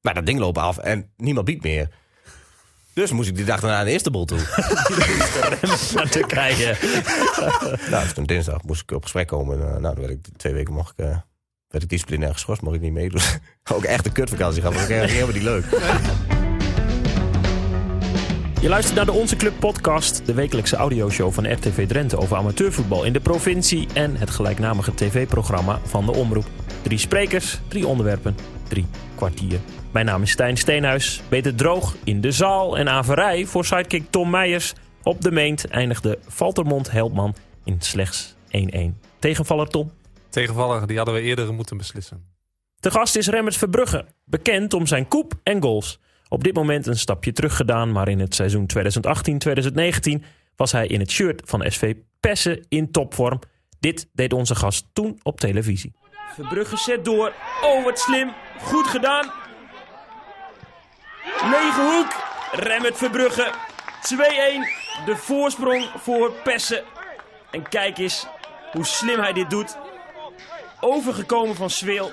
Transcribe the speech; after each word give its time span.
Maar 0.00 0.14
dat 0.14 0.26
ding 0.26 0.38
loopt 0.38 0.58
af 0.58 0.78
en 0.78 1.10
niemand 1.16 1.46
biedt 1.46 1.62
meer. 1.62 1.88
Dus 2.92 3.12
moest 3.12 3.28
ik 3.28 3.36
die 3.36 3.44
dag 3.44 3.60
daarna 3.60 3.76
naar 3.76 3.92
Istanbul 3.92 4.24
toe. 4.24 4.38
naar 5.94 6.08
Turkije. 6.10 6.76
nou, 7.90 8.02
dus 8.02 8.12
toen 8.12 8.24
dinsdag 8.24 8.62
moest 8.62 8.82
ik 8.82 8.90
op 8.90 9.02
gesprek 9.02 9.26
komen. 9.26 9.60
En, 9.60 9.66
eh, 9.66 9.80
nou, 9.80 9.94
dan 9.94 10.04
werd 10.04 10.10
ik 10.10 10.26
twee 10.36 10.52
weken 10.52 10.74
mocht 10.74 10.92
ik, 10.98 11.04
eh, 11.04 11.16
werd 11.68 11.82
ik 11.82 11.88
disciplinair 11.88 12.32
geschorst, 12.32 12.62
mocht 12.62 12.74
ik 12.76 12.80
niet 12.80 12.92
meedoen. 12.92 13.20
Ook 13.74 13.84
echt 13.84 14.06
een 14.06 14.12
kutvakantie 14.12 14.60
gehad, 14.60 14.76
maar 14.76 14.88
dat 14.88 14.96
ging 14.96 15.10
helemaal 15.10 15.34
niet 15.34 15.42
leuk. 15.42 15.64
Je 18.60 18.68
luistert 18.68 18.96
naar 18.96 19.06
de 19.06 19.12
Onze 19.12 19.36
Club 19.36 19.54
podcast, 19.58 20.26
de 20.26 20.34
wekelijkse 20.34 20.76
audioshow 20.76 21.32
van 21.32 21.52
RTV 21.52 21.88
Drenthe 21.88 22.18
over 22.18 22.36
amateurvoetbal 22.36 23.04
in 23.04 23.12
de 23.12 23.20
provincie 23.20 23.88
en 23.94 24.16
het 24.16 24.30
gelijknamige 24.30 24.94
tv-programma 24.94 25.80
van 25.84 26.06
de 26.06 26.12
Omroep. 26.12 26.46
Drie 26.82 26.98
sprekers, 26.98 27.60
drie 27.68 27.86
onderwerpen, 27.86 28.36
drie 28.68 28.86
kwartier. 29.14 29.60
Mijn 29.90 30.06
naam 30.06 30.22
is 30.22 30.30
Stijn 30.30 30.56
Steenhuis, 30.56 31.22
beter 31.28 31.54
droog 31.54 31.96
in 32.04 32.20
de 32.20 32.32
zaal 32.32 32.78
en 32.78 32.88
averij 32.88 33.46
voor 33.46 33.64
sidekick 33.64 34.10
Tom 34.10 34.30
Meijers. 34.30 34.72
Op 35.02 35.20
de 35.20 35.30
meent 35.30 35.68
eindigde 35.68 36.18
Valtermond 36.26 36.90
Heldman 36.90 37.34
in 37.64 37.76
slechts 37.80 38.34
1-1. 38.34 38.36
Tegenvaller 39.18 39.68
Tom? 39.68 39.92
Tegenvaller, 40.28 40.86
die 40.86 40.96
hadden 40.96 41.14
we 41.14 41.20
eerder 41.20 41.54
moeten 41.54 41.76
beslissen. 41.76 42.24
De 42.76 42.90
gast 42.90 43.16
is 43.16 43.28
Remmers 43.28 43.56
Verbrugge, 43.56 44.06
bekend 44.24 44.74
om 44.74 44.86
zijn 44.86 45.08
koep 45.08 45.32
en 45.42 45.62
goals. 45.62 46.00
Op 46.28 46.44
dit 46.44 46.54
moment 46.54 46.86
een 46.86 46.98
stapje 46.98 47.32
terug 47.32 47.56
gedaan, 47.56 47.92
maar 47.92 48.08
in 48.08 48.20
het 48.20 48.34
seizoen 48.34 48.66
2018-2019 50.20 50.24
was 50.56 50.72
hij 50.72 50.86
in 50.86 51.00
het 51.00 51.10
shirt 51.10 51.42
van 51.44 51.64
SV 51.70 51.94
Pessen 52.20 52.64
in 52.68 52.90
topvorm. 52.90 53.38
Dit 53.80 54.08
deed 54.12 54.32
onze 54.32 54.54
gast 54.54 54.86
toen 54.92 55.20
op 55.22 55.40
televisie. 55.40 55.92
Verbrugge 56.34 56.76
zet 56.76 57.04
door. 57.04 57.32
Oh, 57.62 57.84
wat 57.84 57.98
slim. 57.98 58.32
Goed 58.58 58.86
gedaan. 58.86 59.39
Lege 61.24 61.80
hoek. 61.80 62.12
Remmert 62.52 62.96
Verbrugge. 62.96 63.52
2-1. 63.52 65.04
De 65.04 65.16
voorsprong 65.16 65.90
voor 65.96 66.32
Pessen. 66.32 66.84
En 67.50 67.68
kijk 67.68 67.98
eens 67.98 68.26
hoe 68.72 68.84
slim 68.84 69.18
hij 69.18 69.32
dit 69.32 69.50
doet. 69.50 69.78
Overgekomen 70.80 71.54
van 71.54 71.70
Sweel. 71.70 72.12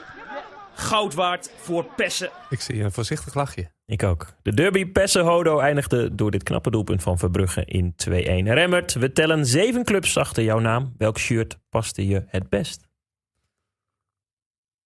Goud 0.74 1.14
waard 1.14 1.52
voor 1.56 1.86
Pessen. 1.96 2.30
Ik 2.50 2.62
zie 2.62 2.84
een 2.84 2.92
voorzichtig 2.92 3.34
lachje. 3.34 3.72
Ik 3.86 4.04
ook. 4.04 4.34
De 4.42 4.54
derby 4.54 4.86
Pessen-Hodo 4.86 5.60
eindigde 5.60 6.16
door 6.16 6.32
dit 6.32 6.44
knappe 6.44 6.72
doelpunt 6.72 7.04
van 7.04 7.18
Verbrugge 7.18 7.66
in 7.66 7.96
2-1. 8.10 8.12
Remmert, 8.44 8.94
we 8.94 9.12
tellen 9.12 9.46
zeven 9.46 9.84
clubs 9.84 10.18
achter 10.18 10.44
jouw 10.44 10.60
naam. 10.60 10.94
Welk 10.98 11.18
shirt 11.18 11.58
paste 11.70 12.08
je 12.08 12.24
het 12.28 12.50
best? 12.50 12.88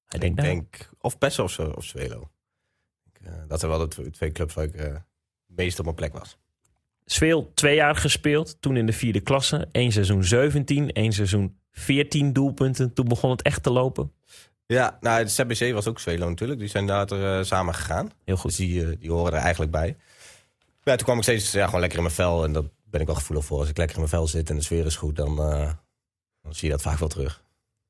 Hij 0.06 0.20
denkt 0.20 0.40
ik 0.40 0.46
nou. 0.46 0.56
denk 0.58 0.90
of 1.00 1.18
Pesso 1.18 1.44
of, 1.44 1.60
of 1.60 1.84
Zwelo. 1.84 2.30
Eh, 3.24 3.32
dat 3.48 3.60
zijn 3.60 3.72
wel 3.72 3.80
de 3.80 3.88
tw- 3.88 4.14
twee 4.14 4.32
clubs 4.32 4.54
waar 4.54 4.66
ik 4.66 4.76
eh, 4.76 4.84
het 4.94 5.04
meest 5.48 5.80
op 5.80 5.86
mijn 5.86 5.98
plek 5.98 6.14
was. 6.14 6.38
Sweel 7.06 7.52
twee 7.54 7.76
jaar 7.76 7.96
gespeeld, 7.96 8.62
toen 8.62 8.78
in 8.78 8.86
de 8.86 8.94
vierde 8.94 9.20
klasse. 9.20 9.68
Eén 9.72 9.92
seizoen 9.92 10.24
17, 10.24 10.92
één 10.92 11.12
seizoen 11.14 11.60
14 11.72 12.34
doelpunten. 12.34 12.94
Toen 12.94 13.08
begon 13.08 13.30
het 13.32 13.42
echt 13.42 13.64
te 13.64 13.72
lopen. 13.72 14.12
Ja, 14.66 14.98
nou, 15.02 15.20
het 15.20 15.32
ZBC 15.32 15.74
was 15.74 15.88
ook 15.88 16.00
Zwelo 16.00 16.30
natuurlijk. 16.30 16.60
Die 16.60 16.68
zijn 16.70 16.86
later 16.86 17.38
eh, 17.38 17.44
samen 17.44 17.74
gegaan. 17.74 18.06
Heel 18.06 18.36
Dus 18.36 18.40
goed. 18.40 18.56
die, 18.58 18.86
eh, 18.86 18.98
die 19.00 19.12
horen 19.12 19.34
er 19.34 19.40
eigenlijk 19.40 19.72
bij. 19.72 19.98
Ja, 20.84 20.96
toen 20.96 21.06
kwam 21.06 21.18
ik 21.18 21.24
steeds 21.24 21.52
ja, 21.52 21.66
gewoon 21.66 21.80
lekker 21.80 21.98
in 21.98 22.04
mijn 22.04 22.16
vel. 22.16 22.44
En 22.44 22.52
dat 22.54 22.66
ben 22.84 23.02
ik 23.02 23.08
wel 23.08 23.16
gevoelig 23.16 23.46
voor. 23.46 23.60
Als 23.60 23.70
ik 23.70 23.78
lekker 23.78 23.96
in 23.96 24.02
mijn 24.02 24.14
vel 24.14 24.28
zit 24.28 24.50
en 24.50 24.56
de 24.56 24.62
sfeer 24.64 24.86
is 24.86 24.96
goed, 24.96 25.16
dan, 25.16 25.40
eh, 25.40 25.72
dan 26.42 26.54
zie 26.56 26.68
je 26.68 26.74
dat 26.74 26.82
vaak 26.82 26.98
wel 27.00 27.08
terug. 27.08 27.44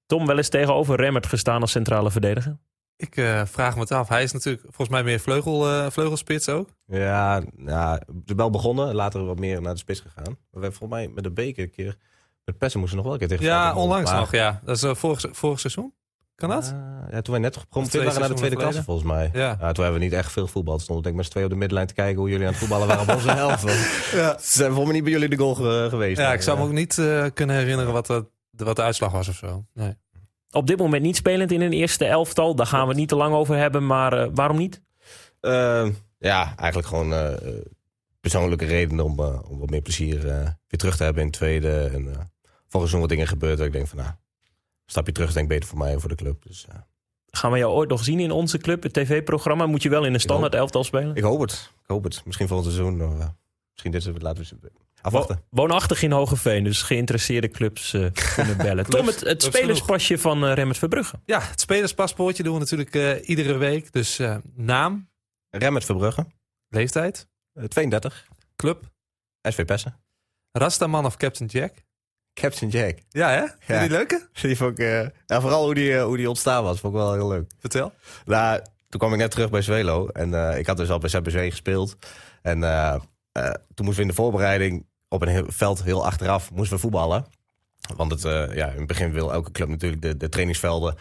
Tom 0.06 0.26
wel 0.26 0.38
eens 0.38 0.50
tegenover 0.50 0.96
Remmert 0.96 1.26
gestaan 1.26 1.62
als 1.62 1.72
centrale 1.72 2.12
verdediger. 2.12 2.58
Ik 3.02 3.18
eh, 3.18 3.42
vraag 3.46 3.74
me 3.76 3.82
het 3.82 3.92
af. 3.92 4.08
Hij 4.10 4.24
is 4.24 4.32
natuurlijk 4.32 4.64
volgens 4.64 4.90
mij 4.90 5.04
meer 5.04 5.20
vleugel, 5.20 5.68
eh, 5.70 5.86
vleugelspits 5.90 6.50
ook. 6.50 6.70
Ja, 6.86 7.42
ja, 7.66 8.02
wel 8.26 8.50
begonnen. 8.50 8.96
Later 8.96 9.26
wat 9.26 9.40
meer 9.40 9.62
naar 9.62 9.74
de 9.74 9.80
spits 9.80 10.00
gegaan. 10.00 10.24
Maar 10.24 10.34
we 10.52 10.60
hebben 10.60 10.74
volgens 10.74 11.00
mij 11.00 11.10
met 11.14 11.24
de 11.24 11.32
beker 11.32 11.64
een 11.64 11.72
keer... 11.72 11.98
Met 12.46 12.58
Pessen 12.58 12.80
moesten 12.80 12.98
nog 12.98 13.06
wel 13.06 13.16
een 13.16 13.20
keer 13.28 13.38
tegen 13.38 13.46
Ja, 13.46 13.76
onlangs 13.76 14.12
Maar- 14.12 14.20
nog, 14.20 14.32
ja. 14.32 14.62
Dat 14.66 14.76
is 14.76 14.84
uh, 14.84 14.96
vorig, 14.96 15.22
vorig 15.32 15.60
seizoen. 15.60 15.94
Kan 16.36 16.50
dat? 16.50 16.76
Ja, 17.12 17.22
toen 17.22 17.34
wij 17.34 17.40
net 17.44 17.58
gepromoveerd 17.58 17.92
twee 17.92 18.04
waren 18.06 18.20
naar 18.20 18.30
de 18.30 18.36
tweede 18.36 18.56
klasse, 18.56 18.84
volgens 18.84 19.08
mij. 19.08 19.30
Ja. 19.34 19.56
toen 19.56 19.84
hebben 19.84 19.94
we 19.94 20.00
niet 20.06 20.14
echt 20.14 20.32
veel 20.32 20.48
voetbal. 20.48 20.74
Toen 20.74 20.84
stonden 20.84 21.04
denk 21.04 21.16
ik 21.16 21.22
met 21.22 21.26
z'n 21.26 21.32
tweeën 21.32 21.46
op 21.48 21.52
de 21.54 21.60
middenlijn 21.60 21.88
te 21.88 21.94
kijken 21.94 22.20
hoe 22.20 22.30
jullie 22.30 22.46
aan 22.46 22.52
het 22.52 22.60
voetballen 22.62 22.88
waren 22.88 23.04
op 23.10 23.16
onze 23.16 23.32
helft. 23.44 23.62
Ja. 24.12 24.38
Ze 24.40 24.52
zijn 24.58 24.68
volgens 24.74 24.86
mij 24.86 24.94
niet 24.94 25.04
bij 25.04 25.12
jullie 25.12 25.30
de 25.30 25.38
goal 25.38 25.56
ge- 25.56 25.88
geweest. 25.90 26.18
Ja, 26.20 26.26
Maar, 26.26 26.34
ik 26.34 26.42
zou 26.42 26.58
me 26.58 26.64
eh, 26.64 26.70
ook 26.70 26.76
niet 26.76 26.98
eh, 26.98 27.26
kunnen 27.34 27.56
herinneren 27.56 27.94
wat, 27.94 28.06
dat- 28.08 28.30
wat 28.52 28.76
de 28.76 28.82
uitslag 28.82 29.12
was 29.12 29.28
of 29.28 29.36
zo. 29.36 29.66
Nee. 29.74 29.94
Op 30.52 30.68
dit 30.68 30.78
moment 30.78 31.04
niet 31.04 31.16
spelend 31.16 31.52
in 31.52 31.62
een 31.62 31.74
eerste 31.74 32.06
elftal. 32.06 32.56
Daar 32.56 32.66
gaan 32.66 32.82
we 32.82 32.88
het 32.88 32.98
niet 32.98 33.10
te 33.10 33.16
lang 33.16 33.34
over 33.34 33.56
hebben. 33.56 33.86
Maar 33.86 34.14
eh, 34.14 34.28
waarom 34.34 34.58
niet? 34.58 34.82
eh, 35.40 35.88
ja, 36.18 36.56
eigenlijk 36.56 36.88
gewoon 36.88 37.14
eh, 37.14 37.34
persoonlijke 38.20 38.66
redenen 38.66 39.06
om, 39.06 39.20
eh, 39.20 39.50
om 39.50 39.60
wat 39.60 39.70
meer 39.70 39.82
plezier 39.82 40.22
weer 40.68 40.80
terug 40.80 40.98
te 40.98 41.04
hebben 41.04 41.22
in 41.22 41.28
het 41.28 41.38
tweede. 41.38 41.90
En 41.94 42.32
volgens 42.68 42.92
nog 42.92 43.02
wat 43.02 43.10
dingen 43.10 43.28
gebeurd 43.28 43.58
dat 43.58 43.68
ik 43.68 43.74
denk 43.74 43.88
van 43.88 43.98
nou, 43.98 44.12
stapje 44.86 45.12
terug 45.12 45.34
denk 45.34 45.46
ik 45.46 45.52
beter 45.52 45.70
voor 45.70 45.78
mij 45.78 45.92
en 45.94 46.00
voor 46.00 46.10
de 46.10 46.16
club. 46.16 46.44
Dus 46.44 46.66
Gaan 47.34 47.52
we 47.52 47.58
jou 47.58 47.74
ooit 47.74 47.90
nog 47.90 48.04
zien 48.04 48.20
in 48.20 48.32
onze 48.32 48.58
club, 48.58 48.84
het 48.84 48.94
tv-programma? 48.94 49.66
Moet 49.66 49.84
je 49.84 49.90
wel 49.90 50.06
in 50.06 50.14
een 50.14 50.20
standaard 50.20 50.56
elftal 50.56 50.84
spelen? 50.84 51.16
ik 51.16 51.24
hoop 51.24 51.40
het. 51.40 51.72
Ik 51.82 51.88
hoop 51.88 52.04
het. 52.04 52.22
Misschien 52.26 52.48
volgend 52.48 52.74
seizoen. 52.74 53.02
Of, 53.04 53.14
misschien 53.72 53.92
dit. 53.92 54.22
Laten 54.22 54.44
we 54.62 54.72
afwachten. 55.02 55.44
Woonachtig 55.50 56.02
in 56.02 56.12
Hogeveen, 56.12 56.64
dus 56.64 56.82
geïnteresseerde 56.82 57.50
clubs 57.50 57.94
eh, 57.94 58.06
kunnen 58.36 58.58
bellen. 58.58 58.86
Tom, 58.86 59.08
het, 59.08 59.20
het 59.20 59.44
spelerspasje 59.44 60.18
van 60.18 60.46
Remmert 60.46 60.78
Verbrugge. 60.78 61.20
Ja, 61.26 61.42
het 61.42 61.62
spelerspaspoortje 61.62 62.44
doen 62.44 62.54
we 62.54 62.60
natuurlijk 62.60 62.96
eh, 62.96 63.30
iedere 63.30 63.58
week. 63.58 63.92
Dus 63.94 64.20
eh, 64.20 64.36
naam, 64.56 65.10
Remmert 65.50 65.86
Verbrugge, 65.86 66.26
leeftijd, 66.70 67.28
eh, 67.54 67.64
32, 67.64 68.28
club, 68.56 68.84
SV 69.42 69.66
Pessen. 69.66 70.00
Rastaman 70.52 71.06
of 71.06 71.18
Captain 71.18 71.50
Jack. 71.50 71.74
Captain 72.34 72.70
Jack. 72.72 72.98
Ja, 73.10 73.30
hè? 73.30 73.40
Vind 73.40 73.54
je 73.68 73.74
Ja. 73.74 73.80
die 73.80 73.90
leuke? 73.90 74.28
Die 74.42 74.58
vond 74.58 74.72
ik, 74.72 74.86
eh, 74.86 75.08
ja, 75.26 75.42
vooral 75.42 75.64
hoe 75.66 75.74
die, 75.74 76.00
hoe 76.00 76.18
die 76.18 76.30
ontstaan 76.30 76.64
was, 76.64 76.80
vond 76.80 76.94
ik 76.94 77.00
wel 77.00 77.14
heel 77.14 77.28
leuk. 77.28 77.52
Vertel. 77.60 77.94
Nou, 78.26 78.62
toen 78.90 79.00
kwam 79.00 79.14
ik 79.14 79.20
net 79.20 79.32
terug 79.32 79.50
bij 79.50 79.62
Zwelo. 79.62 80.08
En 80.08 80.34
eh, 80.34 80.58
ik 80.58 80.68
had 80.68 80.78
dus 80.78 80.90
al 80.90 80.98
bij 81.00 81.10
ZBC 81.10 81.50
gespeeld. 81.50 81.96
En 82.42 82.64
eh, 82.64 82.96
eh, 83.32 83.54
toen 83.74 83.86
moesten 83.86 83.96
we 83.96 84.02
in 84.02 84.08
de 84.08 84.14
voorbereiding 84.14 84.86
op 85.12 85.22
een 85.22 85.52
veld 85.52 85.84
heel 85.84 86.06
achteraf 86.06 86.52
moesten 86.52 86.76
we 86.76 86.82
voetballen. 86.82 87.26
Want 87.96 88.12
het, 88.12 88.26
eh, 88.26 88.56
ja, 88.56 88.68
in 88.68 88.78
het 88.78 88.88
begin 88.88 89.12
wil 89.12 89.34
elke 89.34 89.52
club 89.52 89.68
natuurlijk 89.68 90.02
de, 90.02 90.18
de 90.18 90.30
trainingsvelden 90.30 90.96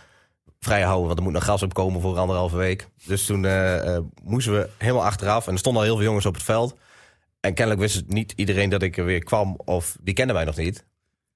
vrij 0.61 0.83
houden. 0.83 1.07
Want 1.07 1.19
er 1.19 1.25
moet 1.25 1.33
nog 1.33 1.45
gas 1.45 1.63
op 1.63 1.75
komen 1.75 2.01
voor 2.01 2.19
anderhalve 2.19 2.57
week. 2.57 2.89
Dus 3.05 3.27
toen 3.27 3.45
eh, 3.45 3.95
eh, 3.97 4.03
moesten 4.23 4.53
we 4.53 4.69
helemaal 4.79 5.05
achteraf. 5.05 5.47
En 5.47 5.53
er 5.53 5.59
stonden 5.59 5.83
al 5.83 5.89
heel 5.89 5.97
veel 5.97 6.07
jongens 6.07 6.27
op 6.27 6.35
het 6.35 6.43
veld. 6.43 6.77
En 7.41 7.55
kennelijk 7.55 7.83
wist 7.83 8.05
niet 8.07 8.33
iedereen 8.37 8.71
dat 8.71 8.83
ik 8.83 8.97
er 8.97 9.05
weer 9.05 9.25
kwam. 9.25 9.57
Of 9.65 9.97
die 10.01 10.15
kenden 10.15 10.35
mij 10.35 10.45
nog 10.45 10.57
niet. 10.57 10.85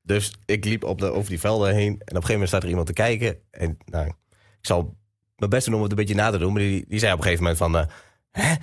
Dus 0.02 0.32
ik 0.44 0.64
liep 0.64 0.84
op 0.84 1.02
over 1.02 1.30
die 1.30 1.40
velden 1.40 1.74
heen. 1.74 1.86
En 1.86 1.92
op 1.92 2.00
een 2.00 2.14
gegeven 2.14 2.32
moment 2.32 2.48
staat 2.48 2.62
er 2.62 2.68
iemand 2.68 2.86
te 2.86 2.92
kijken. 2.92 3.38
En 3.50 3.78
nou, 3.84 4.06
ik 4.06 4.14
zal 4.60 4.96
mijn 5.36 5.50
best 5.50 5.64
doen 5.66 5.74
om 5.74 5.82
het 5.82 5.90
een 5.90 5.96
beetje 5.96 6.14
na 6.14 6.30
te 6.30 6.38
doen. 6.38 6.52
Maar 6.52 6.62
die, 6.62 6.84
die 6.88 6.98
zei 6.98 7.12
op 7.12 7.18
een 7.18 7.24
gegeven 7.24 7.44
moment 7.44 7.62
van... 7.62 7.88
Hè? 8.30 8.54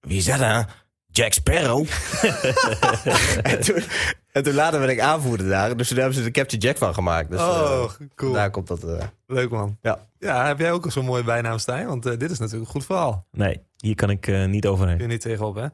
Wie 0.00 0.16
is 0.16 0.24
dat 0.24 0.38
dan? 0.38 0.66
Jack 1.12 1.32
Sparrow? 1.32 1.86
en, 3.42 3.60
toen, 3.60 3.82
en 4.32 4.42
toen 4.42 4.54
later 4.54 4.78
werd 4.80 4.92
ik 4.92 5.00
aanvoerder 5.00 5.48
daar. 5.48 5.76
Dus 5.76 5.88
toen 5.88 5.96
hebben 5.98 6.14
ze 6.16 6.22
de 6.22 6.30
Captain 6.30 6.60
Jack 6.62 6.76
van 6.76 6.94
gemaakt. 6.94 7.30
Dus, 7.30 7.40
oh, 7.40 7.84
eh, 8.00 8.06
cool. 8.14 8.32
Daar 8.32 8.50
komt 8.50 8.66
dat... 8.68 8.84
eh, 8.84 9.02
Leuk 9.26 9.50
man. 9.50 9.78
ja. 9.82 9.98
Ja, 10.18 10.46
heb 10.46 10.58
jij 10.58 10.72
ook 10.72 10.84
al 10.84 10.90
zo'n 10.90 11.04
mooie 11.04 11.24
bijnaam, 11.24 11.58
Stijn? 11.58 11.86
Want 11.86 12.06
eh, 12.06 12.18
dit 12.18 12.30
is 12.30 12.38
natuurlijk 12.38 12.66
een 12.66 12.72
goed 12.72 12.84
verhaal. 12.84 13.26
Nee, 13.30 13.60
hier 13.76 13.94
kan 13.94 14.10
ik 14.10 14.26
eh, 14.26 14.44
niet 14.44 14.66
overheen. 14.66 14.96
Kun 14.96 15.06
je 15.06 15.12
niet 15.12 15.20
tegenop, 15.20 15.54
hè? 15.54 15.66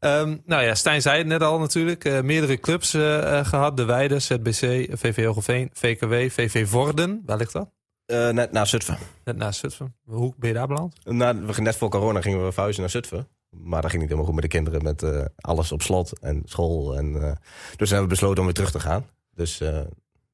Ehm, 0.00 0.36
nou 0.46 0.62
ja, 0.62 0.74
Stijn 0.74 1.02
zei 1.02 1.18
het 1.18 1.26
net 1.26 1.42
al 1.42 1.58
natuurlijk. 1.58 2.04
Eh, 2.04 2.20
meerdere 2.20 2.58
clubs 2.60 2.94
eh, 2.94 3.38
eh, 3.38 3.46
gehad. 3.46 3.76
De 3.76 3.84
Weide, 3.84 4.18
ZBC, 4.18 4.86
VV 4.92 5.24
Hogeveen, 5.24 5.70
VKW, 5.72 6.12
VV 6.12 6.68
Vorden. 6.68 7.22
Waar 7.26 7.36
ligt 7.36 7.52
dat? 7.52 7.70
eh, 8.06 8.28
net 8.28 8.52
na 8.52 8.64
Zutphen. 8.64 8.98
Net 9.24 9.36
naast 9.36 9.60
Zutphen. 9.60 9.94
Hoe 10.04 10.34
ben 10.38 10.48
je 10.48 10.54
daar 10.54 10.66
beland? 10.66 10.94
Na, 11.04 11.34
we 11.36 11.46
gingen 11.48 11.62
net 11.62 11.76
voor 11.76 11.88
corona 11.90 12.20
gingen 12.20 12.44
we 12.44 12.52
verhuizen 12.52 12.82
naar 12.82 12.90
Zutphen. 12.90 13.28
Maar 13.56 13.82
dat 13.82 13.90
ging 13.90 14.02
niet 14.02 14.10
helemaal 14.10 14.32
goed 14.32 14.40
met 14.42 14.50
de 14.50 14.58
kinderen. 14.58 14.82
Met 14.82 15.02
eh, 15.02 15.24
alles 15.36 15.72
op 15.72 15.82
slot 15.82 16.18
en 16.18 16.42
school. 16.44 16.96
En, 16.96 17.22
eh, 17.22 17.32
dus 17.76 17.90
hebben 17.90 18.08
we 18.08 18.14
besloten 18.14 18.38
om 18.38 18.44
weer 18.44 18.54
terug 18.54 18.70
te 18.70 18.80
gaan. 18.80 19.06
Dus 19.34 19.60
eh, 19.60 19.80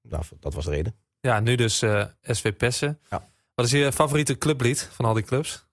nou, 0.03 0.25
dat 0.41 0.55
was 0.55 0.65
de 0.65 0.71
reden. 0.71 0.95
Ja, 1.21 1.41
nu 1.41 1.55
dus 1.55 1.85
SV 2.23 2.55
Pessen. 2.57 2.99
Ja. 3.11 3.29
Wat 3.55 3.67
is 3.67 3.73
je 3.73 3.93
favoriete 3.93 4.39
clublied 4.39 4.89
van 4.93 5.05
al 5.05 5.15
die 5.15 5.23
clubs? 5.23 5.67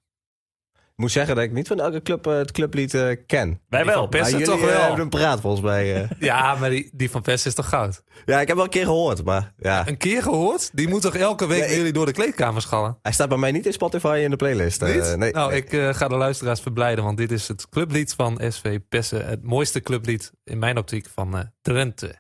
Ik 0.96 1.02
moet 1.02 1.12
zeggen 1.12 1.36
dat 1.36 1.44
ik 1.44 1.52
niet 1.52 1.68
van 1.68 1.80
elke 1.80 2.02
club 2.02 2.28
eh, 2.28 2.34
het 2.38 2.52
clublied 2.52 2.94
eh, 2.94 3.08
ken. 3.28 3.62
Wij 3.70 3.86
wel. 3.86 4.08
Pessen 4.08 4.38
Maar 4.38 4.46
toch 4.48 4.56
jullie, 4.60 4.70
eh, 4.72 4.78
wel? 4.78 4.86
hebben 4.88 5.04
een 5.04 5.10
praat 5.10 5.40
volgens 5.42 5.62
mij. 5.62 6.08
Ja, 6.20 6.56
maar 6.56 6.70
die, 6.70 6.90
die 6.94 7.10
van 7.10 7.22
Pessen 7.22 7.50
is 7.50 7.56
toch 7.56 7.70
goud? 7.70 8.04
ja, 8.26 8.40
ik 8.42 8.48
heb 8.48 8.56
wel 8.56 8.66
een 8.66 8.72
keer 8.72 8.86
gehoord. 8.86 9.24
Maar 9.26 9.54
ja, 9.58 9.88
Een 9.88 9.98
keer 9.98 10.22
gehoord? 10.22 10.70
Die 10.74 10.88
moet 10.88 11.02
toch 11.02 11.16
elke 11.16 11.48
week 11.48 11.64
ik- 11.64 11.76
jullie 11.76 11.92
door 11.94 12.06
de 12.06 12.12
kleedkamer 12.12 12.62
schallen? 12.62 12.98
hij 13.02 13.12
staat 13.12 13.30
bij 13.30 13.38
mij 13.38 13.52
niet 13.52 13.66
in 13.66 13.74
Spotify 13.74 14.20
in 14.24 14.30
de 14.30 14.36
playlist. 14.36 14.82
Niet? 14.82 15.16
nee, 15.18 15.32
nou, 15.32 15.50
nee. 15.52 15.64
ik 15.64 15.96
ga 15.96 16.08
de 16.08 16.16
luisteraars 16.16 16.60
verblijden, 16.62 17.04
want 17.04 17.18
dit 17.18 17.32
is 17.32 17.48
het 17.48 17.70
clublied 17.70 18.14
van 18.18 18.42
SV 18.50 18.80
Pessen. 18.90 19.26
Het 19.28 19.44
mooiste 19.44 19.82
clublied 19.82 20.32
in 20.44 20.60
mijn 20.60 20.78
optiek 20.78 21.08
van 21.14 21.38
eh 21.38 21.44
Drenthe. 21.62 22.16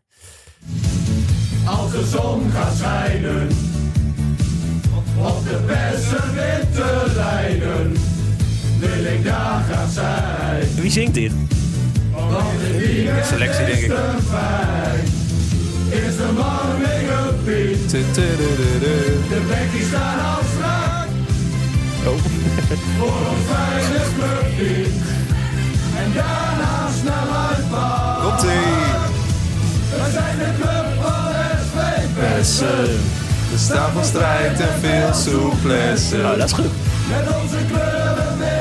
Als 1.68 1.92
de 1.92 2.06
zon 2.06 2.52
gaat 2.52 2.76
schijnen, 2.76 3.48
op 5.18 5.44
de 5.44 5.60
bessen 5.68 6.34
witte 6.34 7.12
lijnen, 7.16 7.94
ik 9.06 9.24
daar 9.24 9.64
zijn. 9.94 10.68
Wie 10.76 10.92
zingt 10.92 11.14
dit? 11.14 11.32
Selectie, 13.30 13.66
denk 13.66 13.78
ik. 13.78 13.92
Is 15.90 16.16
de 16.16 17.34
beat. 17.46 17.90
Tu-tu-du-du-du. 17.90 18.98
De 19.30 19.42
bekkies 19.48 19.88
staan 19.88 20.20
al 20.20 20.42
strak. 20.56 21.08
Voor 22.98 23.08
ons 23.08 23.46
fijne 23.50 24.00
clubteam. 24.18 24.92
En 25.98 26.14
daarna 26.14 26.90
snel 27.02 27.36
uitpakken. 27.50 28.24
Komt-ie. 28.24 29.04
Wij 29.98 30.12
zijn 30.12 30.38
de 30.38 30.50
club 30.62 30.88
van 31.02 31.32
SV 31.66 32.08
Pessen. 32.20 33.00
De 33.52 33.58
staat 33.58 33.90
van 33.94 34.06
strijd 34.06 34.60
en 34.60 34.80
veel 34.82 35.14
souplesse. 35.14 36.18
Nou, 36.18 36.38
dat 36.38 36.46
is 36.46 36.54
goed. 36.54 36.66
Met 37.10 37.36
onze 37.42 37.58
kleuren 37.72 38.38
wit 38.38 38.55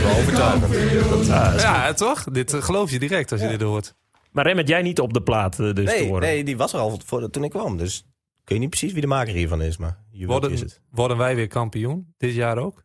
Worden 0.00 0.16
overtuigend. 0.16 1.26
Ja, 1.60 1.92
toch? 1.92 2.24
Dit 2.24 2.54
eh, 2.54 2.62
geloof 2.62 2.90
je 2.90 2.98
direct 2.98 3.32
als 3.32 3.40
je 3.40 3.48
dit 3.48 3.60
hoort. 3.62 3.94
Maar 4.30 4.46
Rem, 4.46 4.60
jij 4.66 4.82
niet 4.82 5.00
op 5.00 5.12
de 5.12 5.22
plaat 5.22 5.52
eh, 5.60 5.72
dus 5.74 5.74
te 5.74 5.82
Nee, 5.98 6.06
horen. 6.08 6.20
nee, 6.22 6.44
die 6.44 6.56
was 6.56 6.72
er 6.72 6.78
al 6.78 7.00
voor, 7.04 7.30
toen 7.30 7.44
ik 7.44 7.50
kwam. 7.50 7.76
Dus 7.76 7.98
ik 8.42 8.48
weet 8.48 8.58
niet 8.58 8.68
precies 8.70 8.92
wie 8.92 9.00
de 9.00 9.06
maker 9.06 9.34
hiervan 9.34 9.62
is, 9.62 9.76
maar 9.76 9.98
je 10.10 10.20
is 10.20 10.26
Worden, 10.26 10.50
het. 10.52 10.80
worden 10.90 11.16
wij 11.16 11.34
weer 11.34 11.48
kampioen? 11.48 12.14
Dit 12.18 12.34
jaar 12.34 12.58
ook? 12.58 12.84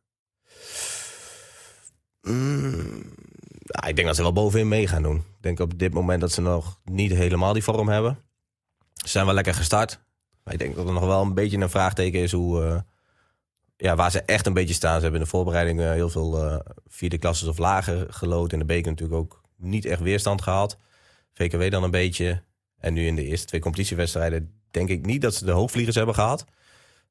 Mm, 2.21 3.03
ja, 3.61 3.85
ik 3.87 3.95
denk 3.95 4.07
dat 4.07 4.15
ze 4.15 4.21
wel 4.21 4.33
bovenin 4.33 4.67
mee 4.67 4.87
gaan 4.87 5.03
doen. 5.03 5.15
Ik 5.17 5.23
denk 5.41 5.59
op 5.59 5.79
dit 5.79 5.93
moment 5.93 6.21
dat 6.21 6.31
ze 6.31 6.41
nog 6.41 6.79
niet 6.83 7.11
helemaal 7.13 7.53
die 7.53 7.63
vorm 7.63 7.89
hebben. 7.89 8.17
Ze 8.93 9.07
zijn 9.09 9.25
wel 9.25 9.33
lekker 9.33 9.53
gestart. 9.53 9.99
Maar 10.43 10.53
ik 10.53 10.59
denk 10.59 10.75
dat 10.75 10.87
er 10.87 10.93
nog 10.93 11.05
wel 11.05 11.21
een 11.21 11.33
beetje 11.33 11.57
een 11.57 11.69
vraagteken 11.69 12.19
is 12.19 12.31
hoe, 12.31 12.63
eh, 12.63 12.79
ja, 13.77 13.95
waar 13.95 14.11
ze 14.11 14.21
echt 14.21 14.45
een 14.45 14.53
beetje 14.53 14.73
staan. 14.73 14.95
Ze 14.95 15.01
hebben 15.01 15.19
in 15.19 15.25
de 15.25 15.31
voorbereiding 15.31 15.79
eh, 15.81 15.91
heel 15.91 16.09
veel 16.09 16.43
eh, 16.43 16.59
vierde 16.87 17.17
klasses 17.17 17.47
of 17.47 17.57
lager 17.57 18.07
gelood. 18.09 18.53
In 18.53 18.59
de 18.59 18.65
beker 18.65 18.91
natuurlijk 18.91 19.19
ook 19.19 19.41
niet 19.55 19.85
echt 19.85 20.01
weerstand 20.01 20.41
gehad. 20.41 20.77
VKW 21.33 21.71
dan 21.71 21.83
een 21.83 21.91
beetje. 21.91 22.43
En 22.77 22.93
nu 22.93 23.05
in 23.05 23.15
de 23.15 23.25
eerste 23.25 23.47
twee 23.47 23.61
competitiewedstrijden 23.61 24.51
denk 24.71 24.89
ik 24.89 25.05
niet 25.05 25.21
dat 25.21 25.35
ze 25.35 25.45
de 25.45 25.51
hoogvliegers 25.51 25.95
hebben 25.95 26.15
gehad. 26.15 26.45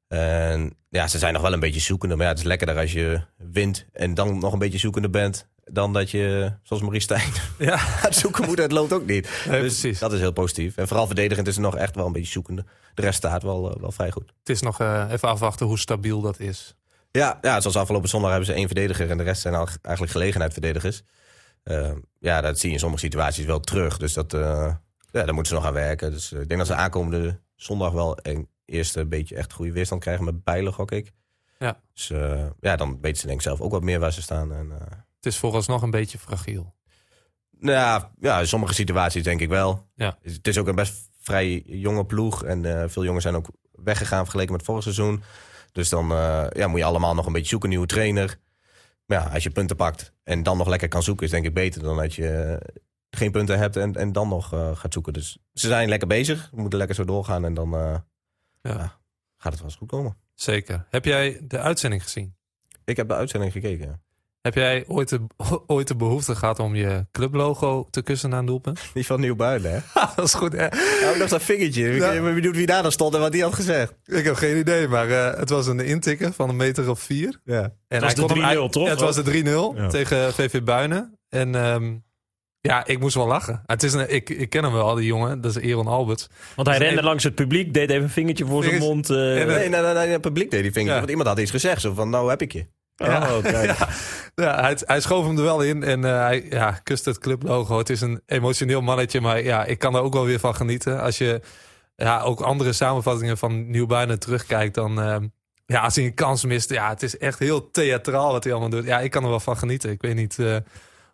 En 0.07 0.77
ja, 0.89 1.07
ze 1.07 1.17
zijn 1.17 1.33
nog 1.33 1.41
wel 1.41 1.53
een 1.53 1.59
beetje 1.59 1.79
zoekende. 1.79 2.15
Maar 2.15 2.25
ja, 2.25 2.31
het 2.31 2.39
is 2.39 2.45
lekkerder 2.45 2.77
als 2.77 2.91
je 2.91 3.21
wint 3.37 3.85
en 3.93 4.13
dan 4.13 4.39
nog 4.39 4.53
een 4.53 4.59
beetje 4.59 4.77
zoekende 4.77 5.09
bent. 5.09 5.47
Dan 5.71 5.93
dat 5.93 6.11
je, 6.11 6.53
zoals 6.63 6.81
Maurice 6.81 7.03
Stijn, 7.03 7.31
Ja, 7.69 7.77
gaat 8.01 8.15
zoeken 8.15 8.45
moet. 8.45 8.57
Het 8.57 8.71
loopt 8.71 8.93
ook 8.93 9.05
niet. 9.05 9.29
Nee, 9.49 9.61
dus 9.61 9.79
precies. 9.79 9.99
dat 9.99 10.13
is 10.13 10.19
heel 10.19 10.31
positief. 10.31 10.77
En 10.77 10.87
vooral 10.87 11.05
verdedigend 11.05 11.47
is 11.47 11.55
er 11.55 11.61
nog 11.61 11.75
echt 11.75 11.95
wel 11.95 12.05
een 12.05 12.11
beetje 12.11 12.31
zoekende. 12.31 12.65
De 12.93 13.01
rest 13.01 13.17
staat 13.17 13.43
wel, 13.43 13.71
eh, 13.71 13.81
wel 13.81 13.91
vrij 13.91 14.11
goed. 14.11 14.33
het 14.39 14.49
is 14.49 14.61
nog 14.61 14.79
eh, 14.79 15.05
even 15.11 15.29
afwachten 15.29 15.65
hoe 15.65 15.79
stabiel 15.79 16.21
dat 16.21 16.39
is. 16.39 16.75
Ja, 17.11 17.39
ja, 17.41 17.59
zoals 17.61 17.75
afgelopen 17.75 18.09
zondag 18.09 18.29
hebben 18.29 18.47
ze 18.47 18.53
één 18.53 18.67
verdediger 18.67 19.09
en 19.09 19.17
de 19.17 19.23
rest 19.23 19.41
zijn 19.41 19.53
al 19.53 19.67
eigenlijk 19.81 20.11
gelegenheidsverdedigers. 20.11 21.01
Eh, 21.63 21.91
ja, 22.19 22.41
dat 22.41 22.59
zie 22.59 22.67
je 22.67 22.73
in 22.73 22.79
sommige 22.79 23.03
situaties 23.03 23.45
wel 23.45 23.59
terug. 23.59 23.97
Dus 23.97 24.13
dat, 24.13 24.31
ja, 24.31 24.79
daar 25.11 25.33
moeten 25.33 25.45
ze 25.45 25.53
nog 25.53 25.65
aan 25.65 25.73
werken. 25.73 26.11
Dus 26.11 26.31
ik 26.31 26.47
denk 26.47 26.57
dat 26.59 26.67
ze 26.67 26.75
aankomende 26.75 27.39
zondag 27.55 27.91
wel 27.91 28.17
een 28.21 28.47
eerste 28.67 29.05
beetje 29.05 29.35
echt 29.35 29.53
goede 29.53 29.71
weerstand 29.71 30.01
krijgen 30.01 30.25
met 30.25 30.43
Bijlen, 30.43 30.73
gok 30.73 30.91
ik. 30.91 31.11
Ja. 31.59 31.81
Dus 31.93 32.09
eh, 32.09 32.45
ja, 32.59 32.75
dan 32.75 32.97
weten 33.01 33.19
ze 33.19 33.25
denk 33.25 33.37
ik 33.37 33.45
zelf 33.45 33.61
ook 33.61 33.71
wat 33.71 33.83
meer 33.83 33.99
waar 33.99 34.13
ze 34.13 34.21
staan. 34.21 34.53
En, 34.53 34.71
eh, 34.71 34.87
Het 35.15 35.25
is 35.25 35.37
vooralsnog 35.37 35.81
een 35.81 35.91
beetje 35.91 36.17
fragiel. 36.17 36.75
nou 37.59 37.73
ja, 37.73 38.11
ja, 38.19 38.39
in 38.39 38.47
sommige 38.47 38.73
situaties 38.73 39.23
denk 39.23 39.41
ik 39.41 39.49
wel. 39.49 39.87
Ja. 39.95 40.17
Het 40.21 40.47
is 40.47 40.57
ook 40.57 40.67
een 40.67 40.75
best 40.75 41.09
vrij 41.19 41.63
jonge 41.65 42.05
ploeg. 42.05 42.43
En 42.43 42.81
eh, 42.81 42.89
veel 42.89 43.03
jongens 43.03 43.23
zijn 43.23 43.35
ook 43.35 43.47
weggegaan 43.71 44.23
vergeleken 44.23 44.53
met 44.53 44.63
vorig 44.63 44.83
seizoen. 44.83 45.23
Dus 45.71 45.89
dan 45.89 46.07
ja, 46.53 46.67
moet 46.67 46.79
je 46.79 46.85
allemaal 46.85 47.15
nog 47.15 47.25
een 47.25 47.33
beetje 47.33 47.47
zoeken, 47.47 47.69
nieuwe 47.69 47.85
trainer. 47.85 48.39
Maar 49.05 49.17
ja, 49.17 49.29
als 49.33 49.43
je 49.43 49.49
punten 49.49 49.75
pakt 49.75 50.13
en 50.23 50.43
dan 50.43 50.57
nog 50.57 50.67
lekker 50.67 50.87
kan 50.87 51.03
zoeken, 51.03 51.25
is 51.25 51.31
denk 51.31 51.45
ik 51.45 51.53
beter 51.53 51.81
dan 51.81 51.97
dat 51.97 52.13
je 52.13 52.59
geen 53.09 53.31
punten 53.31 53.57
hebt 53.57 53.75
en, 53.75 53.95
en 53.95 54.11
dan 54.11 54.27
nog 54.27 54.47
gaat 54.49 54.93
zoeken. 54.93 55.13
Dus 55.13 55.37
ze 55.53 55.67
zijn 55.67 55.89
lekker 55.89 56.07
bezig. 56.07 56.49
We 56.51 56.61
moeten 56.61 56.77
lekker 56.79 56.95
zo 56.95 57.05
doorgaan 57.05 57.45
en 57.45 57.53
dan 57.53 58.03
Ja, 58.67 58.97
gaat 59.37 59.51
het 59.51 59.55
wel 59.55 59.63
eens 59.69 59.75
goed 59.75 59.87
komen. 59.87 60.17
zeker. 60.35 60.85
Heb 60.89 61.05
jij 61.05 61.39
de 61.43 61.59
uitzending 61.59 62.03
gezien? 62.03 62.35
Ik 62.85 62.97
heb 62.97 63.07
de 63.07 63.13
uitzending 63.15 63.51
gekeken. 63.51 64.01
Heb 64.41 64.55
jij 64.55 64.83
ooit 64.87 65.09
de, 65.09 65.21
ooit 65.67 65.87
de 65.87 65.95
behoefte 65.95 66.35
gehad 66.35 66.59
om 66.59 66.75
je 66.75 67.05
clublogo 67.11 67.87
te 67.89 68.01
kussen 68.01 68.29
na 68.29 68.37
een 68.37 68.45
doelpunt? 68.45 68.79
Die 68.93 69.05
van 69.05 69.19
Nieuw-Buiden, 69.19 69.71
hè? 69.71 69.79
dat 70.15 70.25
is 70.25 70.33
goed, 70.33 70.53
hè? 70.53 70.65
Ja, 71.01 71.09
ook 71.09 71.17
nog 71.17 71.29
dat 71.29 71.43
vingertje. 71.43 71.83
Wie, 71.89 72.01
Ja. 72.01 72.21
wie 72.21 72.33
bedoelt 72.33 72.55
wie 72.55 72.65
daar 72.65 72.81
dan 72.81 72.91
stond 72.91 73.13
en 73.13 73.19
wat 73.19 73.31
die 73.31 73.43
had 73.43 73.53
gezegd. 73.55 73.93
Ik 74.05 74.23
heb 74.25 74.35
geen 74.35 74.57
idee, 74.57 74.87
maar 74.87 75.09
eh, 75.09 75.39
het 75.39 75.49
was 75.49 75.67
een 75.67 75.79
intikker 75.79 76.33
van 76.33 76.49
een 76.49 76.55
meter 76.55 76.89
of 76.89 76.99
vier. 76.99 77.39
Ja. 77.43 77.61
En 77.87 78.01
was 78.01 78.13
hij 78.13 78.13
de 78.13 78.33
kon 78.33 78.41
hem- 78.41 78.55
3-0 78.57 78.59
hij- 78.61 78.69
toch? 78.69 78.83
Ja, 78.83 78.89
het 78.89 78.99
was 78.99 79.15
de 79.15 79.23
3-0 79.23 79.75
Ja. 79.75 79.87
tegen 79.87 80.33
VV 80.33 80.61
Buinen. 80.63 81.17
En 81.29 81.55
ehm, 81.55 81.95
ja, 82.67 82.85
ik 82.85 82.99
moest 82.99 83.15
wel 83.15 83.27
lachen. 83.27 83.61
Het 83.65 83.83
is 83.83 83.93
een, 83.93 84.13
ik, 84.13 84.29
ik 84.29 84.49
ken 84.49 84.63
hem 84.63 84.73
wel, 84.73 84.95
die 84.95 85.05
jongen. 85.05 85.41
Dat 85.41 85.55
is 85.57 85.71
Aaron 85.71 85.87
Alberts. 85.87 86.29
Want 86.55 86.67
hij 86.67 86.77
Dus 86.77 86.77
rende 86.77 86.93
even- 86.93 87.03
langs 87.03 87.23
het 87.23 87.35
publiek, 87.35 87.73
deed 87.73 87.89
even 87.89 88.03
een 88.03 88.09
vingertje 88.09 88.45
voor 88.45 88.63
zijn 88.63 88.79
mond. 88.79 89.09
eh, 89.09 89.41
En, 89.41 89.49
eh, 89.49 89.55
Nee, 89.55 89.69
nee, 89.69 89.81
nee, 89.81 89.93
nee, 89.93 90.07
het 90.07 90.21
publiek 90.21 90.51
deed 90.51 90.61
die 90.63 90.71
vinger. 90.71 90.91
Ja. 90.91 90.97
Want 90.97 91.09
iemand 91.09 91.27
had 91.27 91.39
iets 91.39 91.51
gezegd. 91.51 91.81
Zo 91.81 91.93
van, 91.93 92.09
nou 92.09 92.29
heb 92.29 92.41
ik 92.41 92.53
je. 92.53 92.65
Ja. 92.95 93.35
Oh, 93.37 93.43
kijk. 93.43 93.77
Ja, 93.77 93.87
ja 94.35 94.61
hij, 94.61 94.77
hij 94.79 95.01
schoof 95.01 95.25
hem 95.25 95.37
er 95.37 95.43
wel 95.43 95.61
in 95.61 95.83
en 95.83 96.05
eh, 96.05 96.11
hij 96.11 96.45
ja, 96.49 96.71
kust 96.83 97.05
het 97.05 97.17
clublogo. 97.19 97.77
Het 97.77 97.89
is 97.89 98.01
een 98.01 98.21
emotioneel 98.25 98.81
mannetje, 98.81 99.21
maar 99.21 99.43
ja, 99.43 99.65
ik 99.65 99.79
kan 99.79 99.95
er 99.95 100.01
ook 100.01 100.13
wel 100.13 100.25
weer 100.25 100.39
van 100.39 100.55
genieten. 100.55 101.01
Als 101.01 101.17
je 101.17 101.41
ja, 101.95 102.21
ook 102.21 102.41
andere 102.41 102.73
samenvattingen 102.73 103.37
van 103.37 103.69
Nieuwbuinen 103.69 104.19
terugkijkt, 104.19 104.75
dan 104.75 105.01
ehm, 105.01 105.27
ja, 105.65 105.81
als 105.81 105.95
hij 105.95 106.05
een 106.05 106.13
kans 106.13 106.45
mist, 106.45 106.69
ja, 106.69 106.89
het 106.89 107.03
is 107.03 107.17
echt 107.17 107.39
heel 107.39 107.71
theatraal 107.71 108.31
wat 108.31 108.43
hij 108.43 108.53
allemaal 108.53 108.71
doet. 108.71 108.85
Ja, 108.85 108.99
ik 108.99 109.11
kan 109.11 109.23
er 109.23 109.29
wel 109.29 109.39
van 109.39 109.57
genieten. 109.57 109.91
Ik 109.91 110.01
weet 110.01 110.15
niet 110.15 110.39
eh, 110.39 110.55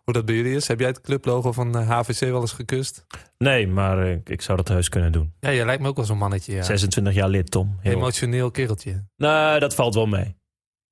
hoe 0.04 0.14
dat 0.14 0.24
bij 0.24 0.34
jullie 0.34 0.54
is. 0.54 0.68
Heb 0.68 0.78
jij 0.78 0.88
het 0.88 1.00
clublogo 1.00 1.52
van 1.52 1.78
eh, 1.78 1.90
HVC 1.90 2.20
wel 2.20 2.40
eens 2.40 2.52
gekust? 2.52 3.06
Nee, 3.38 3.66
maar 3.68 4.06
eh, 4.06 4.18
ik 4.24 4.42
zou 4.42 4.56
dat 4.56 4.68
heus 4.68 4.88
kunnen 4.88 5.12
doen. 5.12 5.32
Ja, 5.40 5.50
je 5.50 5.64
lijkt 5.64 5.82
me 5.82 5.88
ook 5.88 5.96
wel 5.96 6.04
zo'n 6.04 6.18
mannetje. 6.18 6.54
Ja. 6.54 6.62
26 6.62 7.14
jaar 7.14 7.28
lid, 7.28 7.50
Tom. 7.50 7.76
Heel... 7.80 7.92
Emotioneel 7.92 8.50
kereltje. 8.50 9.04
Nou, 9.16 9.58
dat 9.58 9.74
valt 9.74 9.94
wel 9.94 10.06
mee. 10.06 10.36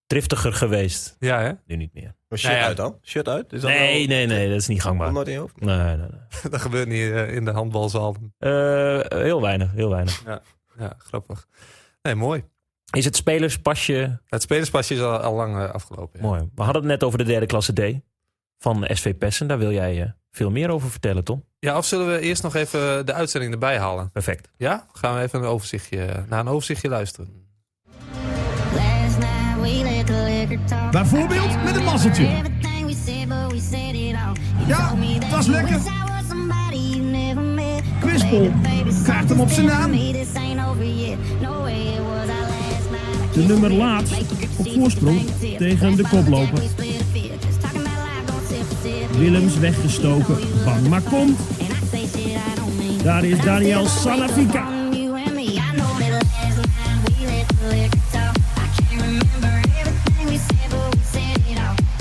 Driftiger 0.06 0.52
geweest. 0.52 1.16
Ja, 1.18 1.40
hè? 1.40 1.52
Nu 1.66 1.76
niet 1.76 1.94
meer. 1.94 2.14
Maar 2.28 2.38
shirt 2.38 2.50
Nou 2.52 2.62
ja. 2.62 2.68
uit 2.68 2.76
dan? 2.76 2.98
Shirt 3.02 3.28
uit? 3.28 3.52
Is 3.52 3.60
dat 3.60 3.70
Nee, 3.70 4.06
wel- 4.08 4.16
nee, 4.16 4.26
nee, 4.26 4.48
dat 4.48 4.56
is 4.60 4.66
niet 4.66 4.82
gangbaar. 4.82 5.12
Nooit 5.12 5.26
in 5.26 5.32
je 5.32 5.38
hoofd? 5.38 5.60
Nee, 5.60 5.76
nee, 5.76 5.96
nee. 5.96 6.08
dat 6.50 6.60
gebeurt 6.60 6.88
niet 6.88 7.10
eh, 7.10 7.34
in 7.34 7.44
de 7.44 7.50
handbalzaal. 7.50 8.16
Eh, 8.38 8.50
heel 9.08 9.40
weinig, 9.42 9.72
heel 9.72 9.88
weinig. 9.90 10.22
Ja, 10.78 10.94
grappig. 10.98 11.46
Nee, 12.02 12.14
mooi. 12.14 12.44
Is 12.90 13.04
het 13.04 13.16
spelerspasje 13.16 14.20
Het 14.26 14.42
spelerspasje 14.42 14.94
is 14.94 15.00
al, 15.00 15.18
al 15.18 15.34
lang 15.34 15.56
eh, 15.56 15.70
afgelopen. 15.70 16.20
ja. 16.20 16.26
mooi? 16.26 16.48
We 16.54 16.62
hadden 16.62 16.82
het 16.82 16.90
net 16.90 17.02
over 17.04 17.18
de 17.18 17.24
derde 17.24 17.46
klasse 17.46 17.72
D 17.72 18.00
van 18.62 18.86
SV 18.92 19.14
Pessen. 19.14 19.46
Daar 19.46 19.58
wil 19.58 19.72
jij 19.72 20.02
eh, 20.02 20.08
veel 20.30 20.50
meer 20.50 20.70
over 20.70 20.90
vertellen, 20.90 21.24
Tom. 21.24 21.44
Ja, 21.58 21.76
of 21.76 21.86
zullen 21.86 22.06
we 22.06 22.20
eerst 22.20 22.42
nog 22.42 22.54
even 22.54 23.06
de 23.06 23.12
uitzending 23.12 23.52
erbij 23.52 23.78
halen? 23.78 24.10
Perfect. 24.10 24.48
Ja? 24.56 24.86
Gaan 24.92 25.14
we 25.14 25.20
even 25.20 25.38
een 25.38 25.46
overzichtje, 25.46 26.24
naar 26.28 26.40
een 26.40 26.48
overzichtje 26.48 26.88
luisteren. 26.88 27.40
Bijvoorbeeld 30.90 31.64
met 31.64 31.76
een 31.76 31.84
mazzeltje. 31.84 32.22
Ja, 34.66 34.94
that 35.20 35.30
was 35.30 35.46
lekker. 35.46 35.80
baby, 38.62 39.02
Krijgt 39.04 39.28
hem 39.28 39.40
op 39.40 39.48
zijn 39.48 39.66
naam. 39.66 39.90
De 43.32 43.42
nummer 43.46 43.72
laatst 43.72 44.20
op 44.56 44.68
voorsprong 44.68 45.20
tegen 45.58 45.96
de 45.96 46.08
koploper. 46.08 46.62
Willems 49.18 49.58
weggestoken. 49.58 50.36
Bang 50.64 50.88
maar 50.88 51.02
komt. 51.02 51.38
Daar 53.02 53.24
is 53.24 53.38
Daniel 53.40 53.86
Salafika. 53.86 54.66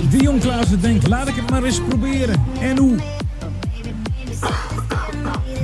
Dion 0.10 0.40
Klaassen 0.40 0.82
denkt, 0.82 1.08
laat 1.08 1.28
ik 1.28 1.36
het 1.36 1.50
maar 1.50 1.64
eens 1.64 1.82
proberen. 1.88 2.46
En 2.60 2.78
hoe? 2.78 2.96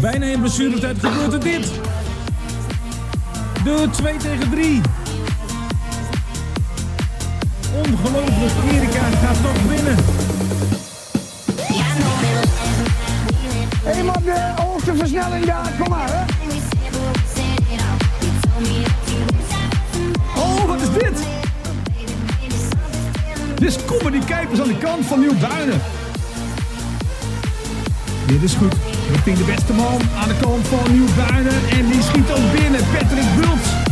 Bijna 0.02 0.26
in 0.26 0.40
blessuretijd 0.40 0.98
gebeurt 1.00 1.34
er 1.34 1.40
dit. 1.40 1.72
De 3.64 3.88
2 3.92 4.18
tegen 4.18 4.50
3. 4.50 4.82
Ongelooflijk, 7.76 8.72
Erika 8.72 9.02
gaat 9.02 9.42
nog 9.42 9.64
winnen. 9.70 9.96
Man, 13.88 14.24
de 14.24 14.54
hoogste 14.56 14.96
versnelling 14.96 15.46
daar. 15.46 15.72
Kom 15.80 15.90
maar 15.90 16.10
hè. 16.12 16.26
Oh, 20.36 20.66
wat 20.66 20.82
is 20.82 20.90
dit? 20.92 21.28
Dit 23.56 23.70
is 23.70 23.86
Comedy 23.86 24.26
Kijpers 24.26 24.62
aan 24.62 24.68
de 24.68 24.78
kant 24.78 25.06
van 25.06 25.20
Nieuw-Buinen. 25.20 25.82
Dit 28.26 28.44
is 28.44 28.54
goed. 28.54 28.74
Richting 29.12 29.38
de 29.38 29.44
beste 29.44 29.74
man 29.74 30.02
aan 30.22 30.28
de 30.28 30.36
kant 30.42 30.68
van 30.68 30.94
Nieuw-Buinen. 30.94 31.70
En 31.70 31.88
die 31.88 32.02
schiet 32.02 32.32
ook 32.32 32.52
binnen. 32.60 32.82
Patrick 32.94 33.36
Bults. 33.36 33.87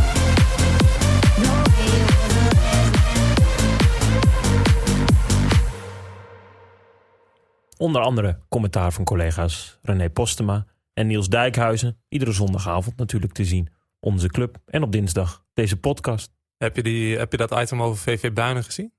Onder 7.77 8.01
andere 8.01 8.39
commentaar 8.49 8.91
van 8.93 9.03
collega's 9.03 9.79
René 9.81 10.09
Postema 10.09 10.65
en 10.93 11.07
Niels 11.07 11.29
Dijkhuizen. 11.29 11.97
Iedere 12.09 12.31
zondagavond 12.31 12.97
natuurlijk 12.97 13.33
te 13.33 13.45
zien. 13.45 13.69
Onze 13.99 14.27
club. 14.27 14.57
En 14.65 14.83
op 14.83 14.91
dinsdag 14.91 15.45
deze 15.53 15.77
podcast. 15.77 16.33
Heb 16.57 16.75
je, 16.75 16.83
die, 16.83 17.17
heb 17.17 17.31
je 17.31 17.37
dat 17.37 17.59
item 17.59 17.81
over 17.81 17.97
VV 17.97 18.33
Buinen 18.33 18.63
gezien? 18.63 18.93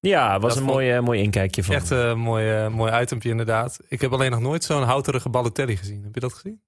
Ja, 0.00 0.38
was 0.38 0.52
Dat 0.54 0.62
een 0.62 0.68
mooi, 0.68 0.90
eh, 0.90 1.00
mooi 1.00 1.22
inkijkje 1.22 1.64
van. 1.64 1.74
Echt 1.74 1.90
een 1.90 2.18
mooi, 2.18 2.50
eh, 2.50 2.68
mooi 2.68 3.00
itempje 3.00 3.28
inderdaad. 3.28 3.78
Ik 3.88 4.00
heb 4.00 4.12
alleen 4.12 4.30
nog 4.30 4.40
nooit 4.40 4.64
zo'n 4.64 4.82
houterige 4.82 5.28
Balotelli 5.28 5.76
gezien. 5.76 6.04
Heb 6.04 6.14
je 6.14 6.20
dat 6.20 6.32
gezien? 6.32 6.62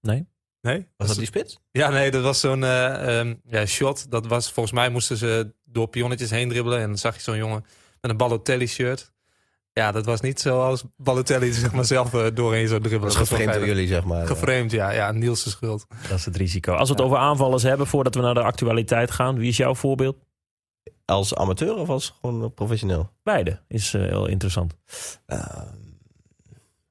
Nee? 0.00 0.26
Nee? 0.60 0.86
Was 0.96 1.08
dat 1.08 1.16
die 1.16 1.26
spits? 1.26 1.60
Ja, 1.70 1.90
nee, 1.90 2.10
dat 2.10 2.22
was 2.22 2.40
zo'n 2.40 2.64
eh, 2.64 3.18
ehm, 3.18 3.34
ja, 3.44 3.66
shot. 3.66 4.10
Dat 4.10 4.26
was, 4.26 4.52
volgens 4.52 4.74
mij 4.74 4.88
moesten 4.88 5.16
ze 5.16 5.54
door 5.64 5.88
pionnetjes 5.88 6.30
heen 6.30 6.48
dribbelen. 6.48 6.80
En 6.80 6.86
dan 6.86 6.98
zag 6.98 7.14
je 7.14 7.22
zo'n 7.22 7.36
jongen 7.36 7.64
met 8.00 8.10
een 8.10 8.16
Balotelli 8.16 8.66
shirt. 8.66 9.12
Ja, 9.80 9.92
dat 9.92 10.04
was 10.04 10.20
niet 10.20 10.40
zoals 10.40 10.84
Balotelli 10.96 11.52
zeg 11.52 11.72
maar, 11.72 11.84
zelf 11.84 12.14
eh, 12.14 12.26
doorheen 12.34 12.68
zou 12.68 12.80
dribbelen. 12.80 13.14
Dat 13.14 13.22
is 13.22 13.28
geframed 13.28 13.54
door 13.54 13.66
jullie, 13.66 13.86
zeg 13.86 14.04
maar. 14.04 14.26
Geframed, 14.26 14.70
ja. 14.70 14.90
Ja, 14.90 15.12
Niels' 15.12 15.50
schuld. 15.50 15.86
Dat 16.08 16.18
is 16.18 16.24
het 16.24 16.36
risico. 16.36 16.72
Als 16.74 16.88
we 16.88 16.94
het 16.94 17.04
over 17.04 17.16
aanvallers 17.18 17.62
hebben, 17.62 17.86
voordat 17.86 18.14
we 18.14 18.20
naar 18.20 18.34
de 18.34 18.42
actualiteit 18.42 19.10
gaan. 19.10 19.34
Wie 19.38 19.48
is 19.48 19.56
jouw 19.56 19.74
voorbeeld? 19.74 20.16
Als 21.04 21.34
amateur 21.34 21.74
of 21.76 21.88
als 21.88 22.14
gewoon 22.20 22.54
professioneel? 22.54 23.10
Beide 23.22 23.60
is 23.68 23.94
eh, 23.94 24.02
heel 24.02 24.26
interessant. 24.26 24.74
Ehm, 25.26 25.40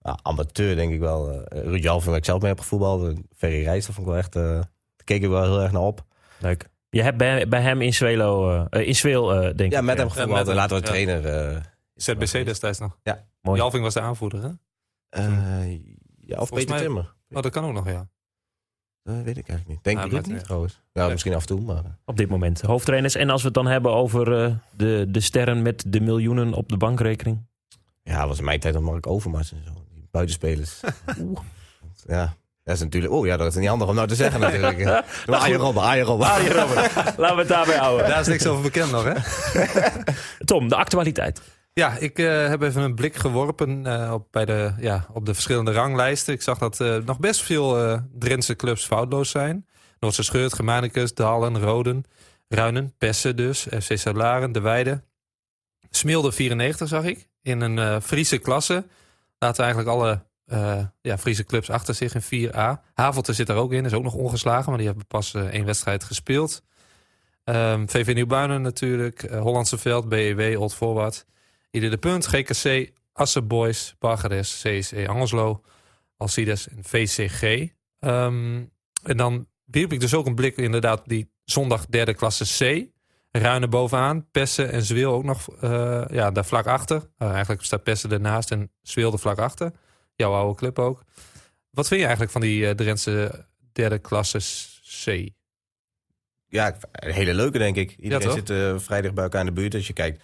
ah, 0.01 0.17
amateur 0.21 0.75
denk 0.75 0.93
ik 0.93 0.99
wel. 0.99 1.31
eh 1.31 1.61
Ruud 1.63 1.83
Jalving, 1.83 2.09
waar 2.09 2.17
ik 2.17 2.25
zelf 2.25 2.41
mee 2.41 2.49
heb 2.49 2.59
gevoetbald. 2.59 3.17
Ferry 3.37 3.63
Rijs, 3.63 3.85
dat 3.85 3.95
vond 3.95 4.07
ik 4.07 4.13
wel 4.13 4.21
echt... 4.21 4.35
eh, 4.35 4.43
daar 4.43 5.05
keek 5.05 5.23
ik 5.23 5.29
wel 5.29 5.43
heel 5.43 5.61
erg 5.61 5.71
naar 5.71 5.81
op. 5.81 6.03
Leuk. 6.39 6.69
Je 6.89 7.01
hebt 7.03 7.17
bij, 7.17 7.47
bij 7.47 7.61
hem 7.61 7.81
in 7.81 7.93
Zwelo, 7.93 8.49
eh, 8.69 8.79
eh, 8.81 8.87
in 8.87 8.95
Zweel, 8.95 9.33
eh, 9.33 9.55
denk 9.55 9.71
Ja, 9.71 9.79
ik. 9.79 9.83
met 9.85 9.97
hem 9.97 10.07
eh, 10.07 10.13
gevoetbald. 10.13 10.45
met 10.45 10.55
en 10.55 10.61
hem, 10.61 10.69
later 10.69 10.77
een 10.77 10.83
ja. 10.83 10.89
trainer. 10.89 11.71
ZBC 11.95 12.31
destijds 12.45 12.79
nog. 12.79 12.97
Mooi. 13.41 13.59
Jalving 13.59 13.83
was 13.83 13.93
de 13.93 14.01
aanvoerder, 14.01 14.41
hè? 14.43 14.49
eh, 15.09 15.71
ja, 16.19 16.37
of 16.39 16.47
Volgens 16.47 16.49
Peter 16.49 16.69
mij- 16.69 16.79
Timmer. 16.81 17.13
Oh, 17.29 17.41
dat 17.41 17.51
kan 17.51 17.65
ook 17.65 17.73
nog, 17.73 17.87
ja. 17.89 18.07
Dat 19.03 19.15
weet 19.15 19.37
ik 19.37 19.47
eigenlijk 19.47 19.67
niet. 19.67 19.83
Denk 19.83 19.97
Ja, 19.97 20.03
ik 20.05 20.13
ook 20.13 20.25
niet 20.25 20.37
ja. 20.37 20.41
trouwens. 20.43 20.81
Ja, 20.93 21.07
misschien 21.07 21.33
af 21.33 21.41
en 21.41 21.47
toe, 21.47 21.61
maar... 21.61 21.75
eh, 21.83 21.91
Op 22.05 22.17
dit 22.17 22.29
moment 22.29 22.61
hoofdtrainers. 22.61 23.15
En 23.15 23.29
als 23.29 23.41
we 23.41 23.45
het 23.47 23.55
dan 23.55 23.65
hebben 23.67 23.91
over 23.93 24.43
eh, 24.43 24.55
de, 24.77 25.05
de 25.09 25.19
sterren 25.19 25.61
met 25.61 25.83
de 25.87 26.01
miljoenen 26.01 26.53
op 26.53 26.69
de 26.69 26.77
bankrekening. 26.77 27.45
Ja, 28.03 28.27
was 28.27 28.37
in 28.37 28.43
mijn 28.45 28.59
tijd 28.59 28.73
dan 28.73 28.83
Mark 28.83 29.07
Overmars 29.07 29.51
en 29.51 29.63
zo. 29.65 29.71
Die 29.93 30.07
buitenspelers. 30.11 30.79
Oeh. 31.19 31.39
Ja, 32.07 32.33
dat 32.63 32.75
is 32.75 32.81
natuurlijk... 32.81 33.13
Oh 33.13 33.25
ja, 33.25 33.37
dat 33.37 33.47
is 33.47 33.55
niet 33.55 33.67
handig 33.69 33.87
om 33.87 33.95
nou 33.95 34.07
te 34.07 34.15
zeggen 34.15 34.39
natuurlijk. 34.49 34.77
Maar 35.27 35.39
Arjen 35.39 35.57
Robben, 35.59 35.83
Arjen 35.83 36.05
Robben. 36.05 36.27
Laten 36.27 37.15
we 37.17 37.25
het 37.39 37.47
daarbij 37.47 37.77
houden. 37.77 38.07
Daar 38.07 38.19
is 38.19 38.27
niks 38.27 38.45
over 38.47 38.63
bekend 38.63 38.91
nog, 38.91 39.03
hè? 39.03 39.13
Tom, 40.45 40.67
de 40.69 40.75
actualiteit. 40.75 41.41
Ja, 41.73 41.97
ik 41.97 42.19
eh, 42.19 42.47
heb 42.47 42.61
even 42.61 42.81
een 42.81 42.95
blik 42.95 43.15
geworpen 43.15 43.85
eh, 43.85 44.13
op, 44.13 44.27
bij 44.31 44.45
de, 44.45 44.73
ja, 44.79 45.05
op 45.13 45.25
de 45.25 45.33
verschillende 45.33 45.71
ranglijsten. 45.71 46.33
Ik 46.33 46.41
zag 46.41 46.57
dat 46.57 46.79
eh, 46.79 46.97
nog 46.97 47.19
best 47.19 47.41
veel 47.41 47.99
Drentse 48.19 48.55
clubs 48.55 48.85
foutloos 48.85 49.29
zijn. 49.29 49.67
Noordse 49.99 50.23
Scheurt, 50.23 50.53
Germanicus, 50.53 51.13
Dalen, 51.13 51.59
Roden, 51.59 52.03
Ruinen, 52.47 52.93
Pessen 52.97 53.35
dus, 53.35 53.67
FC 53.81 53.97
Salaren, 53.97 54.51
De 54.51 54.59
Weide. 54.59 55.03
Smilde 55.89 56.31
94 56.31 56.87
zag 56.87 57.03
ik, 57.03 57.29
in 57.41 57.61
een 57.61 58.01
Friese 58.01 58.37
klasse. 58.37 58.85
Laten 59.39 59.63
eigenlijk 59.63 59.95
alle 59.95 60.23
ja, 61.01 61.17
Friese 61.17 61.43
clubs 61.43 61.69
achter 61.69 61.95
zich 61.95 62.15
in 62.15 62.49
4A. 62.49 62.93
Havelte 62.93 63.33
zit 63.33 63.49
er 63.49 63.55
ook 63.55 63.73
in, 63.73 63.85
is 63.85 63.93
ook 63.93 64.03
nog 64.03 64.13
ongeslagen, 64.13 64.69
maar 64.69 64.77
die 64.77 64.87
hebben 64.87 65.07
pas 65.07 65.33
één 65.33 65.65
wedstrijd 65.65 66.03
gespeeld. 66.03 66.63
Ehm, 67.43 67.87
VV 67.87 68.13
Nieuwbuinen 68.13 68.61
natuurlijk, 68.61 69.27
Hollandse 69.31 69.77
Veld, 69.77 70.09
BEW, 70.09 70.61
Old 70.61 70.75
Forward. 70.75 71.25
Ieder 71.73 71.89
de 71.89 71.97
Punt, 71.97 72.25
GKC, 72.25 72.91
Assen 73.13 73.47
Boys, 73.47 73.95
Bargeres, 73.99 74.61
CSE 74.61 75.07
Angelslo, 75.07 75.61
Alcides 76.17 76.69
en 76.69 76.83
VCG. 76.83 77.41
Ehm, 77.99 78.63
en 79.03 79.17
dan 79.17 79.47
wierp 79.65 79.93
ik 79.93 79.99
dus 79.99 80.13
ook 80.13 80.25
een 80.25 80.35
blik 80.35 80.57
inderdaad 80.57 81.01
die 81.05 81.31
zondag 81.43 81.85
derde 81.85 82.13
klasse 82.13 82.45
C. 82.45 82.87
Ruinen 83.31 83.69
bovenaan, 83.69 84.29
Pessen 84.31 84.71
en 84.71 84.83
Zweel 84.83 85.13
ook 85.13 85.23
nog 85.23 85.49
eh, 85.61 86.03
ja, 86.11 86.31
daar 86.31 86.45
vlak 86.45 86.67
achter. 86.67 87.09
Eh, 87.17 87.31
eigenlijk 87.31 87.63
staat 87.63 87.83
Pessen 87.83 88.11
ernaast 88.11 88.51
en 88.51 88.71
Zweel 88.81 89.11
er 89.11 89.19
vlak 89.19 89.37
achter. 89.37 89.71
Jouw 90.15 90.33
oude 90.33 90.57
club 90.57 90.79
ook. 90.79 91.03
Wat 91.69 91.87
vind 91.87 91.99
je 91.99 92.05
eigenlijk 92.05 92.31
van 92.31 92.41
die 92.41 92.67
eh 92.67 92.75
Drentse 92.75 93.45
derde 93.71 93.99
klasse 93.99 94.39
C? 95.03 95.29
Ja, 96.47 96.75
een 96.91 97.13
hele 97.13 97.33
leuke 97.33 97.57
denk 97.57 97.75
ik. 97.75 97.95
Iedereen 97.97 98.31
zit 98.31 98.81
vrij 98.83 99.01
dicht 99.01 99.13
bij 99.13 99.23
elkaar 99.23 99.39
in 99.39 99.45
de 99.45 99.53
buurt. 99.53 99.75
Als 99.75 99.87
je 99.87 99.93
kijkt 99.93 100.23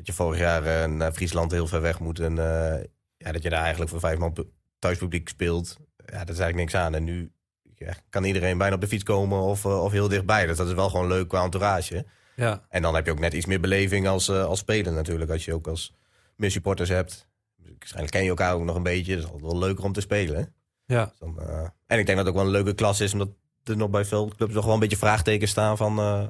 dat 0.00 0.08
je 0.08 0.22
vorig 0.22 0.38
jaar 0.38 0.64
eh, 0.66 0.90
naar 0.90 1.12
Friesland 1.12 1.50
heel 1.52 1.66
ver 1.66 1.80
weg 1.80 2.00
moet. 2.00 2.18
En 2.20 2.38
eh, 2.38 2.84
ja, 3.16 3.32
dat 3.32 3.42
je 3.42 3.50
daar 3.50 3.60
eigenlijk 3.60 3.90
voor 3.90 4.00
vijf 4.00 4.18
man 4.18 4.32
pu- 4.32 4.50
thuispubliek 4.78 5.28
speelt. 5.28 5.76
Ja, 5.96 6.18
dat 6.24 6.28
is 6.34 6.38
eigenlijk 6.38 6.56
niks 6.56 6.74
aan. 6.74 6.94
En 6.94 7.04
nu 7.04 7.32
ja, 7.74 7.94
kan 8.10 8.24
iedereen 8.24 8.58
bijna 8.58 8.74
op 8.74 8.80
de 8.80 8.86
fiets 8.88 9.02
komen 9.02 9.40
of, 9.40 9.64
eh, 9.64 9.82
of 9.82 9.92
heel 9.92 10.08
dichtbij. 10.08 10.46
Dus 10.46 10.56
dat 10.56 10.66
is 10.68 10.74
wel 10.74 10.90
gewoon 10.90 11.06
leuk 11.08 11.28
qua 11.28 11.42
entourage. 11.44 12.06
Ja, 12.36 12.66
En 12.68 12.82
dan 12.82 12.94
heb 12.94 13.04
je 13.06 13.12
ook 13.12 13.18
net 13.18 13.32
iets 13.32 13.46
meer 13.46 13.60
beleving 13.60 14.08
als, 14.08 14.30
als 14.30 14.58
speler 14.58 14.92
natuurlijk. 14.92 15.30
Als 15.30 15.44
je 15.44 15.54
ook 15.54 15.66
als 15.66 15.94
meer 16.36 16.50
supporters 16.50 16.88
hebt. 16.88 17.28
Waarschijnlijk 17.78 18.12
ken 18.12 18.22
je 18.22 18.28
elkaar 18.28 18.54
ook 18.54 18.64
nog 18.64 18.76
een 18.76 18.82
beetje. 18.82 19.14
Dat 19.14 19.24
is 19.24 19.30
altijd 19.30 19.50
wel 19.52 19.60
leuker 19.60 19.84
om 19.84 19.92
te 19.92 20.00
spelen. 20.00 20.54
Ja. 20.84 21.04
Dus 21.04 21.18
dan, 21.18 21.38
en 21.86 21.98
ik 21.98 22.06
denk 22.06 22.18
dat 22.18 22.18
het 22.18 22.28
ook 22.28 22.34
wel 22.34 22.44
een 22.44 22.50
leuke 22.50 22.74
klas 22.74 23.00
is. 23.00 23.12
Omdat 23.12 23.28
er 23.64 23.76
nog 23.76 23.90
bij 23.90 24.04
veel 24.04 24.28
clubs 24.36 24.54
nog 24.54 24.64
wel 24.64 24.74
een 24.74 24.80
beetje 24.80 24.96
vraagtekens 24.96 25.50
staan 25.50 25.76
van... 25.76 25.98
eh, 25.98 26.26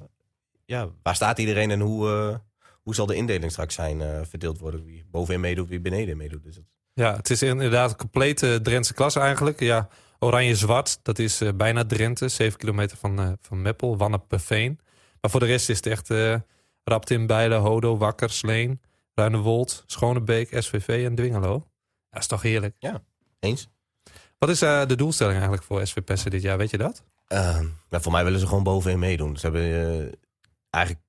ja, 0.64 0.88
waar 1.02 1.14
staat 1.14 1.38
iedereen 1.38 1.70
en 1.70 1.80
hoe, 1.80 2.40
hoe 2.90 2.98
zal 2.98 3.08
de 3.08 3.14
indeling 3.14 3.50
straks 3.50 3.74
zijn 3.74 4.00
eh, 4.00 4.20
verdeeld 4.28 4.58
worden? 4.58 4.84
Wie 4.84 5.04
bovenin 5.10 5.40
meedoet, 5.40 5.68
wie 5.68 5.80
beneden 5.80 6.16
meedoet. 6.16 6.42
Dus 6.42 6.54
dat, 6.54 6.64
Ja, 6.94 7.16
het 7.16 7.30
is 7.30 7.42
inderdaad 7.42 7.90
een 7.90 7.96
complete 7.96 8.60
Drentse 8.62 8.94
klasse 8.94 9.20
eigenlijk. 9.20 9.60
Ja, 9.60 9.88
Oranje-Zwart, 10.18 10.98
dat 11.02 11.18
is 11.18 11.40
eh, 11.40 11.48
bijna 11.54 11.84
Drenthe. 11.84 12.28
7 12.28 12.58
kilometer 12.58 12.96
van, 12.96 13.18
eh, 13.20 13.32
van 13.40 13.62
Meppel, 13.62 13.96
Wanneperveen. 13.96 14.78
Maar 15.20 15.30
voor 15.30 15.40
de 15.40 15.46
rest 15.46 15.68
is 15.68 15.76
het 15.76 15.86
echt 15.86 16.10
eh 16.10 16.34
Raptin, 16.84 17.26
Bijlen, 17.26 17.58
Hodo, 17.58 17.96
Wakker, 17.96 18.30
Sleen, 18.30 18.80
Ruinewold, 19.14 19.82
Schonebeek, 19.86 20.62
SVV 20.62 21.04
en 21.06 21.14
Dwingelo. 21.14 21.66
Dat 22.10 22.20
is 22.20 22.26
toch 22.26 22.42
heerlijk. 22.42 22.76
eens? 23.40 23.68
Wat 24.38 24.48
is 24.48 24.58
de 24.58 24.94
doelstelling 24.96 25.36
eigenlijk 25.36 25.66
voor 25.66 25.86
SV 25.86 26.02
Pessen 26.04 26.30
dit 26.30 26.42
jaar? 26.42 26.58
Weet 26.58 26.70
je 26.70 26.78
dat? 26.78 27.04
Eh, 27.26 27.60
maar 27.88 28.00
voor 28.00 28.12
mij 28.12 28.24
willen 28.24 28.40
ze 28.40 28.46
gewoon 28.46 28.62
bovenin 28.62 28.98
meedoen. 28.98 29.36
Ze 29.36 29.46
hebben, 29.46 30.14
eigenlijk 30.70 31.04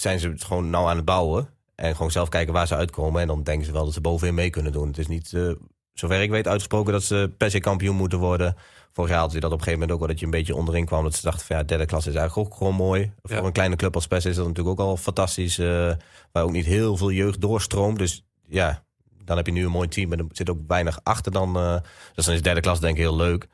zijn 0.00 0.18
ze 0.18 0.28
het 0.28 0.44
gewoon 0.44 0.70
nou 0.70 0.88
aan 0.88 0.96
het 0.96 1.04
bouwen. 1.04 1.48
En 1.74 1.96
gewoon 1.96 2.10
zelf 2.10 2.28
kijken 2.28 2.52
waar 2.52 2.66
ze 2.66 2.74
uitkomen. 2.76 3.20
En 3.20 3.26
dan 3.26 3.42
denken 3.42 3.66
ze 3.66 3.72
wel 3.72 3.84
dat 3.84 3.94
ze 3.94 4.00
bovenin 4.00 4.34
mee 4.34 4.50
kunnen 4.50 4.72
doen. 4.72 4.86
Het 4.88 4.98
is 4.98 5.06
niet, 5.06 5.32
eh, 5.32 5.50
zover 5.92 6.20
ik 6.22 6.30
weet, 6.30 6.46
uitgesproken 6.46 6.92
dat 6.92 7.02
ze 7.02 7.32
per 7.36 7.50
se 7.50 7.58
kampioen 7.60 7.96
moeten 7.96 8.18
worden. 8.18 8.56
Vorig 8.92 9.10
jaar 9.10 9.18
hadden 9.20 9.36
ze 9.36 9.40
dat 9.42 9.52
op 9.52 9.58
een 9.58 9.64
gegeven 9.64 9.80
moment 9.88 9.92
ook 9.92 9.98
wel 10.06 10.08
dat 10.08 10.18
je 10.18 10.24
een 10.24 10.38
beetje 10.38 10.54
onderin 10.54 10.84
kwam. 10.84 11.02
Dat 11.02 11.14
ze 11.14 11.22
dachten 11.22 11.46
van 11.46 11.56
ja, 11.56 11.62
derde 11.62 11.86
klas 11.86 12.06
is 12.06 12.14
eigenlijk 12.14 12.48
ook 12.48 12.56
gewoon 12.58 12.74
mooi. 12.74 13.12
Voor 13.22 13.46
een 13.46 13.52
kleine 13.52 13.76
club 13.76 13.94
als 13.94 14.06
PES 14.06 14.24
is 14.24 14.36
dat 14.36 14.46
natuurlijk 14.46 14.80
ook 14.80 14.86
al 14.86 14.96
fantastisch. 14.96 15.58
eh, 15.58 15.92
waar 16.32 16.42
ook 16.42 16.52
niet 16.52 16.64
heel 16.64 16.96
veel 16.96 17.10
jeugd 17.10 17.40
doorstroomt. 17.40 17.98
Dus 17.98 18.24
ja, 18.48 18.84
dan 19.24 19.36
heb 19.36 19.46
je 19.46 19.52
nu 19.52 19.64
een 19.64 19.70
mooi 19.70 19.88
team. 19.88 20.08
Maar 20.08 20.18
er 20.18 20.24
zit 20.30 20.50
ook 20.50 20.58
weinig 20.66 21.00
achter 21.02 21.32
dan. 21.32 21.56
eh, 21.56 21.76
dus 22.14 22.24
dan 22.24 22.34
is 22.34 22.42
derde 22.42 22.60
klas 22.60 22.80
denk 22.80 22.96
ik 22.96 23.00
heel 23.02 23.16
leuk. 23.16 23.46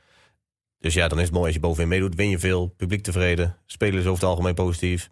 Dus 0.78 0.94
ja, 0.94 1.08
dan 1.08 1.18
is 1.18 1.24
het 1.24 1.32
mooi 1.32 1.46
als 1.46 1.54
je 1.54 1.60
bovenin 1.60 1.88
meedoet. 1.88 2.14
Win 2.14 2.28
je 2.30 2.38
veel, 2.38 2.66
publiek 2.68 3.02
tevreden. 3.02 3.56
Spelers 3.66 4.04
over 4.06 4.20
het 4.20 4.30
algemeen 4.30 4.54
positief. 4.54 5.10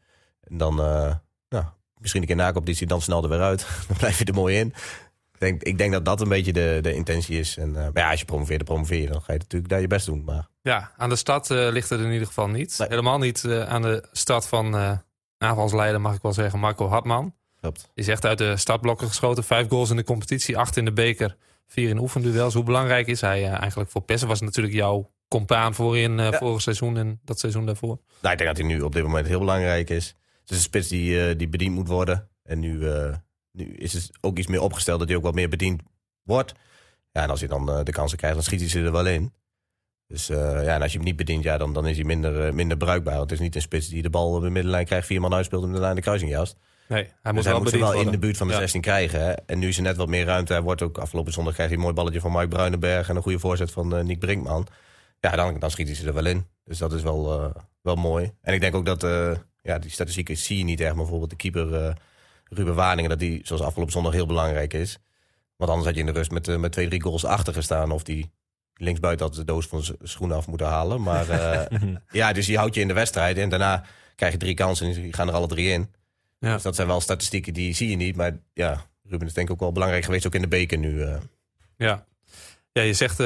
En 0.50 0.56
dan, 0.58 0.80
eh, 0.80 1.14
nou, 1.48 1.64
misschien 1.98 2.20
een 2.20 2.26
keer 2.26 2.36
na-competitie, 2.36 2.86
dan 2.86 3.00
snel 3.00 3.22
er 3.22 3.28
weer 3.28 3.40
uit. 3.40 3.66
dan 3.88 3.96
blijf 3.96 4.18
je 4.18 4.24
er 4.24 4.34
mooi 4.34 4.56
in. 4.58 4.66
Ik 5.32 5.46
denk, 5.46 5.62
ik 5.62 5.78
denk 5.78 5.92
dat 5.92 6.04
dat 6.04 6.20
een 6.20 6.28
beetje 6.28 6.52
de, 6.52 6.78
de 6.82 6.94
intentie 6.94 7.38
is. 7.38 7.56
En, 7.56 7.68
eh, 7.76 7.82
maar 7.82 8.02
ja, 8.02 8.10
als 8.10 8.18
je 8.20 8.24
promoveert, 8.26 8.58
dan 8.58 8.66
promoveer 8.74 9.00
je. 9.00 9.06
Dan 9.08 9.22
ga 9.22 9.32
je 9.32 9.38
natuurlijk 9.38 9.70
daar 9.70 9.80
je 9.80 9.86
best 9.86 10.06
doen. 10.06 10.24
Maar 10.24 10.48
Ja, 10.62 10.92
aan 10.96 11.08
de 11.08 11.16
stad 11.16 11.50
eh, 11.50 11.68
ligt 11.70 11.88
het 11.90 12.00
in 12.00 12.10
ieder 12.12 12.26
geval 12.26 12.48
niet. 12.48 12.74
Nee. 12.78 12.88
Helemaal 12.88 13.18
niet 13.18 13.44
aan 13.68 13.82
de 13.82 14.04
stad 14.12 14.48
van 14.48 14.98
aanvalsleider, 15.38 16.00
mag 16.00 16.14
ik 16.14 16.22
wel 16.22 16.32
zeggen, 16.32 16.58
Marco 16.58 16.88
Hartman. 16.88 17.34
klopt. 17.60 17.80
Die 17.80 18.04
is 18.04 18.08
echt 18.08 18.24
uit 18.24 18.38
de 18.38 18.56
startblokken 18.56 19.06
geschoten. 19.08 19.44
Vijf 19.44 19.68
goals 19.68 19.90
in 19.90 19.96
de 19.96 20.04
competitie, 20.04 20.58
acht 20.58 20.76
in 20.76 20.84
de 20.84 20.92
beker, 20.92 21.36
vier 21.66 21.88
in 21.88 21.98
oefenduels. 21.98 22.54
Hoe 22.54 22.64
belangrijk 22.64 23.06
is 23.06 23.20
hij 23.20 23.44
eigenlijk 23.50 23.90
voor 23.90 24.02
Pessen? 24.02 24.28
Was 24.28 24.40
natuurlijk 24.40 24.74
jouw 24.74 25.10
compaan 25.28 25.74
voorin 25.74 26.18
eh 26.20 26.30
Ja. 26.30 26.38
vorig 26.38 26.60
seizoen 26.62 26.96
en 26.96 27.20
dat 27.24 27.38
seizoen 27.38 27.66
daarvoor. 27.66 27.98
Nou, 28.20 28.32
ik 28.32 28.38
denk 28.38 28.56
dat 28.56 28.56
hij 28.58 28.66
nu 28.66 28.80
op 28.80 28.92
dit 28.92 29.02
moment 29.02 29.26
heel 29.26 29.38
belangrijk 29.38 29.90
is. 29.90 30.14
Het 30.50 30.58
is 30.58 30.64
een 30.64 30.70
spits 30.70 30.88
die, 30.88 31.28
eh, 31.28 31.38
die 31.38 31.48
bediend 31.48 31.74
moet 31.74 31.88
worden. 31.88 32.28
En 32.42 32.58
nu, 32.58 32.88
eh, 32.88 33.14
nu 33.52 33.64
is 33.64 33.92
het 33.92 34.10
ook 34.20 34.38
iets 34.38 34.46
meer 34.46 34.60
opgesteld 34.60 34.98
dat 34.98 35.08
hij 35.08 35.16
ook 35.16 35.22
wat 35.22 35.34
meer 35.34 35.48
bediend 35.48 35.82
wordt. 36.22 36.52
Ja, 37.12 37.22
en 37.22 37.30
als 37.30 37.40
hij 37.40 37.48
dan 37.48 37.70
eh, 37.70 37.84
de 37.84 37.92
kansen 37.92 38.18
krijgt, 38.18 38.36
dan 38.36 38.44
schiet 38.44 38.60
hij 38.60 38.68
ze 38.68 38.80
er 38.80 38.92
wel 38.92 39.06
in. 39.06 39.32
Dus 40.06 40.26
ja, 40.26 40.74
en 40.74 40.82
als 40.82 40.92
je 40.92 40.96
hem 40.96 41.06
niet 41.06 41.16
bedient, 41.16 41.44
ja, 41.44 41.58
dan, 41.58 41.72
dan 41.72 41.86
is 41.86 41.96
hij 41.96 42.04
minder, 42.04 42.54
minder 42.54 42.76
bruikbaar. 42.76 43.16
Want 43.16 43.30
het 43.30 43.38
is 43.38 43.44
niet 43.44 43.54
een 43.54 43.60
spits 43.60 43.88
die 43.88 44.02
de 44.02 44.10
bal 44.10 44.34
op 44.34 44.42
de 44.42 44.50
middenlijn 44.50 44.84
krijgt, 44.84 45.06
vier 45.06 45.20
man 45.20 45.34
uitspeelt 45.34 45.64
en 45.64 45.72
de 45.72 45.80
lijn 45.80 45.94
de 45.94 46.00
kruising 46.00 46.30
jast. 46.30 46.56
Nee, 46.88 47.02
hij 47.02 47.12
Dus 47.22 47.32
moet 47.32 47.44
hij 47.44 47.52
wel 47.52 47.62
moet 47.62 47.70
ze 47.70 47.78
wel 47.78 47.92
in 47.92 48.10
de 48.10 48.18
buurt 48.18 48.36
van 48.36 48.46
de 48.46 48.52
Ja. 48.52 48.58
16 48.58 48.80
krijgen. 48.80 49.20
Hè? 49.20 49.32
En 49.32 49.58
nu 49.58 49.68
is 49.68 49.76
er 49.76 49.82
net 49.82 49.96
wat 49.96 50.08
meer 50.08 50.24
ruimte. 50.24 50.52
Hij 50.52 50.62
wordt 50.62 50.82
ook 50.82 50.98
afgelopen 50.98 51.32
zondag 51.32 51.52
krijgt 51.54 51.72
hij 51.72 51.80
een 51.80 51.86
mooi 51.86 51.96
balletje 51.96 52.20
van 52.20 52.32
Mike 52.32 52.48
Bruinenberg 52.48 53.08
en 53.08 53.16
een 53.16 53.22
goede 53.22 53.38
voorzet 53.38 53.70
van 53.70 54.06
Nick 54.06 54.18
Brinkman. 54.18 54.66
Ja, 55.20 55.36
dan, 55.36 55.58
dan 55.58 55.70
schiet 55.70 55.86
hij 55.86 55.96
ze 55.96 56.06
er 56.06 56.14
wel 56.14 56.26
in. 56.26 56.46
Dus 56.64 56.78
dat 56.78 56.92
is 56.92 57.02
wel, 57.02 57.52
wel 57.82 57.96
mooi. 57.96 58.32
En 58.42 58.54
ik 58.54 58.60
denk 58.60 58.74
ook 58.74 58.86
dat, 58.86 59.02
ja, 59.62 59.78
die 59.78 59.90
statistieken 59.90 60.36
zie 60.36 60.58
je 60.58 60.64
niet 60.64 60.80
echt. 60.80 60.88
Maar 60.88 60.98
bijvoorbeeld 60.98 61.30
de 61.30 61.36
keeper 61.36 61.74
eh, 61.74 61.94
Ruben 62.48 62.74
Waningen, 62.74 63.10
dat 63.10 63.18
die 63.18 63.40
zoals 63.42 63.62
afgelopen 63.62 63.92
zondag 63.92 64.12
heel 64.12 64.26
belangrijk 64.26 64.74
is. 64.74 64.98
Want 65.56 65.70
anders 65.70 65.88
had 65.88 65.94
je 65.98 66.06
in 66.06 66.12
de 66.12 66.18
rust 66.18 66.30
met, 66.30 66.48
eh, 66.48 66.56
met 66.56 66.72
twee, 66.72 66.88
drie 66.88 67.02
goals 67.02 67.24
achter 67.24 67.52
gestaan. 67.52 67.90
Of 67.90 68.02
die 68.02 68.30
linksbuiten 68.74 69.26
had 69.26 69.34
de 69.34 69.44
doos 69.44 69.66
van 69.66 69.82
zijn 69.82 69.96
schoenen 70.02 70.36
af 70.36 70.46
moeten 70.46 70.66
halen. 70.66 71.02
Maar 71.02 71.28
eh, 71.28 71.78
ja, 72.20 72.32
dus 72.32 72.46
die 72.46 72.56
houdt 72.56 72.74
je 72.74 72.80
in 72.80 72.88
de 72.88 72.94
wedstrijd. 72.94 73.36
En 73.36 73.48
daarna 73.48 73.84
krijg 74.14 74.32
je 74.32 74.38
drie 74.38 74.54
kansen 74.54 74.86
en 74.86 75.02
die 75.02 75.12
gaan 75.12 75.28
er 75.28 75.34
alle 75.34 75.46
drie 75.46 75.68
in. 75.68 75.92
Ja. 76.38 76.54
Dus 76.54 76.62
dat 76.62 76.74
zijn 76.74 76.86
wel 76.86 77.00
statistieken 77.00 77.54
die 77.54 77.74
zie 77.74 77.90
je 77.90 77.96
niet. 77.96 78.16
Maar 78.16 78.38
ja, 78.54 78.86
Ruben 79.02 79.26
is 79.26 79.34
denk 79.34 79.46
ik 79.46 79.54
ook 79.54 79.60
wel 79.60 79.72
belangrijk 79.72 80.04
geweest. 80.04 80.26
Ook 80.26 80.34
in 80.34 80.40
de 80.40 80.48
beker 80.48 80.78
nu. 80.78 81.04
Ja, 81.76 82.06
ja 82.72 82.82
je 82.82 82.94
zegt 82.94 83.20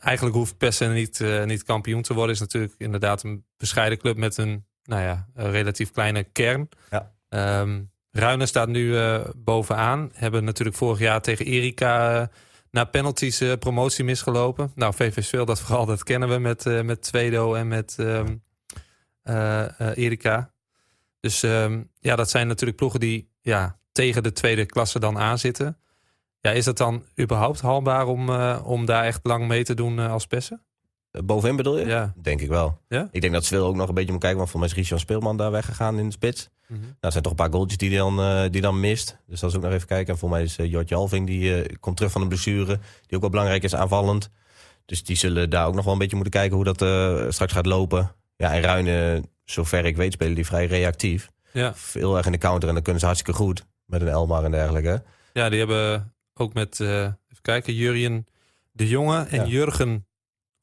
eigenlijk 0.00 0.36
hoeft 0.36 0.58
Pessen 0.58 0.94
niet, 0.94 1.24
niet 1.44 1.62
kampioen 1.62 2.02
te 2.02 2.14
worden. 2.14 2.34
Is 2.34 2.40
natuurlijk 2.40 2.74
inderdaad 2.78 3.22
een 3.22 3.44
bescheiden 3.56 3.98
club 3.98 4.16
met 4.16 4.36
een, 4.36 4.67
nou 4.88 5.02
ja, 5.02 5.26
een 5.34 5.50
relatief 5.50 5.90
kleine 5.90 6.22
kern. 6.24 6.68
Ja. 6.90 7.12
Ehm, 7.28 7.80
Ruinen 8.10 8.48
staat 8.48 8.68
nu 8.68 8.98
eh, 8.98 9.20
bovenaan. 9.36 10.10
Hebben 10.12 10.44
natuurlijk 10.44 10.76
vorig 10.76 10.98
jaar 10.98 11.20
tegen 11.20 11.46
Erika 11.46 12.20
eh, 12.20 12.26
na 12.70 12.84
penalties 12.84 13.40
eh, 13.40 13.52
promotie 13.58 14.04
misgelopen. 14.04 14.72
Nou, 14.74 14.94
VV 14.94 15.28
Veel, 15.28 15.44
dat 15.44 15.60
vooral, 15.60 15.86
dat 15.86 16.02
kennen 16.02 16.28
we 16.28 16.38
met, 16.38 16.84
met 16.84 17.02
Tweedo 17.02 17.54
en 17.54 17.68
met 17.68 17.96
eh, 17.98 18.24
Erika. 19.94 20.52
Dus 21.20 21.42
ehm, 21.42 21.82
ja, 22.00 22.16
dat 22.16 22.30
zijn 22.30 22.46
natuurlijk 22.46 22.78
ploegen 22.78 23.00
die 23.00 23.30
ja, 23.40 23.78
tegen 23.92 24.22
de 24.22 24.32
tweede 24.32 24.66
klasse 24.66 24.98
dan 24.98 25.18
aanzitten. 25.18 25.78
Ja, 26.40 26.50
is 26.50 26.66
het 26.66 26.76
dan 26.76 27.04
überhaupt 27.20 27.60
haalbaar 27.60 28.06
om, 28.06 28.30
om 28.58 28.86
daar 28.86 29.04
echt 29.04 29.20
lang 29.22 29.46
mee 29.46 29.64
te 29.64 29.74
doen 29.74 29.98
als 29.98 30.26
Pessen? 30.26 30.62
Bovenin 31.24 31.56
bedoel 31.56 31.78
je? 31.78 31.86
Ja. 31.86 32.12
Denk 32.22 32.40
ik 32.40 32.48
wel. 32.48 32.80
Ja? 32.88 33.08
Ik 33.10 33.20
denk 33.20 33.32
dat 33.32 33.44
Sveel 33.44 33.66
ook 33.66 33.76
nog 33.76 33.88
een 33.88 33.94
beetje 33.94 34.12
moet 34.12 34.20
kijken. 34.20 34.38
Want 34.38 34.50
voor 34.50 34.60
mij 34.60 34.68
is 34.68 34.74
Richard 34.74 35.00
Speelman 35.00 35.36
daar 35.36 35.50
weggegaan 35.50 35.98
in 35.98 36.06
de 36.06 36.12
spits. 36.12 36.48
Nou, 36.68 36.82
er 37.00 37.10
zijn 37.10 37.22
toch 37.22 37.32
een 37.32 37.38
paar 37.38 37.50
goaltjes 37.52 37.78
die 37.78 37.96
dan, 37.96 38.20
eh, 38.20 38.42
die 38.50 38.60
dan 38.60 38.80
mist. 38.80 39.18
Dus 39.26 39.40
dat 39.40 39.50
is 39.50 39.56
ook 39.56 39.62
nog 39.62 39.72
even 39.72 39.86
kijken. 39.86 40.12
En 40.12 40.18
voor 40.18 40.28
mij 40.30 40.42
is 40.42 40.58
uh, 40.58 40.70
Jortje 40.70 40.94
Alving, 40.94 41.26
die 41.26 41.62
eh, 41.62 41.74
komt 41.80 41.96
terug 41.96 42.12
van 42.12 42.22
een 42.22 42.28
blessure. 42.28 42.78
Die 43.06 43.14
ook 43.16 43.20
wel 43.20 43.30
belangrijk 43.30 43.62
is 43.62 43.74
aanvallend. 43.74 44.30
Dus 44.84 45.04
die 45.04 45.16
zullen 45.16 45.50
daar 45.50 45.66
ook 45.66 45.74
nog 45.74 45.84
wel 45.84 45.92
een 45.92 45.98
beetje 45.98 46.16
moeten 46.16 46.34
kijken 46.34 46.56
hoe 46.56 46.64
dat 46.64 46.82
eh, 46.82 47.24
straks 47.28 47.52
gaat 47.52 47.66
lopen. 47.66 48.12
Ja, 48.36 48.52
en 48.54 48.60
Ruinen, 48.62 49.30
zover 49.44 49.84
ik 49.84 49.96
weet, 49.96 50.12
spelen 50.12 50.34
die 50.34 50.46
vrij 50.46 50.66
reactief. 50.66 51.30
Ja. 51.52 51.74
Veel 51.74 52.16
erg 52.16 52.26
in 52.26 52.32
de 52.32 52.38
counter 52.38 52.68
en 52.68 52.74
dan 52.74 52.82
kunnen 52.82 53.00
ze 53.00 53.06
hartstikke 53.06 53.38
goed. 53.40 53.66
Met 53.84 54.00
een 54.00 54.08
Elmar 54.08 54.44
en 54.44 54.50
dergelijke. 54.50 55.02
ja, 55.32 55.48
die 55.48 55.58
hebben 55.58 56.12
ook 56.34 56.54
met, 56.54 56.80
eh, 56.80 57.00
even 57.00 57.42
kijken, 57.42 57.74
Jurjen 57.74 58.26
de 58.72 58.88
Jonge 58.88 59.26
en 59.28 59.36
Ja. 59.40 59.46
Jurgen 59.46 60.06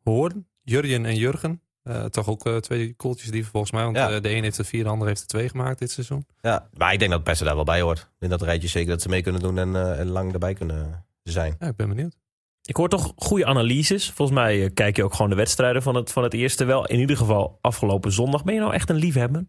Hoorn. 0.05 0.47
Jurjen 0.61 1.05
en 1.05 1.15
Jurgen. 1.15 1.61
Eh, 1.83 2.03
toch 2.05 2.27
ook 2.27 2.45
eh, 2.45 2.57
twee 2.57 2.93
koeltjes 2.93 3.31
die 3.31 3.45
volgens 3.45 3.71
mij. 3.71 3.83
Want 3.83 3.95
Ja. 3.95 4.09
eh, 4.11 4.21
de 4.21 4.29
een 4.29 4.43
heeft 4.43 4.57
er 4.57 4.65
vier, 4.65 4.83
de 4.83 4.89
ander 4.89 5.07
heeft 5.07 5.21
er 5.21 5.27
twee 5.27 5.49
gemaakt 5.49 5.79
dit 5.79 5.91
seizoen. 5.91 6.25
Ja, 6.41 6.69
maar 6.73 6.93
ik 6.93 6.99
denk 6.99 7.11
dat 7.11 7.23
Pessen 7.23 7.45
daar 7.45 7.55
wel 7.55 7.63
bij 7.63 7.81
hoort. 7.81 8.09
In 8.19 8.29
dat 8.29 8.41
rijtje 8.41 8.67
zeker 8.67 8.89
dat 8.89 9.01
ze 9.01 9.09
mee 9.09 9.21
kunnen 9.21 9.41
doen 9.41 9.57
en, 9.57 9.75
eh, 9.75 9.99
en 9.99 10.07
lang 10.07 10.33
erbij 10.33 10.53
kunnen 10.53 11.05
zijn. 11.23 11.55
Ja, 11.59 11.67
ik 11.67 11.75
ben 11.75 11.87
benieuwd. 11.89 12.17
Ik 12.61 12.75
hoor 12.75 12.89
toch 12.89 13.13
goede 13.15 13.45
analyses. 13.45 14.11
Volgens 14.11 14.37
mij 14.37 14.69
kijk 14.73 14.95
je 14.95 15.03
ook 15.03 15.13
gewoon 15.13 15.29
de 15.29 15.35
wedstrijden 15.35 15.81
van 15.83 15.95
het, 15.95 16.11
van 16.11 16.23
het 16.23 16.33
eerste 16.33 16.65
wel. 16.65 16.85
In 16.85 16.99
ieder 16.99 17.17
geval 17.17 17.57
afgelopen 17.61 18.11
zondag. 18.11 18.43
Ben 18.43 18.53
je 18.53 18.59
nou 18.59 18.73
echt 18.73 18.89
een 18.89 18.95
liefhebber? 18.95 19.45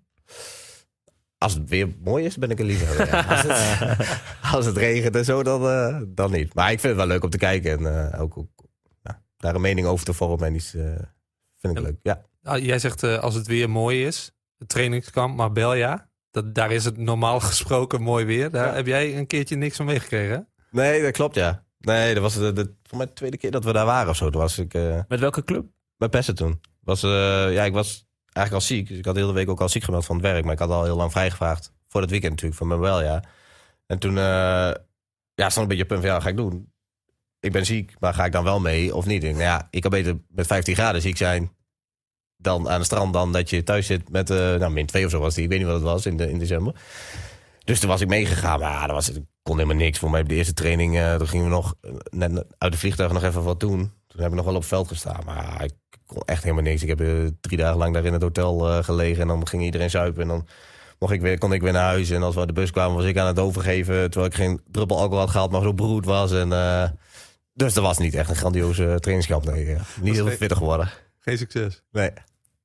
Als 1.38 1.54
het 1.54 1.68
weer 1.68 1.88
mooi 2.04 2.24
is, 2.24 2.36
ben 2.36 2.50
ik 2.50 2.58
een 2.58 2.66
liefhebber. 2.66 3.06
ja. 3.06 3.22
als, 3.22 3.42
het, 3.42 4.20
als 4.54 4.66
het 4.66 4.76
regent 4.76 5.16
en 5.16 5.24
zo, 5.24 5.42
dan, 5.42 5.68
eh, 5.68 6.00
dan 6.08 6.30
niet. 6.30 6.54
Maar 6.54 6.72
ik 6.72 6.80
vind 6.80 6.92
het 6.96 6.96
wel 7.02 7.06
leuk 7.12 7.24
om 7.24 7.30
te 7.30 7.38
kijken. 7.38 7.78
En 7.86 8.12
eh, 8.12 8.20
ook, 8.20 8.38
ook 8.38 8.48
daar 9.46 9.54
een 9.54 9.60
mening 9.60 9.86
over 9.86 10.04
te 10.04 10.12
vormen. 10.12 10.46
En 10.46 10.54
iets, 10.54 10.74
eh, 10.74 10.82
vind 11.58 11.76
ik 11.76 11.78
Ja. 11.78 11.80
leuk. 11.80 11.96
Ja. 12.02 12.22
Ah, 12.42 12.64
jij 12.64 12.78
zegt 12.78 13.02
eh, 13.02 13.18
als 13.18 13.34
het 13.34 13.46
weer 13.46 13.70
mooi 13.70 14.06
is, 14.06 14.32
het 14.58 14.68
trainingskamp 14.68 15.36
Marbella. 15.36 16.08
Dat, 16.30 16.54
daar 16.54 16.70
is 16.72 16.84
het 16.84 16.96
normaal 16.96 17.40
gesproken 17.50 18.02
mooi 18.02 18.24
weer. 18.24 18.50
Daar 18.50 18.66
Ja. 18.66 18.74
heb 18.74 18.86
jij 18.86 19.16
een 19.18 19.26
keertje 19.26 19.56
niks 19.56 19.76
van 19.76 19.86
meegekregen. 19.86 20.48
Nee, 20.70 21.02
dat 21.02 21.12
klopt, 21.12 21.34
ja. 21.34 21.64
Nee, 21.78 22.14
dat 22.14 22.22
was 22.22 22.34
de, 22.34 22.52
de, 22.52 22.74
voor 22.82 22.98
mij 22.98 23.06
de 23.06 23.12
tweede 23.12 23.36
keer 23.36 23.50
dat 23.50 23.64
we 23.64 23.72
daar 23.72 23.86
waren 23.86 24.10
of 24.10 24.16
zo. 24.16 24.30
Toen 24.30 24.40
was 24.40 24.58
ik 24.58 24.74
eh 24.74 25.00
Met 25.08 25.20
welke 25.20 25.44
club? 25.44 25.66
bij 25.96 26.08
Pessen 26.08 26.34
toen. 26.34 26.60
Was, 26.80 27.02
eh, 27.02 27.10
ja, 27.52 27.64
ik 27.64 27.72
was 27.72 28.06
eigenlijk 28.32 28.52
al 28.52 28.76
ziek. 28.76 28.88
Dus 28.88 28.98
ik 28.98 29.04
had 29.04 29.14
de 29.14 29.20
hele 29.20 29.32
week 29.32 29.48
ook 29.48 29.60
al 29.60 29.68
ziek 29.68 29.82
gemeld 29.82 30.04
van 30.04 30.16
het 30.16 30.24
werk. 30.24 30.44
Maar 30.44 30.52
ik 30.52 30.58
had 30.58 30.70
al 30.70 30.84
heel 30.84 30.96
lang 30.96 31.12
vrijgevraagd. 31.12 31.72
Voor 31.88 32.00
het 32.00 32.10
weekend 32.10 32.32
natuurlijk, 32.32 32.58
van 32.58 32.68
mijn 32.68 32.80
wel, 32.80 33.02
ja. 33.02 33.22
En 33.86 33.98
toen 33.98 34.18
eh 34.18 34.72
ja, 35.34 35.50
stond 35.50 35.56
een 35.56 35.68
beetje 35.68 35.82
op 35.82 35.88
punt 35.88 36.00
van, 36.00 36.08
ja, 36.08 36.14
wat 36.14 36.22
ga 36.22 36.28
ik 36.28 36.36
doen? 36.36 36.72
Ik 37.46 37.52
ben 37.52 37.66
ziek, 37.66 37.94
maar 37.98 38.14
ga 38.14 38.24
ik 38.24 38.32
dan 38.32 38.44
wel 38.44 38.60
mee 38.60 38.94
of 38.94 39.06
niet? 39.06 39.24
Ik 39.24 39.30
nou 39.30 39.42
ja, 39.42 39.68
ik 39.70 39.80
kan 39.80 39.90
beter 39.90 40.18
met 40.28 40.46
15 40.46 40.74
graden 40.74 41.02
ziek 41.02 41.16
zijn 41.16 41.50
dan 42.36 42.68
aan 42.68 42.76
het 42.76 42.84
strand 42.84 43.12
dan 43.12 43.32
dat 43.32 43.50
je 43.50 43.62
thuis 43.62 43.86
zit 43.86 44.10
met, 44.10 44.30
eh 44.30 44.36
nou, 44.36 44.72
min 44.72 44.86
2 44.86 45.04
of 45.04 45.10
zo 45.10 45.20
was 45.20 45.34
die. 45.34 45.44
Ik 45.44 45.48
weet 45.48 45.58
niet 45.58 45.66
wat 45.66 45.76
het 45.76 45.84
was 45.84 46.06
in, 46.06 46.16
de, 46.16 46.30
in 46.30 46.38
december. 46.38 46.74
Dus 47.64 47.80
toen 47.80 47.88
was 47.88 48.00
ik 48.00 48.08
meegegaan, 48.08 48.60
maar 48.60 48.70
ja, 48.70 48.86
dat 48.86 48.94
was, 48.94 49.10
ik 49.10 49.24
kon 49.42 49.58
helemaal 49.58 49.76
niks. 49.76 49.98
Voor 49.98 50.10
mij 50.10 50.20
op 50.20 50.28
de 50.28 50.34
eerste 50.34 50.54
training, 50.54 50.98
eh, 50.98 51.14
toen 51.14 51.28
gingen 51.28 51.44
we 51.44 51.50
nog 51.50 51.74
eh, 51.80 51.90
net 52.10 52.44
uit 52.58 52.72
de 52.72 52.78
vliegtuig 52.78 53.12
nog 53.12 53.22
even 53.22 53.42
wat 53.42 53.60
doen. 53.60 53.92
Toen 54.06 54.20
heb 54.20 54.30
ik 54.30 54.36
nog 54.36 54.44
wel 54.44 54.54
op 54.54 54.60
het 54.60 54.68
veld 54.68 54.88
gestaan, 54.88 55.22
maar 55.24 55.64
ik 55.64 55.74
kon 56.06 56.22
echt 56.24 56.42
helemaal 56.42 56.64
niks. 56.64 56.82
Ik 56.82 56.88
heb 56.88 57.00
eh, 57.00 57.06
drie 57.40 57.58
dagen 57.58 57.78
lang 57.78 57.94
daar 57.94 58.04
in 58.04 58.12
het 58.12 58.22
hotel 58.22 58.82
gelegen 58.82 59.22
en 59.22 59.28
dan 59.28 59.46
ging 59.46 59.62
iedereen 59.62 59.90
zuipen 59.90 60.22
en 60.22 60.28
dan 60.28 60.46
mocht 60.98 61.12
ik 61.12 61.20
weer, 61.20 61.38
kon 61.38 61.52
ik 61.52 61.62
weer 61.62 61.72
naar 61.72 61.82
huis. 61.82 62.10
En 62.10 62.22
als 62.22 62.34
we 62.34 62.46
de 62.46 62.52
bus 62.52 62.70
kwamen 62.70 62.96
was 62.96 63.04
ik 63.04 63.18
aan 63.18 63.26
het 63.26 63.38
overgeven, 63.38 64.10
terwijl 64.10 64.32
ik 64.32 64.36
geen 64.36 64.60
druppel 64.70 64.96
alcohol 64.96 65.18
had 65.18 65.30
gehad, 65.30 65.50
maar 65.50 65.62
zo 65.62 65.72
broed 65.72 66.04
was. 66.04 66.32
En, 66.32 66.52
eh, 66.52 66.88
dus 67.56 67.74
dat 67.74 67.84
was 67.84 67.98
niet 67.98 68.14
echt 68.14 68.30
een 68.30 68.36
grandioze 68.36 68.96
trainingskamp. 69.00 69.44
Nee, 69.44 69.66
ja. 69.66 69.80
Niet 70.00 70.14
heel 70.14 70.26
geen- 70.26 70.36
fitter 70.36 70.56
geworden. 70.56 70.88
Geen 71.18 71.38
succes. 71.38 71.82
Nee. 71.92 72.10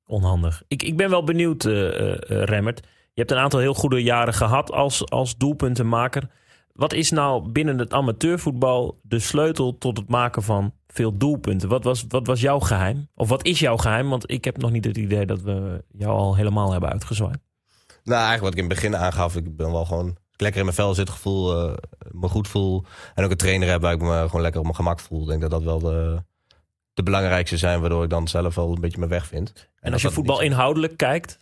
Onhandig. 0.06 0.64
Ik, 0.68 0.84
ik 0.84 0.98
ben 0.98 1.10
wel 1.10 1.24
benieuwd, 1.24 1.66
eh, 1.66 1.88
eh, 1.88 2.12
eh, 2.14 2.44
Remmert. 2.44 2.80
Je 3.14 3.20
hebt 3.20 3.32
een 3.32 3.38
aantal 3.38 3.60
heel 3.60 3.74
goede 3.74 4.04
jaren 4.04 4.34
gehad 4.34 4.72
als, 4.72 5.10
als 5.10 5.38
doelpuntenmaker. 5.38 6.30
Wat 6.74 6.94
is 6.94 7.12
nou 7.12 7.50
binnen 7.52 7.78
het 7.78 7.94
amateurvoetbal 7.94 9.00
de 9.04 9.20
sleutel 9.20 9.78
tot 9.78 9.98
het 9.98 10.10
maken 10.10 10.44
van 10.44 10.74
veel 10.88 11.18
doelpunten? 11.18 11.70
Wat 11.70 11.84
was, 11.84 12.06
wat 12.08 12.28
was 12.28 12.42
jouw 12.42 12.60
geheim? 12.60 13.08
Of 13.16 13.30
wat 13.30 13.46
is 13.46 13.60
jouw 13.60 13.78
geheim? 13.78 14.10
Want 14.10 14.32
ik 14.32 14.46
heb 14.46 14.58
nog 14.58 14.72
niet 14.72 14.86
het 14.86 14.98
idee 14.98 15.26
dat 15.26 15.42
we 15.42 15.84
jou 15.98 16.12
al 16.12 16.36
helemaal 16.36 16.72
hebben 16.72 16.90
uitgezwaaid. 16.92 17.40
Nou, 18.04 18.22
eigenlijk 18.22 18.42
wat 18.42 18.52
ik 18.52 18.58
in 18.58 18.66
het 18.70 18.74
begin 18.74 18.96
aangaf, 18.98 19.36
ik 19.36 19.56
ben 19.56 19.72
wel 19.72 19.86
gewoon 19.86 20.18
lekker 20.42 20.60
in 20.60 20.66
mijn 20.66 20.78
vel 20.78 20.94
zit, 20.94 21.10
gevoel, 21.10 21.70
eh, 21.70 21.74
me 22.12 22.28
goed 22.28 22.48
voel. 22.48 22.86
En 23.16 23.24
ook 23.24 23.32
een 23.32 23.38
trainer 23.38 23.70
heb 23.70 23.82
waar 23.82 23.94
ik 23.94 24.02
me 24.02 24.24
gewoon 24.26 24.42
lekker 24.42 24.60
op 24.60 24.66
mijn 24.66 24.78
gemak 24.78 25.00
voel. 25.00 25.22
Ik 25.22 25.28
denk 25.28 25.42
dat 25.42 25.52
dat 25.52 25.64
wel 25.64 25.80
de, 25.80 26.24
de 26.94 27.04
belangrijkste 27.04 27.58
zijn, 27.58 27.80
waardoor 27.80 28.04
ik 28.04 28.10
dan 28.10 28.28
zelf 28.28 28.56
wel 28.56 28.72
een 28.72 28.82
beetje 28.82 28.98
mijn 28.98 29.10
weg 29.10 29.28
vind. 29.28 29.70
En 29.80 29.94
als 29.94 30.02
je 30.02 30.12
voetbal 30.12 30.40
niet 30.40 30.52
inhoudelijk 30.52 30.98
kijkt, 30.98 31.40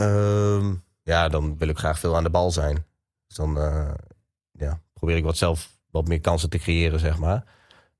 Ehm, 0.00 0.74
ja, 1.02 1.28
dan 1.28 1.58
wil 1.58 1.68
ik 1.68 1.78
graag 1.78 1.98
veel 1.98 2.16
aan 2.16 2.22
de 2.22 2.30
bal 2.30 2.50
zijn. 2.50 2.86
Dus 3.26 3.36
dan 3.36 3.58
eh, 3.58 3.94
ja, 4.52 4.80
probeer 4.92 5.16
ik 5.16 5.24
wat 5.24 5.36
zelf 5.36 5.78
wat 5.90 6.08
meer 6.08 6.20
kansen 6.20 6.50
te 6.50 6.58
creëren, 6.58 7.00
zeg 7.00 7.18
maar. 7.18 7.44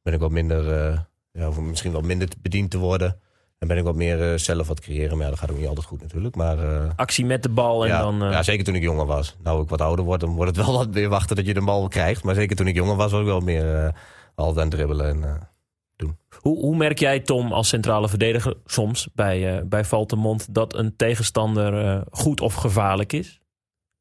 Ben 0.02 0.14
ik 0.14 0.20
wat 0.20 0.30
minder, 0.30 0.72
eh, 0.72 1.00
ja, 1.32 1.48
of 1.48 1.58
misschien 1.58 1.92
wat 1.92 2.02
minder 2.02 2.28
bediend 2.38 2.70
te 2.70 2.78
worden. 2.78 3.20
En 3.60 3.68
ben 3.68 3.76
ik 3.76 3.84
wat 3.84 3.94
meer 3.96 4.32
eh, 4.32 4.38
zelf 4.38 4.66
wat 4.68 4.80
creëren. 4.80 5.16
Maar 5.16 5.24
ja, 5.24 5.30
dat 5.30 5.38
gaat 5.38 5.50
ook 5.50 5.58
niet 5.58 5.66
altijd 5.68 5.86
goed 5.86 6.00
natuurlijk. 6.02 6.36
Maar 6.36 6.58
eh, 6.58 6.90
actie 6.96 7.26
met 7.26 7.42
de 7.42 7.48
bal 7.48 7.82
en 7.82 7.88
ja, 7.88 8.00
dan... 8.00 8.22
eh, 8.22 8.30
ja, 8.30 8.42
zeker 8.42 8.64
toen 8.64 8.74
ik 8.74 8.82
jonger 8.82 9.06
was. 9.06 9.36
Nou, 9.42 9.62
ik 9.62 9.68
wat 9.68 9.80
ouder 9.80 10.04
word, 10.04 10.20
dan 10.20 10.34
wordt 10.34 10.56
het 10.56 10.66
wel 10.66 10.74
wat 10.76 10.90
meer 10.94 11.08
wachten 11.08 11.36
dat 11.36 11.46
je 11.46 11.54
de 11.54 11.64
bal 11.64 11.88
krijgt. 11.88 12.22
Maar 12.24 12.34
zeker 12.34 12.56
toen 12.56 12.66
ik 12.66 12.74
jonger 12.74 12.96
was, 12.96 13.10
was 13.10 13.20
ik 13.20 13.26
wel 13.26 13.40
meer 13.40 13.84
eh, 13.84 13.92
altijd 14.34 14.56
aan 14.56 14.62
het 14.62 14.70
dribbelen. 14.70 15.06
En, 15.08 15.24
eh, 15.24 16.08
Hoe, 16.40 16.58
hoe 16.58 16.76
merk 16.76 16.98
jij, 16.98 17.20
Tom, 17.20 17.52
als 17.52 17.68
centrale 17.68 18.08
verdediger 18.08 18.54
soms 18.64 19.08
bij, 19.14 19.56
eh 19.56 19.62
bij 19.64 19.84
Valtemont 19.84 20.54
dat 20.54 20.74
een 20.74 20.96
tegenstander 20.96 21.86
eh, 21.86 22.00
goed 22.10 22.40
of 22.40 22.54
gevaarlijk 22.54 23.12
is? 23.12 23.40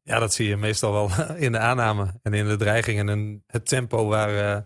Ja, 0.03 0.19
dat 0.19 0.33
zie 0.33 0.47
je 0.47 0.57
meestal 0.57 0.91
wel 0.91 1.09
in 1.45 1.51
de 1.51 1.59
aanname 1.59 2.07
en 2.23 2.33
in 2.33 2.47
de 2.47 2.55
dreiging 2.55 2.99
en 2.99 3.09
in 3.09 3.43
het 3.47 3.67
tempo 3.67 4.07
waar, 4.07 4.55
eh, 4.55 4.61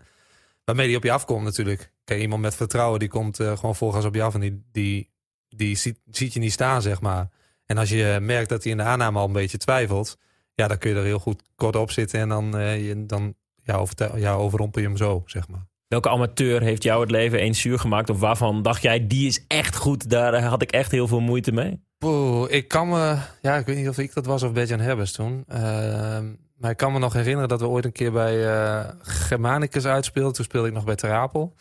waarmee 0.64 0.86
die 0.86 0.96
op 0.96 1.02
je 1.02 1.12
afkomt 1.12 1.44
natuurlijk. 1.44 1.92
Kijk, 2.04 2.20
iemand 2.20 2.42
met 2.42 2.54
vertrouwen 2.54 2.98
die 2.98 3.08
komt 3.08 3.40
eh, 3.40 3.56
gewoon 3.56 3.76
volgas 3.76 4.04
op 4.04 4.14
je 4.14 4.22
af 4.22 4.34
en 4.34 4.40
die, 4.40 4.62
die, 4.72 5.10
die 5.48 5.76
ziet, 5.76 5.98
ziet 6.10 6.32
je 6.32 6.40
niet 6.40 6.52
staan, 6.52 6.82
zeg 6.82 7.00
maar. 7.00 7.28
En 7.66 7.78
als 7.78 7.88
je 7.88 8.18
merkt 8.20 8.48
dat 8.48 8.62
hij 8.62 8.72
in 8.72 8.78
de 8.78 8.84
aanname 8.84 9.18
al 9.18 9.26
een 9.26 9.32
beetje 9.32 9.58
twijfelt, 9.58 10.18
ja, 10.54 10.68
dan 10.68 10.78
kun 10.78 10.90
je 10.90 10.96
er 10.96 11.04
heel 11.04 11.18
goed 11.18 11.42
kort 11.56 11.76
op 11.76 11.90
zitten 11.90 12.20
en 12.20 12.28
dan, 12.28 12.56
eh, 12.58 12.86
je, 12.88 13.06
dan 13.06 13.34
ja, 13.62 13.74
overtuig- 13.76 14.18
ja, 14.18 14.34
overrompel 14.34 14.80
je 14.80 14.86
hem 14.86 14.96
zo, 14.96 15.22
zeg 15.26 15.48
maar. 15.48 15.66
Welke 15.88 16.08
amateur 16.08 16.62
heeft 16.62 16.82
jou 16.82 17.00
het 17.00 17.10
leven 17.10 17.38
eens 17.38 17.60
zuur 17.60 17.78
gemaakt? 17.78 18.10
Of 18.10 18.18
waarvan 18.20 18.62
dacht 18.62 18.82
jij, 18.82 19.06
die 19.06 19.26
is 19.26 19.44
echt 19.48 19.76
goed, 19.76 20.10
daar 20.10 20.42
had 20.42 20.62
ik 20.62 20.72
echt 20.72 20.90
heel 20.90 21.08
veel 21.08 21.20
moeite 21.20 21.52
mee? 21.52 21.82
Poeh, 21.98 22.50
ik 22.52 22.68
kan 22.68 22.88
me, 22.88 23.16
ja, 23.40 23.56
ik 23.56 23.66
weet 23.66 23.76
niet 23.76 23.88
of 23.88 23.98
ik 23.98 24.14
dat 24.14 24.26
was 24.26 24.42
of 24.42 24.52
Bertjan 24.52 24.80
Herbers 24.80 25.12
toen. 25.12 25.44
Ehm, 25.48 26.32
maar 26.56 26.70
ik 26.70 26.76
kan 26.76 26.92
me 26.92 26.98
nog 26.98 27.12
herinneren 27.12 27.48
dat 27.48 27.60
we 27.60 27.66
ooit 27.68 27.84
een 27.84 27.92
keer 27.92 28.12
bij 28.12 28.46
eh, 28.54 28.88
Germanicus 29.02 29.86
uitspeelden. 29.86 30.32
Toen 30.32 30.44
speelde 30.44 30.68
ik 30.68 30.74
nog 30.74 30.84
bij 30.84 30.94
Terapel. 30.94 31.54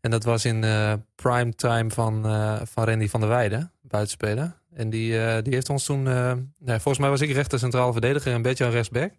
En 0.00 0.10
dat 0.10 0.24
was 0.24 0.44
in 0.44 0.64
eh 0.64 0.92
prime 1.14 1.54
time 1.54 1.90
van, 1.90 2.26
eh, 2.26 2.60
van 2.64 2.84
Randy 2.84 3.08
van 3.08 3.20
der 3.20 3.28
Weijden, 3.28 3.72
buitenspeler. 3.82 4.58
En 4.74 4.90
die, 4.90 5.24
eh, 5.24 5.42
die 5.42 5.54
heeft 5.54 5.68
ons 5.68 5.84
toen, 5.84 6.02
nee, 6.02 6.78
volgens 6.78 6.98
mij 6.98 7.08
was 7.10 7.20
ik 7.20 7.30
rechter 7.32 7.58
centrale 7.58 7.92
verdediger 7.92 8.32
en 8.32 8.42
Bertjan 8.42 8.70
rechtsback. 8.70 9.12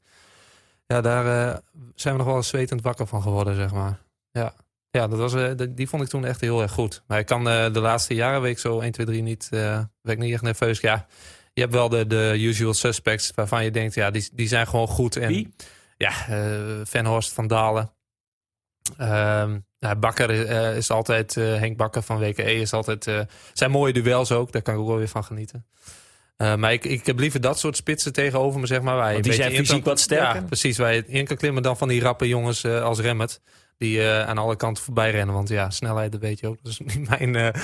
Ja, 0.88 1.02
daar 1.02 1.60
zijn 1.96 2.13
we 2.13 2.20
nog 2.20 2.28
wel 2.28 2.36
eens 2.38 2.48
zwetend 2.48 2.82
wakker 2.82 3.08
van 3.08 3.22
geworden, 3.22 3.56
zeg 3.56 3.72
maar. 3.72 4.00
Ja, 4.32 4.54
ja 4.91 5.08
dat 5.08 5.20
was, 5.32 5.56
die- 5.70 5.88
vond 5.89 6.04
ik 6.04 6.10
toen 6.10 6.26
echt 6.26 6.41
heel 6.41 6.62
erg 6.62 6.72
goed. 6.72 7.04
Maar 7.08 7.20
ik 7.20 7.26
kan 7.26 7.44
de 7.44 7.80
laatste 7.80 8.13
jaren, 8.13 8.41
weet 8.41 8.52
ik 8.52 8.60
zo 8.60 8.80
1, 8.80 8.91
2, 8.91 9.06
3 9.06 9.22
niet, 9.22 9.48
ben 9.52 9.89
ik 10.04 10.17
niet 10.17 10.34
echt 10.34 10.41
nerveus. 10.41 10.80
Ja, 10.80 11.06
je 11.54 11.62
hebt 11.62 11.74
wel 11.74 11.89
de, 11.89 12.08
de 12.08 12.34
usual 12.38 12.74
suspects 12.74 13.32
waarvan 13.36 13.63
je 13.63 13.72
denkt, 13.72 13.94
ja, 13.94 14.12
die, 14.12 14.30
die 14.34 14.48
zijn 14.48 14.67
gewoon 14.67 14.88
goed. 14.88 15.15
En 15.15 15.28
Wie? 15.28 15.54
ja, 15.98 16.28
eh 16.28 16.52
Venhorst, 16.84 17.34
Van 17.34 17.48
Dalen. 17.48 17.91
Ehm, 18.97 19.60
ja, 19.80 19.95
Bakker 19.95 20.45
eh, 20.47 20.75
is 20.77 20.89
altijd, 20.89 21.38
eh, 21.38 21.43
Henk 21.56 21.77
Bakker 21.77 22.01
van 22.01 22.19
WKE 22.19 22.54
is 22.56 22.73
altijd, 22.73 23.08
eh, 23.08 23.19
zijn 23.54 23.71
mooie 23.71 23.93
duels 23.93 24.32
ook, 24.32 24.51
daar 24.51 24.62
kan 24.62 24.73
ik 24.73 24.80
ook 24.80 24.88
wel 24.88 24.97
weer 24.97 25.08
van 25.08 25.23
genieten. 25.23 25.65
Eh, 26.38 26.56
maar 26.56 26.73
ik, 26.73 26.86
ik 26.86 27.06
heb 27.06 27.19
liever 27.19 27.41
dat 27.41 27.60
soort 27.60 27.75
spitsen 27.77 28.13
tegenover 28.13 28.60
me, 28.60 28.65
zeg 28.67 28.82
maar. 28.82 28.95
Waar 28.95 29.21
die 29.21 29.34
zijn 29.34 29.51
fysiek 29.51 29.67
kan- 29.67 29.82
wat 29.84 29.99
sterker? 29.99 30.36
Ja, 30.41 30.41
precies, 30.47 30.77
waar 30.77 30.93
je 30.93 31.04
in 31.08 31.25
kan 31.25 31.38
klimmen 31.38 31.63
dan 31.63 31.77
van 31.77 31.88
die 31.88 32.01
rappe 32.01 32.27
jongens 32.27 32.63
eh, 32.63 32.84
als 32.84 32.99
Remmert. 32.99 33.41
Die 33.77 34.01
eh, 34.01 34.27
aan 34.27 34.38
alle 34.38 34.56
kanten 34.56 34.84
voorbij 34.84 35.12
rennen. 35.12 35.36
Want 35.36 35.49
ja, 35.49 35.69
snelheid, 35.69 36.12
dat 36.12 36.21
weet 36.21 36.39
je 36.39 36.47
ook. 36.47 36.58
Dat 36.63 36.71
is 36.71 36.80
niet 36.80 37.10
mijn, 37.10 37.36
eh, 37.36 37.62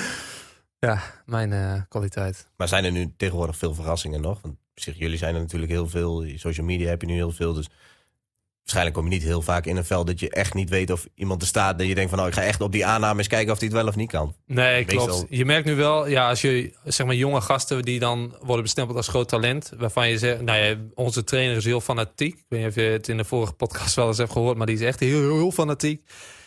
ja, 0.78 1.00
mijn 1.26 1.52
eh, 1.52 1.72
kwaliteit. 1.88 2.48
Maar 2.56 2.68
zijn 2.68 2.84
er 2.84 2.90
nu 2.92 3.12
tegenwoordig 3.16 3.56
veel 3.56 3.74
verrassingen 3.74 4.20
nog? 4.20 4.38
Want 4.42 4.54
op 4.54 4.80
zich, 4.82 4.98
jullie 4.98 5.18
zijn 5.18 5.34
er 5.34 5.40
natuurlijk 5.40 5.72
heel 5.72 5.88
veel. 5.88 6.24
Social 6.36 6.66
media 6.66 6.88
heb 6.88 7.00
je 7.00 7.06
nu 7.06 7.14
heel 7.14 7.32
veel. 7.32 7.52
Dus 7.52 7.68
waarschijnlijk 8.72 8.96
kom 8.96 9.04
je 9.04 9.10
niet 9.10 9.22
heel 9.28 9.42
vaak 9.42 9.66
in 9.66 9.76
een 9.76 9.84
veld 9.84 10.06
dat 10.06 10.20
je 10.20 10.30
echt 10.30 10.54
niet 10.54 10.70
weet 10.70 10.90
of 10.90 11.06
iemand 11.14 11.42
er 11.42 11.48
staat. 11.48 11.78
Dat 11.78 11.86
je 11.86 11.94
denkt 11.94 12.08
van, 12.10 12.18
nou, 12.18 12.30
ik 12.30 12.36
ga 12.36 12.42
echt 12.44 12.60
op 12.60 12.72
die 12.72 12.86
aanname 12.86 13.18
eens 13.18 13.28
kijken 13.28 13.52
of 13.52 13.58
hij 13.58 13.68
het 13.68 13.76
wel 13.76 13.86
of 13.86 13.96
niet 13.96 14.10
kan. 14.10 14.34
Nee, 14.46 14.84
Meestal- 14.84 15.06
klopt. 15.06 15.26
Je 15.28 15.44
merkt 15.44 15.66
nu 15.66 15.74
wel, 15.74 16.08
ja, 16.08 16.28
als 16.28 16.40
je 16.40 16.72
zeg 16.84 17.06
maar 17.06 17.14
jonge 17.14 17.40
gasten 17.40 17.82
die 17.82 17.98
dan 17.98 18.36
worden 18.40 18.62
bestempeld 18.62 18.96
als 18.96 19.08
groot 19.08 19.28
talent, 19.28 19.72
waarvan 19.76 20.08
je 20.08 20.18
zegt, 20.18 20.40
nou 20.40 20.58
ja, 20.58 20.76
onze 20.94 21.24
trainer 21.24 21.56
is 21.56 21.64
heel 21.64 21.80
fanatiek. 21.80 22.34
Ik 22.34 22.44
weet 22.48 22.60
niet 22.60 22.68
of 22.68 22.74
je 22.74 22.80
het 22.80 23.08
in 23.08 23.16
de 23.16 23.24
vorige 23.24 23.52
podcast 23.52 23.94
wel 23.94 24.06
eens 24.06 24.18
hebt 24.18 24.32
gehoord, 24.32 24.56
maar 24.56 24.66
die 24.66 24.76
is 24.76 24.82
echt 24.82 25.00
heel, 25.00 25.20
heel, 25.20 25.36
heel 25.36 25.52
fanatiek. 25.52 26.02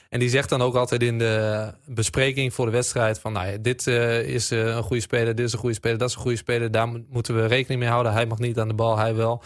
En 0.09 0.19
die 0.19 0.29
zegt 0.29 0.49
dan 0.49 0.61
ook 0.61 0.75
altijd 0.75 1.03
in 1.03 1.17
de 1.17 1.73
bespreking 1.85 2.53
voor 2.53 2.65
de 2.65 2.71
wedstrijd 2.71 3.19
van, 3.19 3.33
nou 3.33 3.47
ja, 3.51 3.57
dit 3.57 3.87
eh, 3.87 4.21
is 4.21 4.51
eh, 4.51 4.59
een 4.59 4.83
goede 4.83 5.01
speler, 5.01 5.35
dit 5.35 5.45
is 5.45 5.53
een 5.53 5.59
goede 5.59 5.75
speler, 5.75 5.97
dat 5.97 6.09
is 6.09 6.15
een 6.15 6.21
goede 6.21 6.37
speler. 6.37 6.71
Daar 6.71 6.89
mo- 6.89 7.03
moeten 7.09 7.35
we 7.35 7.45
rekening 7.45 7.79
mee 7.79 7.89
houden. 7.89 8.11
Hij 8.13 8.25
mag 8.25 8.37
niet 8.39 8.59
aan 8.59 8.67
de 8.67 8.73
bal, 8.73 8.97
hij 8.97 9.15
wel. 9.15 9.43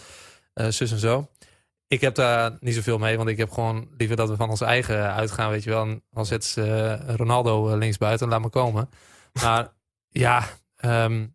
Eh 0.53 0.67
zus 0.69 0.91
en 0.91 0.99
zo. 0.99 1.27
Ik 1.87 2.01
heb 2.01 2.15
daar 2.15 2.57
niet 2.59 2.75
zoveel 2.75 2.97
mee, 2.97 3.17
want 3.17 3.29
ik 3.29 3.37
heb 3.37 3.51
gewoon 3.51 3.87
liever 3.97 4.15
dat 4.15 4.29
we 4.29 4.35
van 4.35 4.49
ons 4.49 4.61
eigen 4.61 5.13
uitgaan, 5.13 5.49
weet 5.49 5.63
je 5.63 5.69
wel. 5.69 5.81
En 5.83 6.03
dan 6.11 6.25
zet 6.25 6.45
ze 6.45 6.61
eh, 6.61 7.15
Ronaldo 7.15 7.69
eh, 7.69 7.77
linksbuiten, 7.77 8.27
laat 8.27 8.41
maar 8.41 8.49
komen. 8.49 8.89
Maar 9.33 9.73
ja, 10.09 10.43
ehm, 10.77 11.25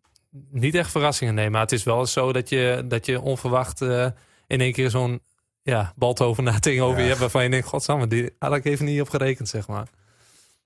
niet 0.51 0.75
echt 0.75 0.91
verrassingen, 0.91 1.33
nee. 1.33 1.49
Maar 1.49 1.61
het 1.61 1.71
is 1.71 1.83
wel 1.83 2.05
zo 2.05 2.33
dat 2.33 2.49
je, 2.49 2.85
dat 2.87 3.05
je 3.05 3.21
onverwacht 3.21 3.81
eh, 3.81 4.07
in 4.47 4.61
één 4.61 4.73
keer 4.73 4.89
zo'n 4.89 5.21
ja, 5.61 5.93
baltovenaar 5.95 6.59
tegenover 6.69 6.97
Ja. 6.97 7.01
je 7.01 7.07
hebt... 7.07 7.19
waarvan 7.19 7.43
je 7.43 7.49
denkt, 7.49 7.67
godsamme, 7.67 8.07
die 8.07 8.35
had 8.39 8.55
ik 8.55 8.65
even 8.65 8.85
niet 8.85 9.01
op 9.01 9.09
gerekend, 9.09 9.49
zeg 9.49 9.67
maar. 9.67 9.87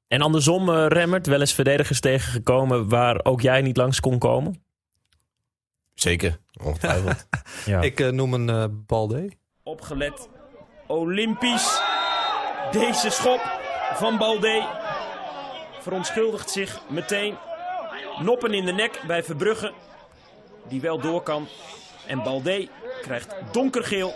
En 0.07 0.21
andersom, 0.21 0.69
eh, 0.69 0.85
Remmert, 0.87 1.27
wel 1.27 1.39
eens 1.39 1.53
verdedigers 1.53 1.99
tegengekomen 1.99 2.89
waar 2.89 3.19
ook 3.23 3.41
jij 3.41 3.61
niet 3.61 3.77
langs 3.77 3.99
kon 3.99 4.19
komen? 4.19 4.63
Zeker, 5.93 6.39
ongetwijfeld. 6.63 7.27
Ja. 7.65 7.81
Ik 7.81 8.11
noem 8.11 8.33
een 8.33 8.49
eh 8.49 8.65
Balde. 8.85 9.31
Opgelet. 9.67 10.29
Olympisch. 10.87 11.81
Deze 12.71 13.09
schop 13.09 13.41
van 13.93 14.17
Balde 14.17 14.67
verontschuldigt 15.81 16.49
zich 16.49 16.81
meteen. 16.89 17.35
Noppen 18.21 18.53
in 18.53 18.65
de 18.65 18.71
nek 18.71 19.03
bij 19.07 19.23
Verbrugge. 19.23 19.73
Die 20.67 20.81
wel 20.81 20.99
door 20.99 21.21
kan. 21.21 21.47
En 22.07 22.23
Balde 22.23 22.67
krijgt 23.01 23.35
donkergeel. 23.51 24.13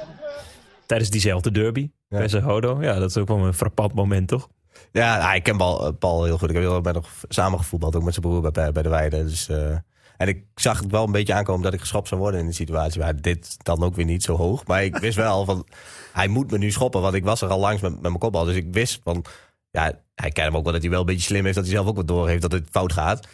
Tijdens 0.86 1.10
diezelfde 1.10 1.52
derby. 1.52 1.90
Ja. 2.08 2.18
Bij 2.18 2.28
zijn 2.28 2.44
Hodo. 2.44 2.82
Ja, 2.82 3.00
dat 3.00 3.10
is 3.10 3.18
ook 3.18 3.28
wel 3.28 3.38
een 3.38 3.54
frappant 3.54 3.94
moment, 3.94 4.28
toch? 4.28 4.48
ja, 4.92 5.18
nou, 5.18 5.36
ik 5.36 5.44
ken 5.44 5.58
Paul, 5.58 5.86
eh, 5.86 5.94
Paul 6.00 6.24
heel 6.24 6.38
goed. 6.38 6.50
Ik 6.50 6.56
heb 6.56 6.64
heel 6.64 6.82
bij 6.82 6.94
nog 6.94 7.10
samen 7.28 7.60
gevoetbald, 7.60 7.96
ook 7.96 8.04
met 8.04 8.14
zijn 8.14 8.26
broer 8.26 8.52
bij, 8.52 8.72
bij 8.72 8.84
de 8.84 8.90
Weide. 8.90 9.24
Dus, 9.24 9.50
eh, 9.50 9.78
en 10.20 10.28
ik 10.28 10.44
zag 10.56 10.80
het 10.80 10.92
wel 10.92 11.06
een 11.06 11.12
beetje 11.12 11.34
aankomen 11.34 11.62
dat 11.62 11.74
ik 11.74 11.80
geschopt 11.80 12.08
zou 12.08 12.22
worden 12.22 12.40
in 12.40 12.46
die 12.46 12.56
situatie. 12.56 13.02
Maar 13.02 13.22
dit 13.22 13.58
dan 13.64 13.84
ook 13.84 13.96
weer 13.96 14.06
niet 14.06 14.24
zo 14.24 14.36
hoog. 14.36 14.66
Maar 14.66 14.84
ik 14.84 14.98
wist 14.98 15.16
wel 15.16 15.46
van, 15.46 15.66
hij 16.14 16.28
moet 16.28 16.52
me 16.52 16.58
nu 16.58 16.72
schoppen. 16.72 17.02
Want 17.02 17.14
ik 17.14 17.24
was 17.24 17.42
er 17.42 17.50
al 17.50 17.60
langs 17.60 17.82
met, 17.82 17.92
met 17.92 18.02
mijn 18.02 18.18
kopbal. 18.18 18.46
Dus 18.46 18.56
ik 18.56 18.68
wist 18.72 19.00
van, 19.04 19.26
ja, 19.72 19.84
hij 20.16 20.32
kent 20.32 20.48
hem 20.48 20.58
ook 20.58 20.64
wel 20.64 20.74
dat 20.74 20.82
hij 20.82 20.92
wel 20.92 21.00
een 21.00 21.06
beetje 21.06 21.22
slim 21.22 21.46
is. 21.46 21.56
Dat 21.56 21.64
hij 21.64 21.74
zelf 21.74 21.88
ook 21.88 21.96
wat 21.96 22.08
door 22.08 22.28
heeft 22.28 22.42
dat 22.42 22.52
het 22.52 22.68
fout 22.72 22.94
gaat. 22.94 23.28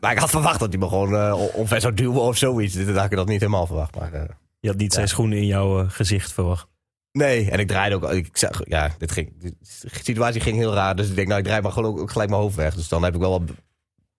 Maar 0.00 0.12
ik 0.12 0.18
had 0.18 0.30
verwacht 0.30 0.60
dat 0.60 0.68
hij 0.68 0.78
me 0.78 0.88
gewoon 0.88 1.16
eh 1.16 1.54
omver 1.54 1.80
zou 1.80 1.94
duwen 1.94 2.20
of 2.20 2.36
zoiets. 2.36 2.74
Dit 2.74 2.96
had 2.96 3.04
ik 3.04 3.16
dat 3.16 3.28
niet 3.28 3.40
helemaal 3.40 3.66
verwacht. 3.66 3.94
Maar, 3.94 4.12
eh, 4.12 4.22
Je 4.60 4.68
had 4.68 4.76
niet 4.76 4.92
zijn 4.92 5.08
schoenen 5.08 5.38
in 5.38 5.46
jouw 5.46 5.80
eh, 5.80 5.90
gezicht 5.90 6.32
verwacht. 6.32 6.66
Nee, 7.12 7.50
en 7.50 7.58
ik 7.58 7.68
draaide 7.68 7.94
ook. 7.94 8.12
Ik 8.12 8.36
zag, 8.36 8.60
ja, 8.64 8.90
dit 8.98 9.12
ging, 9.12 9.32
de 9.40 9.54
situatie 10.02 10.40
ging 10.40 10.56
heel 10.56 10.74
raar. 10.74 10.96
Dus 10.96 11.08
ik 11.08 11.14
denk, 11.14 11.28
nou, 11.28 11.40
ik 11.40 11.46
draai 11.46 11.62
maar 11.62 11.72
gewoon 11.72 11.98
ook 11.98 12.10
gelijk 12.10 12.30
mijn 12.30 12.42
hoofd 12.42 12.56
weg. 12.56 12.74
Dus 12.74 12.88
dan 12.88 13.02
heb 13.02 13.14
ik 13.14 13.20
wel 13.20 13.30
wat 13.30 13.50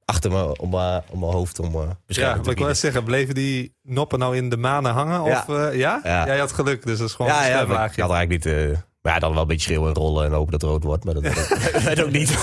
achter 0.06 0.32
me 0.32 0.58
om, 0.58 0.70
mijn- 0.70 1.04
om 1.10 1.20
mijn 1.20 1.32
hoofd 1.32 1.60
om 1.60 1.76
uh, 1.76 1.82
Ja, 2.06 2.38
wat 2.38 2.48
ik 2.48 2.58
wil 2.58 2.76
zeggen, 2.76 3.04
bleven 3.04 3.36
die 3.36 3.76
noppen 3.82 4.20
nou 4.20 4.36
in 4.38 4.50
de 4.50 4.58
manen 4.58 4.92
hangen? 4.94 5.24
Ja. 5.24 5.46
Of, 5.48 5.58
eh, 5.58 5.76
ja? 5.78 6.00
Ja. 6.04 6.26
Jij 6.26 6.38
had 6.40 6.52
geluk, 6.52 6.86
dus 6.86 6.98
dat 6.98 7.08
is 7.08 7.14
gewoon 7.14 7.32
Ja, 7.32 7.44
een 7.62 7.68
ja, 7.68 7.86
ik 7.86 8.00
had 8.00 8.12
eigenlijk 8.12 8.30
niet. 8.30 8.46
eh, 8.46 8.78
maar 9.02 9.14
ja, 9.14 9.20
dan 9.20 9.32
wel 9.34 9.42
een 9.42 9.48
beetje 9.48 9.64
schreeuwen 9.66 9.88
en 9.90 9.96
rollen 9.96 10.26
en 10.26 10.32
hopen 10.32 10.52
dat 10.52 10.62
het 10.62 10.70
rood 10.70 10.84
wordt. 10.84 11.04
Maar 11.04 11.14
dat 11.14 11.24
dat 11.24 11.82
werd 11.84 12.04
ook 12.04 12.12
niet. 12.12 12.30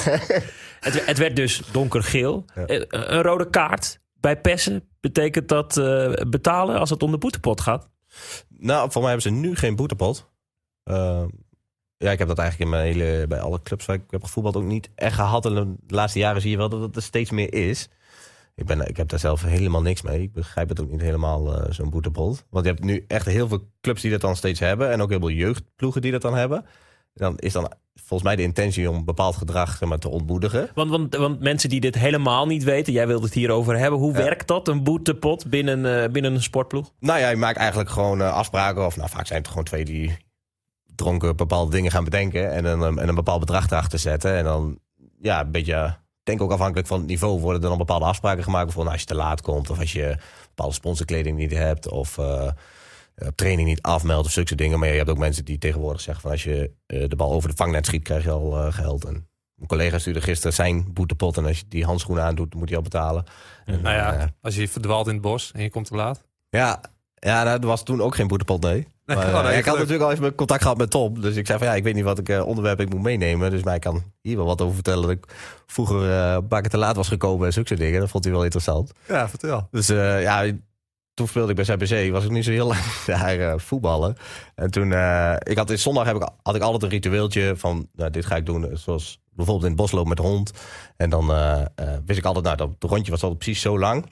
Het, 0.80 1.06
het 1.06 1.18
werd 1.18 1.36
dus 1.36 1.62
donkergeel. 1.72 2.44
Ja. 2.54 2.64
Een 2.88 3.22
rode 3.22 3.50
kaart 3.50 4.00
bij 4.14 4.40
Pessen. 4.40 4.88
Betekent 5.00 5.48
dat 5.48 5.76
eh, 5.76 6.12
betalen 6.28 6.78
als 6.78 6.90
het 6.90 7.02
om 7.02 7.10
de 7.10 7.18
boetepot 7.18 7.60
gaat? 7.60 7.88
nou, 8.48 8.90
voor 8.90 9.02
mij 9.02 9.10
hebben 9.10 9.32
ze 9.32 9.38
nu 9.38 9.56
geen 9.56 9.76
boetepot. 9.76 10.30
Ja, 12.04 12.10
ik 12.10 12.18
heb 12.18 12.28
dat 12.28 12.38
eigenlijk 12.38 12.70
in 12.70 12.76
mijn 12.76 12.92
hele, 12.92 13.26
bij 13.26 13.40
alle 13.40 13.62
clubs 13.62 13.86
waar 13.86 13.96
ik 13.96 14.02
heb 14.10 14.24
gevoetbald 14.24 14.56
ook 14.56 14.62
niet 14.64 14.90
echt 14.94 15.14
gehad. 15.14 15.46
En 15.46 15.78
de 15.86 15.94
laatste 15.94 16.18
jaren 16.18 16.40
zie 16.40 16.50
je 16.50 16.56
wel 16.56 16.68
dat 16.68 16.80
het 16.80 16.96
er 16.96 17.02
steeds 17.02 17.30
meer 17.30 17.54
is. 17.54 17.88
Ik, 18.54 18.66
ben, 18.66 18.88
ik 18.88 18.96
heb 18.96 19.08
daar 19.08 19.18
zelf 19.18 19.42
helemaal 19.42 19.82
niks 19.82 20.02
mee. 20.02 20.22
Ik 20.22 20.32
begrijp 20.32 20.68
het 20.68 20.80
ook 20.80 20.90
niet 20.90 21.00
helemaal, 21.00 21.54
eh, 21.56 21.72
zo'n 21.72 21.90
boetepot. 21.90 22.44
Want 22.50 22.64
je 22.64 22.70
hebt 22.70 22.84
nu 22.84 23.04
echt 23.08 23.26
heel 23.26 23.48
veel 23.48 23.68
clubs 23.80 24.02
die 24.02 24.10
dat 24.10 24.20
dan 24.20 24.36
steeds 24.36 24.60
hebben. 24.60 24.90
En 24.90 25.02
ook 25.02 25.10
heel 25.10 25.18
veel 25.18 25.30
jeugdploegen 25.30 26.02
die 26.02 26.12
dat 26.12 26.22
dan 26.22 26.34
hebben. 26.34 26.64
Dan 27.14 27.38
is 27.38 27.52
dan 27.52 27.72
volgens 27.94 28.22
mij 28.22 28.36
de 28.36 28.42
intentie 28.42 28.90
om 28.90 29.04
bepaald 29.04 29.36
gedrag 29.36 29.76
zeg 29.76 29.88
maar, 29.88 29.98
te 29.98 30.08
ontmoedigen. 30.08 30.70
Want, 30.74 30.90
want, 30.90 31.16
want 31.16 31.40
mensen 31.40 31.68
die 31.68 31.80
dit 31.80 31.94
helemaal 31.98 32.46
niet 32.46 32.64
weten, 32.64 32.92
jij 32.92 33.06
wilt 33.06 33.22
het 33.22 33.34
hierover 33.34 33.78
hebben. 33.78 33.98
Hoe 33.98 34.12
Ja. 34.12 34.18
werkt 34.18 34.48
dat, 34.48 34.68
een 34.68 34.82
boetepot 34.82 35.46
binnen, 35.46 36.02
eh, 36.02 36.10
binnen 36.10 36.34
een 36.34 36.42
sportploeg? 36.42 36.92
Nou 37.00 37.18
ja, 37.20 37.28
je 37.28 37.36
maakt 37.36 37.58
eigenlijk 37.58 37.90
gewoon 37.90 38.20
eh, 38.20 38.32
afspraken. 38.32 38.86
Of 38.86 38.96
nou, 38.96 39.08
vaak 39.08 39.26
zijn 39.26 39.38
het 39.38 39.48
gewoon 39.48 39.64
twee 39.64 39.84
die 39.84 40.16
dronken 41.00 41.36
bepaalde 41.36 41.70
dingen 41.70 41.90
gaan 41.90 42.04
bedenken. 42.04 42.52
En 42.52 42.64
een, 42.64 42.98
en 42.98 43.08
een 43.08 43.14
bepaald 43.14 43.40
bedrag 43.40 43.70
erachter 43.70 43.98
zetten. 43.98 44.36
En 44.36 44.44
dan, 44.44 44.78
ja, 45.20 45.40
een 45.40 45.50
beetje, 45.50 45.96
denk 46.22 46.42
ook 46.42 46.52
afhankelijk 46.52 46.88
van 46.88 46.98
het 46.98 47.06
niveau, 47.06 47.40
worden 47.40 47.62
er 47.62 47.68
dan 47.68 47.78
bepaalde 47.78 48.04
afspraken 48.04 48.42
gemaakt. 48.42 48.64
Bijvoorbeeld 48.64 48.94
als 48.94 49.02
je 49.02 49.08
te 49.08 49.14
laat 49.14 49.40
komt. 49.40 49.70
Of 49.70 49.78
als 49.78 49.92
je 49.92 50.16
bepaalde 50.48 50.74
sponsorkleding 50.74 51.36
niet 51.36 51.52
hebt. 51.52 51.88
Of 51.88 52.18
eh, 52.18 52.50
op 53.14 53.36
training 53.36 53.68
niet 53.68 53.82
afmeldt. 53.82 54.26
Of 54.26 54.32
zulke 54.32 54.54
dingen. 54.54 54.78
Maar 54.78 54.88
je 54.88 54.96
hebt 54.96 55.10
ook 55.10 55.18
mensen 55.18 55.44
die 55.44 55.58
tegenwoordig 55.58 56.00
zeggen 56.00 56.22
van 56.22 56.30
als 56.30 56.44
je 56.44 56.70
eh, 56.86 57.08
de 57.08 57.16
bal 57.16 57.32
over 57.32 57.48
de 57.48 57.56
vangnet 57.56 57.86
schiet, 57.86 58.02
krijg 58.02 58.24
je 58.24 58.30
al 58.30 58.56
eh, 58.56 58.72
geld. 58.72 59.04
En 59.04 59.28
een 59.60 59.66
collega 59.66 59.98
stuurde 59.98 60.20
gisteren 60.20 60.52
zijn 60.52 60.92
boetepot. 60.92 61.36
En 61.36 61.46
als 61.46 61.58
je 61.58 61.64
die 61.68 61.84
handschoenen 61.84 62.24
aandoet, 62.24 62.54
moet 62.54 62.68
hij 62.68 62.76
al 62.76 62.82
betalen. 62.82 63.24
En, 63.64 63.82
Nou 63.82 63.94
ja, 63.94 64.34
als 64.40 64.56
je 64.56 64.68
verdwaalt 64.68 65.06
in 65.06 65.12
het 65.12 65.22
bos 65.22 65.52
en 65.52 65.62
je 65.62 65.70
komt 65.70 65.86
te 65.86 65.94
laat. 65.94 66.22
ja, 66.50 66.80
ja 67.14 67.42
nou, 67.42 67.60
er 67.60 67.66
was 67.66 67.82
toen 67.82 68.02
ook 68.02 68.14
geen 68.14 68.28
boetepot, 68.28 68.62
nee. 68.62 68.86
Maar, 69.14 69.44
oh, 69.44 69.50
eh, 69.50 69.58
ik 69.58 69.64
had 69.64 69.78
natuurlijk 69.78 70.04
al 70.04 70.12
even 70.12 70.34
contact 70.34 70.62
gehad 70.62 70.76
met 70.76 70.90
Tom. 70.90 71.20
Dus 71.20 71.36
ik 71.36 71.46
zei 71.46 71.58
van 71.58 71.66
ja, 71.66 71.74
ik 71.74 71.82
weet 71.82 71.94
niet 71.94 72.04
wat 72.04 72.18
ik 72.18 72.28
eh, 72.28 72.46
onderwerp 72.46 72.80
ik 72.80 72.90
moet 72.90 73.02
meenemen. 73.02 73.50
Dus 73.50 73.62
mij 73.62 73.78
kan 73.78 74.02
hier 74.22 74.36
wel 74.36 74.46
wat 74.46 74.60
over 74.60 74.74
vertellen. 74.74 75.02
Dat 75.02 75.10
ik 75.10 75.24
vroeger 75.66 76.02
een 76.02 76.46
paar 76.46 76.60
keer 76.60 76.70
te 76.70 76.78
laat 76.78 76.96
was 76.96 77.08
gekomen 77.08 77.46
en 77.46 77.52
zulke 77.52 77.68
soort 77.68 77.80
dingen. 77.80 78.00
Dat 78.00 78.10
vond 78.10 78.24
hij 78.24 78.32
wel 78.32 78.44
interessant. 78.44 78.92
Ja, 79.08 79.28
vertel. 79.28 79.68
Dus 79.70 79.86
ja, 79.86 80.52
toen 81.14 81.28
speelde 81.28 81.50
ik 81.50 81.56
bij 81.56 81.64
ZBC. 81.64 82.12
Was 82.12 82.24
ik 82.24 82.30
niet 82.30 82.44
zo 82.44 82.50
heel 82.50 82.66
lang 82.66 82.80
daar 83.06 83.60
voetballen. 83.60 84.16
En 84.54 84.70
toen, 84.70 84.86
ik 85.42 85.56
had 85.56 85.70
in 85.70 85.78
zondag 85.78 86.06
heb 86.06 86.16
ik, 86.16 86.28
had 86.42 86.54
ik 86.54 86.62
altijd 86.62 86.82
een 86.82 86.88
ritueeltje 86.88 87.54
van 87.56 87.88
nou, 87.94 88.10
dit 88.10 88.26
ga 88.26 88.36
ik 88.36 88.46
doen. 88.46 88.70
Zoals 88.72 89.20
bijvoorbeeld 89.30 89.70
in 89.70 89.72
het 89.72 89.80
bos 89.80 89.92
lopen 89.92 90.08
met 90.08 90.16
de 90.16 90.22
hond. 90.22 90.50
En 90.96 91.10
dan 91.10 91.26
wist 92.06 92.18
ik 92.18 92.24
altijd, 92.24 92.44
nou, 92.44 92.56
dat 92.56 92.90
rondje 92.90 93.10
was 93.10 93.22
altijd 93.22 93.38
precies 93.38 93.62
zo 93.62 93.78
lang. 93.78 94.04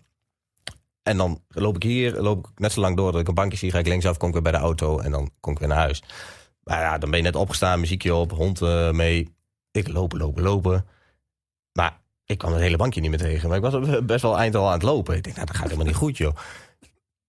En 1.09 1.17
dan 1.17 1.43
loop 1.49 1.77
ik 1.77 1.83
hier, 1.83 2.21
loop 2.21 2.47
ik 2.47 2.59
net 2.59 2.73
zo 2.73 2.81
lang 2.81 2.97
door 2.97 3.13
dat 3.13 3.21
ik 3.21 3.29
een 3.29 3.35
bankje 3.35 3.59
zie, 3.59 3.71
ga 3.71 3.79
ik 3.79 3.87
linksaf, 3.87 4.17
kom 4.17 4.29
ik 4.29 4.35
weer 4.35 4.43
bij 4.43 4.53
de 4.53 4.59
auto 4.59 4.99
en 4.99 5.11
dan 5.11 5.31
kom 5.41 5.53
ik 5.53 5.59
weer 5.59 5.69
naar 5.69 5.79
huis. 5.79 6.03
Maar 6.63 6.81
ja, 6.81 6.99
dan 6.99 7.11
ben 7.11 7.19
je 7.19 7.25
net 7.25 7.37
opgestaan, 7.37 7.81
muziekje 7.81 8.15
op, 8.15 8.31
hond 8.31 8.63
eh, 8.63 8.91
mee. 8.91 9.35
Ik 9.71 9.89
lopen, 9.89 10.19
lopen, 10.19 10.43
lopen. 10.43 10.87
Maar 11.73 12.01
ik 12.25 12.39
kwam 12.39 12.53
het 12.53 12.61
hele 12.61 12.77
bankje 12.77 13.01
niet 13.01 13.11
meer 13.11 13.19
tegen. 13.19 13.49
Maar 13.49 13.59
ik 13.59 13.71
was 13.71 14.01
best 14.05 14.23
wel 14.23 14.39
eind 14.39 14.55
al 14.55 14.67
aan 14.67 14.73
het 14.73 14.83
lopen. 14.83 15.17
Ik 15.17 15.23
denk, 15.23 15.35
nou, 15.35 15.47
dat 15.47 15.57
gaat 15.57 15.65
helemaal 15.65 15.87
niet 15.87 15.95
goed, 15.95 16.17
joh. 16.17 16.37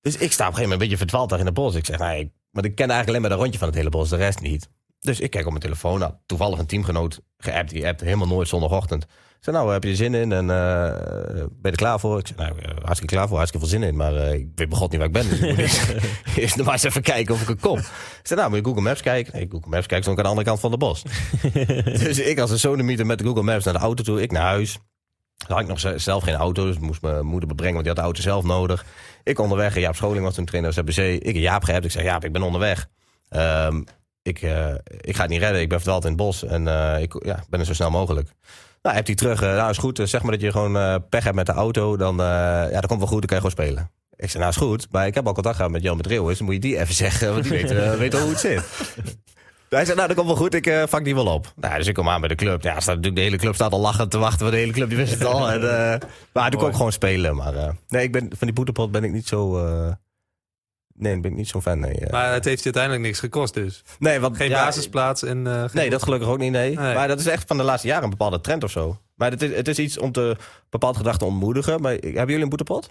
Dus 0.01 0.17
ik 0.17 0.31
sta 0.31 0.47
op 0.47 0.49
een 0.49 0.55
gegeven 0.55 0.61
moment 0.61 0.71
een 0.71 0.77
beetje 0.77 0.97
verdwaald 0.97 1.29
daar 1.29 1.39
in 1.39 1.45
het 1.45 1.53
bos. 1.53 1.75
Ik 1.75 1.85
zeg, 1.85 1.97
nou, 1.97 2.31
maar 2.51 2.65
ik 2.65 2.75
ken 2.75 2.89
eigenlijk 2.89 3.07
alleen 3.07 3.21
maar 3.21 3.29
dat 3.29 3.39
rondje 3.39 3.59
van 3.59 3.67
het 3.67 3.77
hele 3.77 3.89
bos, 3.89 4.09
de 4.09 4.15
rest 4.15 4.41
niet. 4.41 4.69
Dus 4.99 5.19
ik 5.19 5.29
kijk 5.29 5.45
op 5.45 5.51
mijn 5.51 5.63
telefoon. 5.63 5.99
Nou, 5.99 6.13
toevallig 6.25 6.59
een 6.59 6.65
teamgenoot 6.65 7.21
geappt. 7.37 7.69
Die 7.69 7.87
appt 7.87 8.01
helemaal 8.01 8.27
nooit 8.27 8.47
zondagochtend. 8.47 9.05
Ik 9.39 9.45
zei, 9.45 9.57
nou, 9.57 9.71
heb 9.71 9.83
je 9.83 9.89
er 9.89 9.95
zin 9.95 10.13
in? 10.13 10.31
En 10.31 10.49
eh, 10.49 10.93
ben 11.33 11.57
je 11.61 11.69
er 11.69 11.75
klaar 11.75 11.99
voor? 11.99 12.19
Ik 12.19 12.27
zei, 12.27 12.39
nou, 12.39 12.59
eh, 12.59 12.83
hartstikke 12.83 13.15
klaar 13.15 13.27
voor. 13.27 13.37
Hartstikke 13.37 13.67
veel 13.67 13.77
zin 13.77 13.87
in. 13.87 13.95
Maar 13.95 14.15
eh, 14.15 14.33
ik 14.33 14.47
weet 14.55 14.69
begot 14.69 14.91
niet 14.91 14.99
waar 14.99 15.07
ik 15.07 15.13
ben. 15.13 15.29
Dus 15.29 15.39
ik 15.39 15.49
moet 15.49 15.57
eerst, 15.65 15.93
eerst 16.35 16.55
nog 16.55 16.65
maar 16.65 16.73
eens 16.73 16.83
even 16.83 17.01
kijken 17.01 17.33
of 17.33 17.41
ik 17.41 17.49
er 17.49 17.55
kom. 17.55 17.77
Ik 17.77 17.87
zei, 18.23 18.39
nou, 18.39 18.51
moet 18.51 18.59
je 18.59 18.65
Google 18.65 18.81
Maps 18.81 19.01
kijken? 19.01 19.33
Nee, 19.33 19.47
Google 19.49 19.69
Maps 19.69 19.85
kijkt 19.85 20.07
ik 20.07 20.17
aan 20.17 20.23
de 20.23 20.29
andere 20.29 20.47
kant 20.47 20.59
van 20.59 20.71
het 20.71 20.79
bos. 20.79 21.03
dus 22.03 22.19
ik 22.19 22.39
als 22.39 22.51
een 22.51 22.59
sonemieter 22.59 23.05
met 23.05 23.17
de 23.17 23.23
Google 23.23 23.43
Maps 23.43 23.65
naar 23.65 23.73
de 23.73 23.79
auto 23.79 24.03
toe. 24.03 24.21
Ik 24.21 24.31
naar 24.31 24.41
huis. 24.41 24.79
Dan 25.37 25.57
had 25.57 25.59
ik 25.59 25.83
nog 25.83 26.01
zelf 26.01 26.23
geen 26.23 26.35
auto, 26.35 26.65
dus 26.65 26.79
moest 26.79 27.01
mijn 27.01 27.25
moeder 27.25 27.47
bebrengen, 27.47 27.73
want 27.73 27.85
die 27.85 27.93
had 27.93 28.03
de 28.03 28.07
auto 28.07 28.21
zelf 28.21 28.43
nodig. 28.43 28.85
Ik 29.23 29.39
onderweg, 29.39 29.79
Jaap 29.79 29.95
Scholing 29.95 30.23
was 30.23 30.35
toen 30.35 30.45
trainer 30.45 30.73
ZBC. 30.73 30.97
Ik 30.97 31.35
en 31.35 31.39
Jaap 31.39 31.63
geappt, 31.63 31.85
ik 31.85 31.91
zei, 31.91 32.05
Jaap, 32.05 32.25
ik 32.25 32.31
ben 32.31 32.41
onderweg. 32.41 32.87
Ehm, 33.29 33.81
ik, 34.21 34.41
eh, 34.41 34.73
ik 35.01 35.15
ga 35.15 35.21
het 35.21 35.31
niet 35.31 35.41
redden. 35.41 35.61
Ik 35.61 35.69
ben 35.69 35.77
verdwaald 35.77 36.03
in 36.03 36.09
het 36.09 36.17
bos 36.17 36.43
en 36.43 36.67
eh, 36.67 37.01
ik 37.01 37.25
ja, 37.25 37.43
ben 37.49 37.59
er 37.59 37.65
zo 37.65 37.73
snel 37.73 37.91
mogelijk. 37.91 38.29
Nou, 38.81 38.95
hebt 38.95 39.07
hij 39.07 39.15
terug. 39.15 39.41
eh, 39.41 39.55
nou, 39.55 39.69
is 39.69 39.77
goed. 39.77 39.99
Eh, 39.99 40.05
zeg 40.05 40.21
maar 40.21 40.31
dat 40.31 40.41
je 40.41 40.51
gewoon 40.51 40.77
eh, 40.77 40.95
pech 41.09 41.23
hebt 41.23 41.35
met 41.35 41.45
de 41.45 41.51
auto. 41.51 41.97
Dan, 41.97 42.15
ja, 42.17 42.69
dat 42.69 42.85
komt 42.87 42.99
wel 42.99 43.07
goed. 43.09 43.27
Dan 43.27 43.37
kan 43.37 43.37
je 43.37 43.49
gewoon 43.49 43.65
spelen. 43.67 43.91
Ik 44.15 44.29
zei, 44.29 44.43
nou 44.43 44.55
is 44.55 44.61
goed. 44.61 44.87
Maar 44.91 45.07
ik 45.07 45.15
heb 45.15 45.27
al 45.27 45.33
contact 45.33 45.55
gehad 45.55 45.71
met 45.71 45.81
Jan 45.83 45.97
Metreel. 45.97 46.23
Dus 46.25 46.41
moet 46.41 46.53
je 46.53 46.59
die 46.59 46.79
even 46.79 46.93
zeggen. 46.93 47.31
Want 47.33 47.43
die 47.43 47.51
weet, 47.51 47.97
weet 47.97 48.13
al 48.15 48.21
hoe 48.21 48.29
het 48.29 48.39
zit. 48.39 48.63
Hij 49.69 49.85
zei, 49.85 49.95
nou, 49.95 50.07
dat 50.07 50.17
komt 50.17 50.27
wel 50.29 50.37
goed. 50.37 50.53
Ik 50.53 50.67
eh, 50.67 50.83
vang 50.87 51.03
die 51.05 51.15
wel 51.15 51.25
op. 51.27 51.53
Nou, 51.55 51.77
dus 51.77 51.87
ik 51.87 51.93
kom 51.93 52.09
aan 52.09 52.19
bij 52.19 52.29
de 52.29 52.35
club. 52.35 52.61
Ja, 52.63 52.71
staat, 52.71 52.85
natuurlijk- 52.85 53.15
de 53.15 53.21
hele 53.21 53.37
club 53.37 53.55
staat 53.55 53.71
al 53.71 53.79
lachend 53.79 54.11
te 54.11 54.17
wachten. 54.17 54.39
Want 54.39 54.51
de 54.51 54.57
hele 54.59 54.71
club 54.71 54.89
die 54.89 54.97
wist 54.97 55.13
het 55.13 55.25
al. 55.25 55.51
En, 55.51 55.61
maar 56.33 56.49
toen 56.51 56.59
kon 56.59 56.69
ik 56.69 56.75
gewoon 56.75 56.91
spelen. 56.91 57.35
Maar 57.35 57.75
nee, 57.87 58.03
ik 58.03 58.11
ben, 58.11 58.21
van 58.29 58.47
die 58.47 58.53
boetepot 58.53 58.91
ben 58.91 59.03
ik 59.03 59.11
niet 59.11 59.27
zo... 59.27 59.57
nee, 60.99 61.19
ben 61.19 61.31
ik 61.31 61.37
niet 61.37 61.47
zo'n 61.47 61.61
fan. 61.61 61.79
Nee, 61.79 61.93
eh. 61.93 62.11
Maar 62.11 62.33
het 62.33 62.45
heeft 62.45 62.57
je 62.57 62.63
uiteindelijk 62.63 63.03
niks 63.03 63.19
gekost 63.19 63.53
dus. 63.53 63.81
nee 63.99 64.19
want, 64.19 64.35
Geen 64.37 64.49
ja, 64.49 64.65
basisplaats 64.65 65.23
en... 65.23 65.47
eh, 65.47 65.59
geen- 65.59 65.69
Nee, 65.73 65.89
dat 65.89 66.03
gelukkig 66.03 66.27
ook 66.29 66.37
niet, 66.37 66.51
nee. 66.51 66.75
Nee. 66.75 66.93
Maar 66.95 67.07
dat 67.07 67.19
is 67.19 67.25
echt 67.27 67.47
van 67.47 67.57
de 67.57 67.63
laatste 67.63 67.87
jaren 67.87 68.03
een 68.03 68.09
bepaalde 68.09 68.41
trend 68.41 68.63
of 68.63 68.71
zo. 68.71 68.97
Maar 69.15 69.31
het 69.31 69.41
is, 69.41 69.55
het 69.55 69.67
is 69.67 69.79
iets 69.79 69.97
om 69.97 70.11
te 70.11 70.35
bepaald 70.69 70.97
gedrag 70.97 71.17
te 71.17 71.25
ontmoedigen. 71.25 71.81
Maar, 71.81 71.91
hebben 71.91 72.25
jullie 72.27 72.41
een 72.43 72.49
boetepot? 72.49 72.89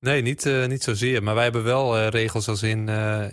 Nee, 0.00 0.22
niet, 0.22 0.46
eh, 0.46 0.66
niet 0.66 0.82
zozeer. 0.82 1.22
Maar 1.22 1.34
wij 1.34 1.44
hebben 1.44 1.64
wel 1.64 2.06
regels 2.08 2.48
als 2.48 2.62
in... 2.62 2.86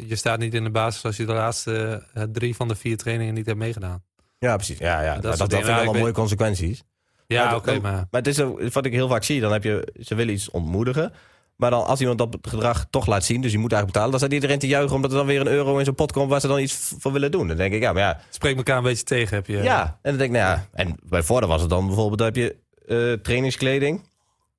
je 0.07 0.15
staat 0.15 0.39
niet 0.39 0.53
in 0.53 0.63
de 0.63 0.69
basis 0.71 1.05
als 1.05 1.17
je 1.17 1.25
de 1.25 1.33
laatste 1.33 2.03
drie 2.31 2.55
van 2.55 2.67
de 2.67 2.75
vier 2.75 2.97
trainingen 2.97 3.33
niet 3.33 3.45
hebt 3.45 3.57
meegedaan. 3.57 4.03
Ja, 4.39 4.55
precies. 4.55 4.77
Ja, 4.77 5.01
ja. 5.01 5.13
Dat, 5.13 5.23
dat, 5.23 5.37
dat 5.37 5.49
vind 5.49 5.61
ik 5.61 5.67
Ja, 5.69 5.83
wel 5.83 5.93
ik 5.93 5.99
mooie 5.99 6.13
consequenties. 6.13 6.83
Ja, 7.27 7.45
Maar 7.45 7.55
oké, 7.55 7.79
maar... 7.79 7.91
Maar 8.11 8.21
het 8.21 8.27
is 8.27 8.37
wat 8.73 8.85
ik 8.85 8.91
heel 8.93 9.07
vaak 9.07 9.23
zie, 9.23 9.41
dan 9.41 9.51
heb 9.51 9.63
je, 9.63 9.93
ze 9.99 10.15
willen 10.15 10.33
iets 10.33 10.49
ontmoedigen. 10.49 11.13
Maar 11.61 11.69
dan 11.69 11.85
als 11.85 11.99
iemand 11.99 12.17
dat 12.17 12.37
gedrag 12.41 12.85
toch 12.89 13.05
laat 13.05 13.23
zien, 13.23 13.41
dus 13.41 13.51
je 13.51 13.57
moet 13.57 13.71
eigenlijk 13.71 13.93
betalen, 13.93 14.11
dan 14.11 14.19
staat 14.19 14.33
iedereen 14.33 14.59
te 14.59 14.67
juichen 14.67 14.95
omdat 14.95 15.11
er 15.11 15.17
dan 15.17 15.25
weer 15.25 15.41
een 15.41 15.47
euro 15.47 15.77
in 15.77 15.85
zo'n 15.85 15.95
pot 15.95 16.11
komt 16.11 16.29
waar 16.29 16.39
ze 16.39 16.47
dan 16.47 16.59
iets 16.59 16.93
voor 16.99 17.11
willen 17.11 17.31
doen. 17.31 17.47
Dan 17.47 17.57
denk 17.57 17.73
ik, 17.73 17.81
ja, 17.81 17.93
maar 17.93 18.01
ja. 18.01 18.19
Spreek 18.29 18.57
elkaar 18.57 18.77
een 18.77 18.83
beetje 18.83 19.03
tegen, 19.03 19.35
heb 19.35 19.47
je... 19.47 19.57
Ja, 19.57 19.81
en 20.01 20.09
dan 20.09 20.17
denk 20.17 20.33
ik, 20.33 20.39
nou 20.39 20.49
ja. 20.49 20.67
En 20.73 20.95
bij 21.03 21.23
Vorden 21.23 21.49
was 21.49 21.61
het 21.61 21.69
dan 21.69 21.85
bijvoorbeeld, 21.85 22.19
heb 22.19 22.35
je 22.35 22.55
eh, 22.87 23.13
trainingskleding. 23.23 24.01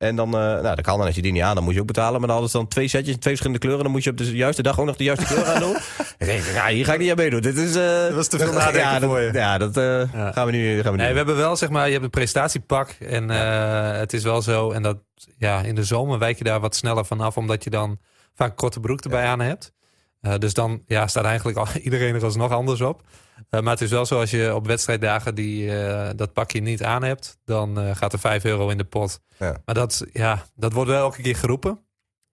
En 0.03 0.17
dan, 0.17 0.27
eh, 0.35 0.41
nou, 0.41 0.63
dat 0.63 0.81
kan 0.81 0.97
dan 0.99 1.07
als 1.07 1.15
je 1.15 1.23
die 1.23 1.33
niet 1.33 1.43
aan, 1.43 1.55
dan 1.55 1.65
moet 1.65 1.75
je 1.75 1.81
ook 1.81 1.87
betalen. 1.87 2.13
Maar 2.13 2.21
dan 2.21 2.31
hadden 2.31 2.51
ze 2.51 2.57
dan 2.57 2.69
twee 2.69 2.89
setjes, 2.89 3.13
twee 3.15 3.23
verschillende 3.25 3.59
kleuren. 3.59 3.83
Dan 3.83 3.93
moet 3.93 4.05
je 4.05 4.11
op 4.11 4.17
de 4.17 4.37
juiste 4.37 4.63
dag 4.63 4.81
ook 4.81 4.87
nog 4.87 4.97
de 4.97 5.05
juiste 5.05 5.25
kleur 5.25 5.45
aan 5.47 5.61
doen. 5.61 5.73
Dan 6.19 6.29
denk 6.29 6.43
ik, 6.45 6.53
ja, 6.55 6.67
hier 6.69 6.85
ga 6.85 6.93
ik 6.93 6.99
niet 6.99 7.11
aan 7.11 7.17
meedoen. 7.17 7.41
Dit 7.41 7.57
is... 7.57 7.75
eh, 7.77 7.83
Dat 8.03 8.13
was 8.15 8.29
te 8.29 8.39
veel 8.39 8.53
nadenken 8.53 8.81
ja, 8.81 8.99
dat- 8.99 9.09
voor 9.11 9.21
je. 9.21 9.33
Ja, 9.33 9.59
dat 9.59 9.77
eh, 9.77 10.13
Ja. 10.13 10.33
gaan 10.33 10.47
we 10.47 10.53
nu, 10.53 10.83
gaan 10.83 10.93
we 10.93 10.97
nu 10.99 11.03
Nee, 11.03 11.11
we 11.11 11.17
hebben 11.17 11.37
wel, 11.37 11.57
zeg 11.57 11.69
maar, 11.71 11.87
je 11.87 11.93
hebt 11.93 12.05
een 12.05 12.11
prestatiepak. 12.11 12.89
En 12.91 13.31
eh, 13.31 13.99
het 13.99 14.13
is 14.13 14.23
wel 14.23 14.43
zo. 14.43 14.71
En 14.71 14.83
dat, 14.83 14.97
ja, 15.39 15.61
in 15.63 15.75
de 15.75 15.85
zomer 15.85 16.19
wijk 16.19 16.39
je 16.39 16.45
daar 16.45 16.61
wat 16.61 16.75
sneller 16.77 17.05
vanaf. 17.05 17.37
Omdat 17.37 17.65
je 17.65 17.71
dan 17.71 17.99
vaak 18.35 18.57
korte 18.57 18.81
broek 18.81 19.01
erbij 19.01 19.25
aan 19.27 19.41
hebt. 19.41 19.73
Eh, 20.21 20.35
dus 20.39 20.55
dan 20.55 20.83
ja, 20.87 21.07
staat 21.07 21.25
eigenlijk 21.25 21.59
al 21.59 21.67
iedereen 21.83 22.15
er 22.15 22.25
alsnog 22.25 22.53
anders 22.53 22.81
op. 22.81 23.03
Eh, 23.51 23.61
maar 23.61 23.73
het 23.73 23.81
is 23.81 23.91
wel 23.91 24.07
zo, 24.07 24.21
als 24.21 24.31
je 24.31 24.55
op 24.55 24.67
wedstrijddagen 24.67 25.35
die, 25.35 25.77
eh, 25.77 26.11
dat 26.17 26.33
pakje 26.33 26.61
niet 26.61 26.83
aan 26.83 27.03
hebt... 27.03 27.39
dan 27.45 27.81
eh, 27.81 27.97
gaat 27.97 28.13
er 28.13 28.19
5 28.19 28.45
euro 28.45 28.69
in 28.69 28.79
de 28.79 28.85
pot. 28.85 29.21
Ja. 29.39 29.57
Maar 29.65 29.75
dat, 29.75 30.07
ja, 30.13 30.47
dat 30.55 30.73
wordt 30.73 30.91
wel 30.91 31.01
elke 31.01 31.23
keer 31.23 31.37
geroepen. 31.37 31.81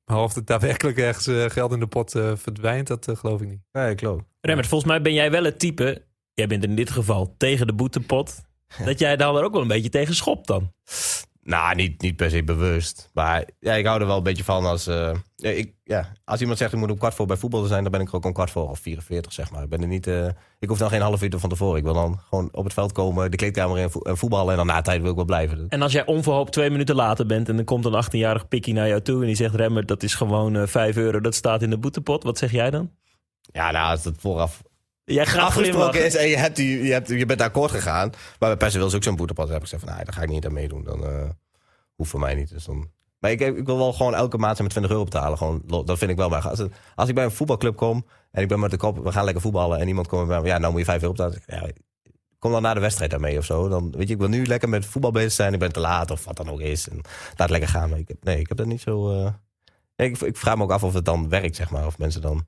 Maar 0.05 0.17
of 0.17 0.35
het 0.35 0.47
daadwerkelijk 0.47 0.97
ergens 0.97 1.53
geld 1.53 1.71
in 1.71 1.79
de 1.79 1.87
pot 1.87 2.11
verdwijnt, 2.11 2.87
dat 2.87 3.07
geloof 3.13 3.41
ik 3.41 3.47
niet. 3.47 3.61
Nee, 3.71 3.95
klopt. 3.95 4.23
Remmert, 4.41 4.67
volgens 4.67 4.91
mij 4.91 5.01
ben 5.01 5.13
jij 5.13 5.31
wel 5.31 5.43
het 5.43 5.59
type... 5.59 6.07
Jij 6.33 6.47
bent 6.47 6.63
in 6.63 6.75
dit 6.75 6.91
geval 6.91 7.35
tegen 7.37 7.67
de 7.67 7.73
boetepot. 7.73 8.41
Dat 8.85 8.99
jij 8.99 9.15
daar 9.15 9.43
ook 9.43 9.53
wel 9.53 9.61
een 9.61 9.67
beetje 9.67 9.89
tegen 9.89 10.15
schopt 10.15 10.47
dan. 10.47 10.73
Nou, 11.43 11.75
niet, 11.75 12.01
niet 12.01 12.15
per 12.15 12.29
se 12.29 12.43
bewust. 12.43 13.09
Maar 13.13 13.45
ja, 13.59 13.73
ik 13.73 13.85
hou 13.85 13.99
er 14.01 14.07
wel 14.07 14.17
een 14.17 14.23
beetje 14.23 14.43
van 14.43 14.65
als... 14.65 14.87
eh, 14.87 15.11
ja, 15.35 15.49
ik, 15.49 15.73
ja, 15.83 16.11
als 16.25 16.39
iemand 16.39 16.57
zegt 16.57 16.73
ik 16.73 16.79
moet 16.79 16.91
om 16.91 16.97
kwart 16.97 17.13
voor 17.13 17.25
bij 17.25 17.37
voetbal 17.37 17.63
zijn... 17.63 17.81
dan 17.83 17.91
ben 17.91 18.01
ik 18.01 18.07
er 18.07 18.15
ook 18.15 18.25
om 18.25 18.33
kwart 18.33 18.49
voor 18.51 18.69
of 18.69 18.79
44, 18.79 19.33
zeg 19.33 19.51
maar. 19.51 19.63
Ik, 19.63 19.69
ben 19.69 19.81
er 19.81 19.87
niet, 19.87 20.07
eh, 20.07 20.27
ik 20.59 20.67
hoef 20.69 20.77
dan 20.77 20.89
geen 20.89 21.01
half 21.01 21.23
uur 21.23 21.33
van 21.37 21.49
tevoren. 21.49 21.77
Ik 21.77 21.83
wil 21.83 21.93
dan 21.93 22.19
gewoon 22.29 22.49
op 22.51 22.63
het 22.63 22.73
veld 22.73 22.91
komen, 22.91 23.31
de 23.31 23.37
kleedkamer 23.37 23.77
in 23.79 23.89
vo- 23.89 23.99
en 24.01 24.17
voetballen... 24.17 24.51
en 24.51 24.57
dan 24.57 24.65
na 24.65 24.75
de 24.77 24.81
tijd 24.83 25.01
wil 25.01 25.09
ik 25.09 25.15
wel 25.15 25.25
blijven. 25.25 25.65
En 25.69 25.81
als 25.81 25.91
jij 25.91 26.05
onverhoopt 26.05 26.51
twee 26.51 26.69
minuten 26.69 26.95
later 26.95 27.25
bent... 27.25 27.49
en 27.49 27.55
dan 27.55 27.65
komt 27.65 27.85
een 27.85 28.03
18-jarig 28.05 28.47
pikkie 28.47 28.73
naar 28.73 28.87
jou 28.87 29.01
toe... 29.01 29.19
en 29.21 29.25
die 29.27 29.35
zegt, 29.35 29.55
Remmert, 29.55 29.87
dat 29.87 30.03
is 30.03 30.15
gewoon 30.15 30.55
eh 30.55 30.67
5 30.67 30.95
euro. 30.97 31.19
Dat 31.19 31.35
staat 31.35 31.61
in 31.61 31.69
de 31.69 31.77
boetepot. 31.77 32.23
Wat 32.23 32.37
zeg 32.37 32.51
jij 32.51 32.69
dan? 32.69 32.91
Ja, 33.51 33.71
nou, 33.71 33.91
als 33.91 34.03
het 34.03 34.15
vooraf 34.19 34.61
Jij 35.13 35.25
gaat 35.25 35.41
afgesproken 35.41 35.71
glimlachen. 35.89 36.05
is 36.05 36.15
en 36.15 36.27
je, 36.27 36.37
hebt 36.37 36.55
die, 36.55 36.83
je, 36.83 36.91
hebt, 36.91 37.07
je 37.07 37.25
bent 37.25 37.41
akkoord 37.41 37.71
gegaan... 37.71 38.09
maar 38.09 38.49
bij 38.49 38.57
Persen 38.57 38.79
wil 38.79 38.89
ze 38.89 38.95
ook 38.95 39.03
zo'n 39.03 39.15
boetepad. 39.15 39.45
Dan 39.45 39.53
heb 39.53 39.63
ik 39.63 39.69
gezegd 39.69 39.83
van, 39.87 39.95
nee, 39.95 40.05
daar 40.05 40.13
ga 40.13 40.21
ik 40.21 40.29
niet 40.29 40.45
aan 40.45 40.53
meedoen. 40.53 40.83
Dan 40.83 41.05
eh 41.05 41.29
hoeft 41.95 42.09
voor 42.09 42.19
mij 42.19 42.35
niet. 42.35 42.49
Dus 42.49 42.65
dan... 42.65 42.89
Maar 43.19 43.31
ik, 43.31 43.39
ik 43.39 43.65
wil 43.65 43.77
wel 43.77 43.93
gewoon 43.93 44.15
elke 44.15 44.37
maand 44.37 44.55
zijn 44.57 44.63
met 44.63 44.71
20 44.71 44.91
euro 44.91 45.03
betalen. 45.03 45.37
Gewoon, 45.37 45.61
dat 45.85 45.97
vind 45.97 46.11
ik 46.11 46.17
wel. 46.17 46.29
Maar 46.29 46.47
als, 46.49 46.59
het- 46.59 46.71
als 46.95 47.09
ik 47.09 47.15
bij 47.15 47.23
een 47.23 47.31
voetbalclub 47.31 47.75
kom 47.75 48.05
en 48.31 48.41
ik 48.41 48.47
ben 48.47 48.59
met 48.59 48.71
de 48.71 48.77
kop, 48.77 49.03
we 49.03 49.11
gaan 49.11 49.23
lekker 49.23 49.41
voetballen 49.41 49.79
en 49.79 49.87
iemand 49.87 50.07
komt 50.07 50.27
bij 50.27 50.41
me, 50.41 50.47
ja, 50.47 50.57
nou 50.57 50.71
moet 50.71 50.79
je 50.79 50.85
5 50.85 51.01
euro 51.01 51.13
betalen. 51.13 51.41
Ja, 51.47 51.69
kom 52.39 52.51
dan 52.51 52.61
na 52.61 52.73
de 52.73 52.79
wedstrijd 52.79 53.11
daarmee 53.11 53.37
of 53.37 53.45
zo. 53.45 53.67
Dan 53.67 53.91
weet 53.97 54.07
je, 54.07 54.13
ik 54.13 54.19
wil 54.19 54.29
nu 54.29 54.45
lekker 54.45 54.69
met 54.69 54.85
voetbal 54.85 55.11
bezig 55.11 55.31
zijn. 55.31 55.53
Ik 55.53 55.59
ben 55.59 55.71
te 55.71 55.79
laat 55.79 56.11
of 56.11 56.25
wat 56.25 56.37
dan 56.37 56.49
ook 56.49 56.59
is. 56.61 56.89
En 56.89 56.95
laat 56.95 57.37
het 57.37 57.49
lekker 57.49 57.69
gaan. 57.69 57.89
Maar 57.89 57.99
ik, 57.99 58.07
heb- 58.07 58.23
nee, 58.23 58.39
ik 58.39 58.47
heb 58.47 58.57
dat 58.57 58.67
niet 58.67 58.81
zo. 58.81 59.11
eh, 59.23 59.31
ik, 60.05 60.21
ik 60.21 60.37
vraag 60.37 60.55
me 60.57 60.63
ook 60.63 60.71
af 60.71 60.83
of 60.83 60.93
het 60.93 61.05
dan 61.05 61.29
werkt, 61.29 61.55
zeg 61.55 61.69
maar. 61.69 61.85
Of 61.85 61.97
mensen 61.97 62.21
dan 62.21 62.45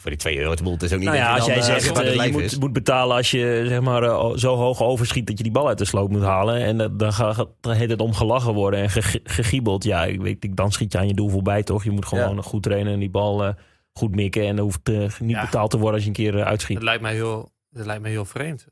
voor 0.00 0.10
die 0.10 0.18
2 0.18 0.38
euro. 0.38 0.50
Het, 0.50 0.82
is 0.82 0.92
ook 0.92 0.98
niet. 0.98 1.08
Nou 1.08 1.16
ja, 1.20 1.34
als 1.34 1.44
je 1.44 1.50
jij 1.50 1.60
eh, 1.60 1.64
zegt, 1.64 1.98
eh, 1.98 2.24
je 2.24 2.56
moet, 2.60 2.72
betalen 2.72 3.16
als 3.16 3.30
je 3.30 3.64
zeg 3.68 3.80
maar, 3.80 4.02
eh, 4.02 4.30
zo 4.34 4.56
hoog 4.56 4.82
overschiet 4.82 5.26
dat 5.26 5.36
je 5.38 5.42
die 5.42 5.52
bal 5.52 5.68
uit 5.68 5.78
de 5.78 5.84
sloot 5.84 6.10
moet 6.10 6.22
halen. 6.22 6.56
En 6.62 6.96
dan 6.96 7.12
gaat 7.12 7.46
dan 7.60 7.72
heet 7.72 7.90
het 7.90 8.00
om 8.00 8.14
gelachen 8.14 8.54
worden 8.54 8.80
en 8.80 8.90
ge- 8.90 9.20
gegiebeld. 9.24 9.84
Ja, 9.84 10.04
ik 10.04 10.20
weet, 10.20 10.44
ik- 10.44 10.56
dan 10.56 10.72
schiet 10.72 10.92
je 10.92 10.98
aan 10.98 11.06
je 11.08 11.14
doel 11.14 11.28
voorbij, 11.28 11.62
toch? 11.62 11.84
Je 11.84 11.90
moet 11.90 12.06
gewoon 12.06 12.36
Ja. 12.36 12.42
goed 12.42 12.62
trainen 12.62 12.92
en 12.92 12.98
die 12.98 13.10
bal 13.10 13.54
goed 13.92 14.14
mikken. 14.14 14.46
En 14.46 14.56
dan 14.56 14.64
hoeft 14.64 15.20
niet 15.20 15.30
Ja. 15.30 15.44
betaald 15.44 15.70
te 15.70 15.76
worden 15.76 15.94
als 15.94 16.02
je 16.02 16.08
een 16.08 16.14
keer 16.32 16.44
uitschiet. 16.44 16.74
Dat 16.76 16.84
lijkt 16.84 17.02
mij 17.02 17.14
heel, 17.14 17.52
dat 17.70 17.86
lijkt 17.86 18.02
mij 18.02 18.10
heel 18.10 18.24
vreemd. 18.24 18.66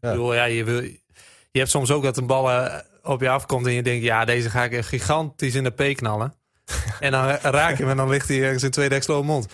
Ja. 0.00 0.08
Ik 0.08 0.14
bedoel, 0.14 0.34
ja, 0.34 0.44
je, 0.44 0.64
wil, 0.64 0.80
je 1.50 1.58
hebt 1.58 1.70
soms 1.70 1.90
ook 1.90 2.02
dat 2.02 2.16
een 2.16 2.26
bal 2.26 2.68
op 3.02 3.20
je 3.20 3.28
afkomt 3.28 3.66
en 3.66 3.72
je 3.72 3.82
denkt, 3.82 4.04
ja, 4.04 4.24
deze 4.24 4.50
ga 4.50 4.64
ik 4.64 4.84
gigantisch 4.84 5.54
in 5.54 5.64
de 5.64 5.70
P 5.70 5.96
knallen. 5.96 6.34
en 7.00 7.10
dan 7.10 7.24
raak 7.42 7.70
je 7.76 7.82
hem 7.82 7.90
en 7.90 7.96
dan 7.96 8.08
ligt 8.08 8.28
hij 8.28 8.42
ergens 8.42 8.62
in 8.62 8.70
twee 8.70 8.88
dek 8.88 9.02
slow 9.02 9.24
mond. 9.24 9.46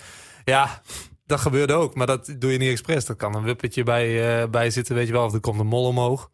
Ja, 0.44 0.82
dat 1.28 1.40
gebeurde 1.40 1.72
ook, 1.72 1.94
maar 1.94 2.06
dat 2.06 2.34
doe 2.38 2.52
je 2.52 2.58
niet 2.58 2.70
expres. 2.70 3.08
Er 3.08 3.14
kan 3.14 3.34
een 3.34 3.42
wuppetje 3.42 3.82
bij, 3.82 4.40
eh, 4.42 4.48
bij 4.48 4.70
zitten, 4.70 4.94
weet 4.94 5.06
je 5.06 5.12
wel, 5.12 5.24
of 5.24 5.34
er 5.34 5.40
komt 5.40 5.60
een 5.60 5.66
mol 5.66 5.86
omhoog. 5.86 6.30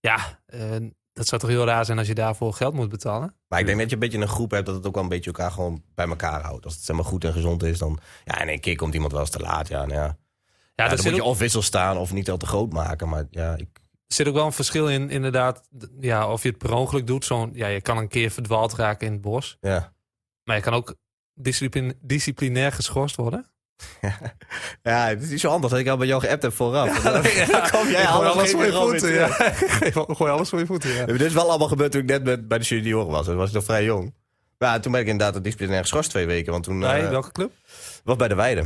Ja, 0.00 0.40
eh, 0.46 0.76
dat 1.12 1.26
zou 1.26 1.40
toch 1.40 1.50
heel 1.50 1.64
raar 1.64 1.84
zijn 1.84 1.98
als 1.98 2.06
je 2.06 2.14
daarvoor 2.14 2.52
geld 2.52 2.74
moet 2.74 2.88
betalen? 2.88 3.34
Maar 3.48 3.60
ik 3.60 3.66
denk 3.66 3.78
dat 3.78 3.88
je 3.88 3.94
een 3.94 4.00
beetje 4.00 4.18
een 4.18 4.28
groep 4.28 4.50
hebt 4.50 4.66
dat 4.66 4.74
het 4.74 4.86
ook 4.86 4.94
wel 4.94 5.02
een 5.02 5.08
beetje 5.08 5.30
elkaar 5.30 5.50
gewoon 5.50 5.82
bij 5.94 6.06
elkaar 6.06 6.42
houdt. 6.42 6.64
Als 6.64 6.74
het 6.74 6.84
zeg 6.84 6.96
maar 6.96 7.04
goed 7.04 7.24
en 7.24 7.32
gezond 7.32 7.62
is, 7.62 7.78
dan 7.78 7.98
ja, 8.24 8.40
in 8.40 8.48
één 8.48 8.60
keer 8.60 8.76
komt 8.76 8.94
iemand 8.94 9.12
wel 9.12 9.20
eens 9.20 9.30
te 9.30 9.38
laat. 9.38 9.68
Ja, 9.68 9.86
nou 9.86 10.00
ja. 10.00 10.18
Ja, 10.74 10.84
Ja, 10.84 10.88
dan 10.88 11.04
moet 11.04 11.14
je 11.14 11.22
ook, 11.22 11.28
of 11.28 11.38
wissel 11.38 11.62
staan 11.62 11.96
of 11.96 12.12
niet 12.12 12.30
al 12.30 12.36
te 12.36 12.46
groot 12.46 12.72
maken. 12.72 13.08
Maar 13.08 13.26
ja, 13.30 13.56
ik, 13.56 13.68
zit 14.06 14.28
ook 14.28 14.34
wel 14.34 14.46
een 14.46 14.52
verschil 14.52 14.88
in, 14.88 15.10
inderdaad. 15.10 15.68
Ja, 16.00 16.32
of 16.32 16.42
je 16.42 16.48
het 16.48 16.58
per 16.58 16.72
ongeluk 16.72 17.06
doet. 17.06 17.24
Zo'n, 17.24 17.50
ja, 17.54 17.66
je 17.66 17.80
kan 17.80 17.98
een 17.98 18.08
keer 18.08 18.30
verdwaald 18.30 18.74
raken 18.74 19.06
in 19.06 19.12
het 19.12 19.22
bos. 19.22 19.56
ja. 19.60 19.94
Maar 20.44 20.56
je 20.56 20.62
kan 20.62 20.72
ook 20.74 20.94
discipline, 21.34 21.96
disciplinair 22.00 22.72
geschorst 22.72 23.16
worden. 23.16 23.55
Ja, 24.82 25.06
het 25.08 25.22
is 25.22 25.28
niet 25.30 25.40
zo 25.40 25.58
dat 25.60 25.72
ik 25.72 25.88
al 25.88 25.96
bij 25.96 26.06
jou 26.06 26.20
geappt 26.20 26.42
heb 26.42 26.52
vooraf. 26.52 26.98
Dan, 27.02 27.22
Ja, 27.22 27.46
dan 27.46 27.70
kom 27.70 27.88
jij 27.88 28.06
alles 28.06 28.32
alles 28.32 28.50
voor 28.50 28.64
je 28.64 28.72
voeten. 28.72 29.12
Ja. 29.12 29.28
Gooi 30.16 30.30
alles 30.30 30.48
voor 30.48 30.58
je 30.58 30.66
voeten, 30.66 30.90
ja. 30.90 31.04
Dit 31.04 31.20
is 31.20 31.32
wel 31.32 31.48
allemaal 31.48 31.68
gebeurd 31.68 31.92
toen 31.92 32.00
ik 32.00 32.06
net 32.08 32.24
met, 32.24 32.48
bij 32.48 32.58
de 32.58 32.64
junioren 32.64 33.10
was. 33.10 33.24
Toen 33.26 33.36
was 33.36 33.48
ik 33.48 33.54
nog 33.54 33.64
vrij 33.64 33.84
jong. 33.84 34.14
Maar 34.58 34.68
ja, 34.74 34.80
toen 34.80 34.92
ben 34.92 35.00
ik 35.00 35.06
inderdaad 35.06 35.42
disciplinair 35.44 35.80
geschorst 35.82 36.10
twee 36.10 36.26
weken. 36.26 36.52
Want 36.52 36.64
toen 36.64 36.80
Bij 36.80 37.02
eh, 37.04 37.10
welke 37.10 37.32
club? 37.32 37.50
was 38.04 38.16
bij 38.16 38.28
de 38.28 38.34
Weide. 38.34 38.64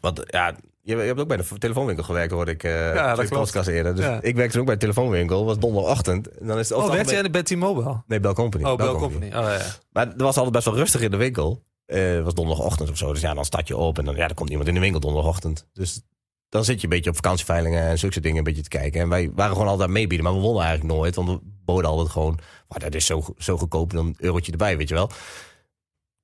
Want 0.00 0.22
ja, 0.26 0.54
je, 0.82 0.96
je 0.96 1.02
hebt 1.02 1.20
ook 1.20 1.28
bij 1.28 1.36
de 1.36 1.44
telefoonwinkel 1.58 2.04
gewerkt, 2.04 2.32
hoorde 2.32 2.50
ik. 2.50 2.62
eh 2.64 2.72
dat 2.94 3.14
twee 3.14 3.28
klopt. 3.28 3.42
podcasts 3.42 3.68
eerder. 3.68 3.94
Dus 3.96 4.04
Ja. 4.04 4.18
ik 4.22 4.36
werkte 4.36 4.58
ook 4.58 4.64
bij 4.64 4.74
de 4.74 4.80
telefoonwinkel. 4.80 5.44
was 5.44 5.58
donderdagochtend. 5.58 6.28
En 6.38 6.46
dan 6.46 6.58
is 6.58 6.68
het 6.68 6.78
Oh, 6.78 6.84
over 6.84 6.98
het 6.98 7.06
werkt 7.10 7.24
algemeen- 7.32 7.42
jij 7.56 7.58
bij 7.58 7.72
T-Mobile? 7.74 8.02
Nee, 8.06 8.20
Bell 8.20 8.32
Company. 8.32 8.64
Oh, 8.64 8.76
Bell 8.76 8.86
Bell 8.86 8.96
Company. 8.96 9.26
Oh, 9.26 9.32
ja. 9.32 9.58
Maar 9.92 10.06
het 10.06 10.20
was 10.20 10.36
altijd 10.36 10.52
best 10.54 10.64
wel 10.64 10.74
rustig 10.76 11.00
in 11.00 11.10
de 11.10 11.16
winkel. 11.16 11.62
Het 11.86 12.24
was 12.24 12.34
donderdagochtend 12.34 12.90
of 12.90 12.96
zo. 12.96 13.12
Dus 13.12 13.20
ja, 13.20 13.34
dan 13.34 13.44
start 13.44 13.68
je 13.68 13.76
op 13.76 13.98
en 13.98 14.04
dan 14.04 14.16
ja, 14.16 14.28
er 14.28 14.34
komt 14.34 14.50
iemand 14.50 14.68
in 14.68 14.74
de 14.74 14.80
winkel 14.80 15.00
donderdagochtend. 15.00 15.66
Dus 15.72 16.02
dan 16.48 16.64
zit 16.64 16.76
je 16.76 16.82
een 16.82 16.92
beetje 16.92 17.10
op 17.10 17.16
vakantieveilingen 17.16 17.82
en 17.82 17.98
zulke 17.98 18.20
dingen 18.20 18.38
een 18.38 18.44
beetje 18.44 18.62
te 18.62 18.68
kijken. 18.68 19.00
En 19.00 19.08
wij 19.08 19.30
waren 19.34 19.52
gewoon 19.52 19.68
altijd 19.68 19.90
meebieden, 19.90 20.26
maar 20.26 20.34
we 20.34 20.40
wonnen 20.40 20.64
eigenlijk 20.64 20.94
nooit. 20.94 21.14
Want 21.14 21.28
we 21.28 21.38
boden 21.64 21.90
altijd 21.90 22.08
gewoon, 22.08 22.38
maar 22.68 22.78
dat 22.78 22.94
is 22.94 23.06
zo, 23.06 23.24
zo 23.38 23.56
goedkoop, 23.56 23.90
dan 23.90 24.06
een 24.06 24.16
eurotje 24.18 24.52
erbij, 24.52 24.76
weet 24.76 24.88
je 24.88 24.94
wel. 24.94 25.10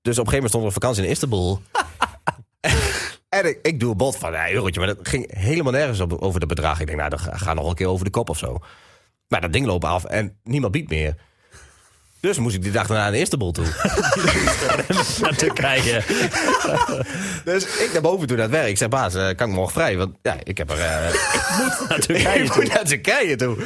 Dus 0.03 0.19
op 0.19 0.27
een 0.27 0.33
gegeven 0.33 0.51
moment 0.51 0.51
stonden 0.51 0.71
we 0.71 0.77
op 0.77 0.83
vakantie 0.83 1.05
in 1.05 1.11
Istanbul. 1.11 1.61
en 3.39 3.49
ik, 3.49 3.59
ik 3.63 3.81
doe 3.81 3.91
een 3.91 3.97
bod 3.97 4.17
van 4.17 4.33
ja, 4.33 4.49
een 4.49 4.55
eurotje, 4.55 4.81
maar 4.81 4.95
dat 4.95 5.09
ging 5.09 5.35
helemaal 5.37 5.73
nergens 5.73 6.01
op, 6.01 6.13
over 6.13 6.41
de 6.41 6.47
bedrag. 6.47 6.81
Ik 6.81 6.87
denk, 6.87 6.99
nou, 6.99 7.11
dan 7.11 7.19
ga, 7.19 7.37
ga 7.37 7.55
nog 7.55 7.69
een 7.69 7.75
keer 7.75 7.89
over 7.89 8.05
de 8.05 8.11
kop 8.11 8.29
of 8.29 8.39
zo. 8.39 8.59
Maar 9.29 9.41
dat 9.41 9.53
ding 9.53 9.67
loopt 9.67 9.85
af 9.85 10.05
en 10.05 10.39
niemand 10.43 10.73
biedt 10.73 10.91
meer. 10.91 11.17
Dus 12.21 12.39
moest 12.39 12.55
ik 12.57 12.63
die 12.63 12.73
dag 12.73 12.87
daarna 12.87 13.11
naar 13.11 13.19
Istanbul 13.21 13.53
toe. 13.53 13.65
Naar 15.21 15.37
Turkije. 15.37 16.03
Dus 17.45 17.65
ik 17.65 17.91
naar 17.93 18.03
boven 18.03 18.27
toe 18.27 18.37
naar 18.37 18.47
het 18.47 18.55
werk. 18.55 18.69
Ik 18.69 18.77
zeg, 18.77 18.89
baas, 18.89 19.15
eh, 19.15 19.29
kan 19.37 19.49
ik 19.49 19.55
morgen 19.55 19.73
vrij? 19.73 19.97
Want 19.97 20.17
ja, 20.23 20.37
ik 20.43 20.59
heb 20.59 20.71
er... 20.71 20.79
eh, 20.79 21.15
Naar 21.89 21.99
Turkije. 22.01 22.43
ik 22.45 22.55
moet 22.57 22.69
naar 22.69 22.85
Turkije 22.85 23.37
toe. 23.37 23.57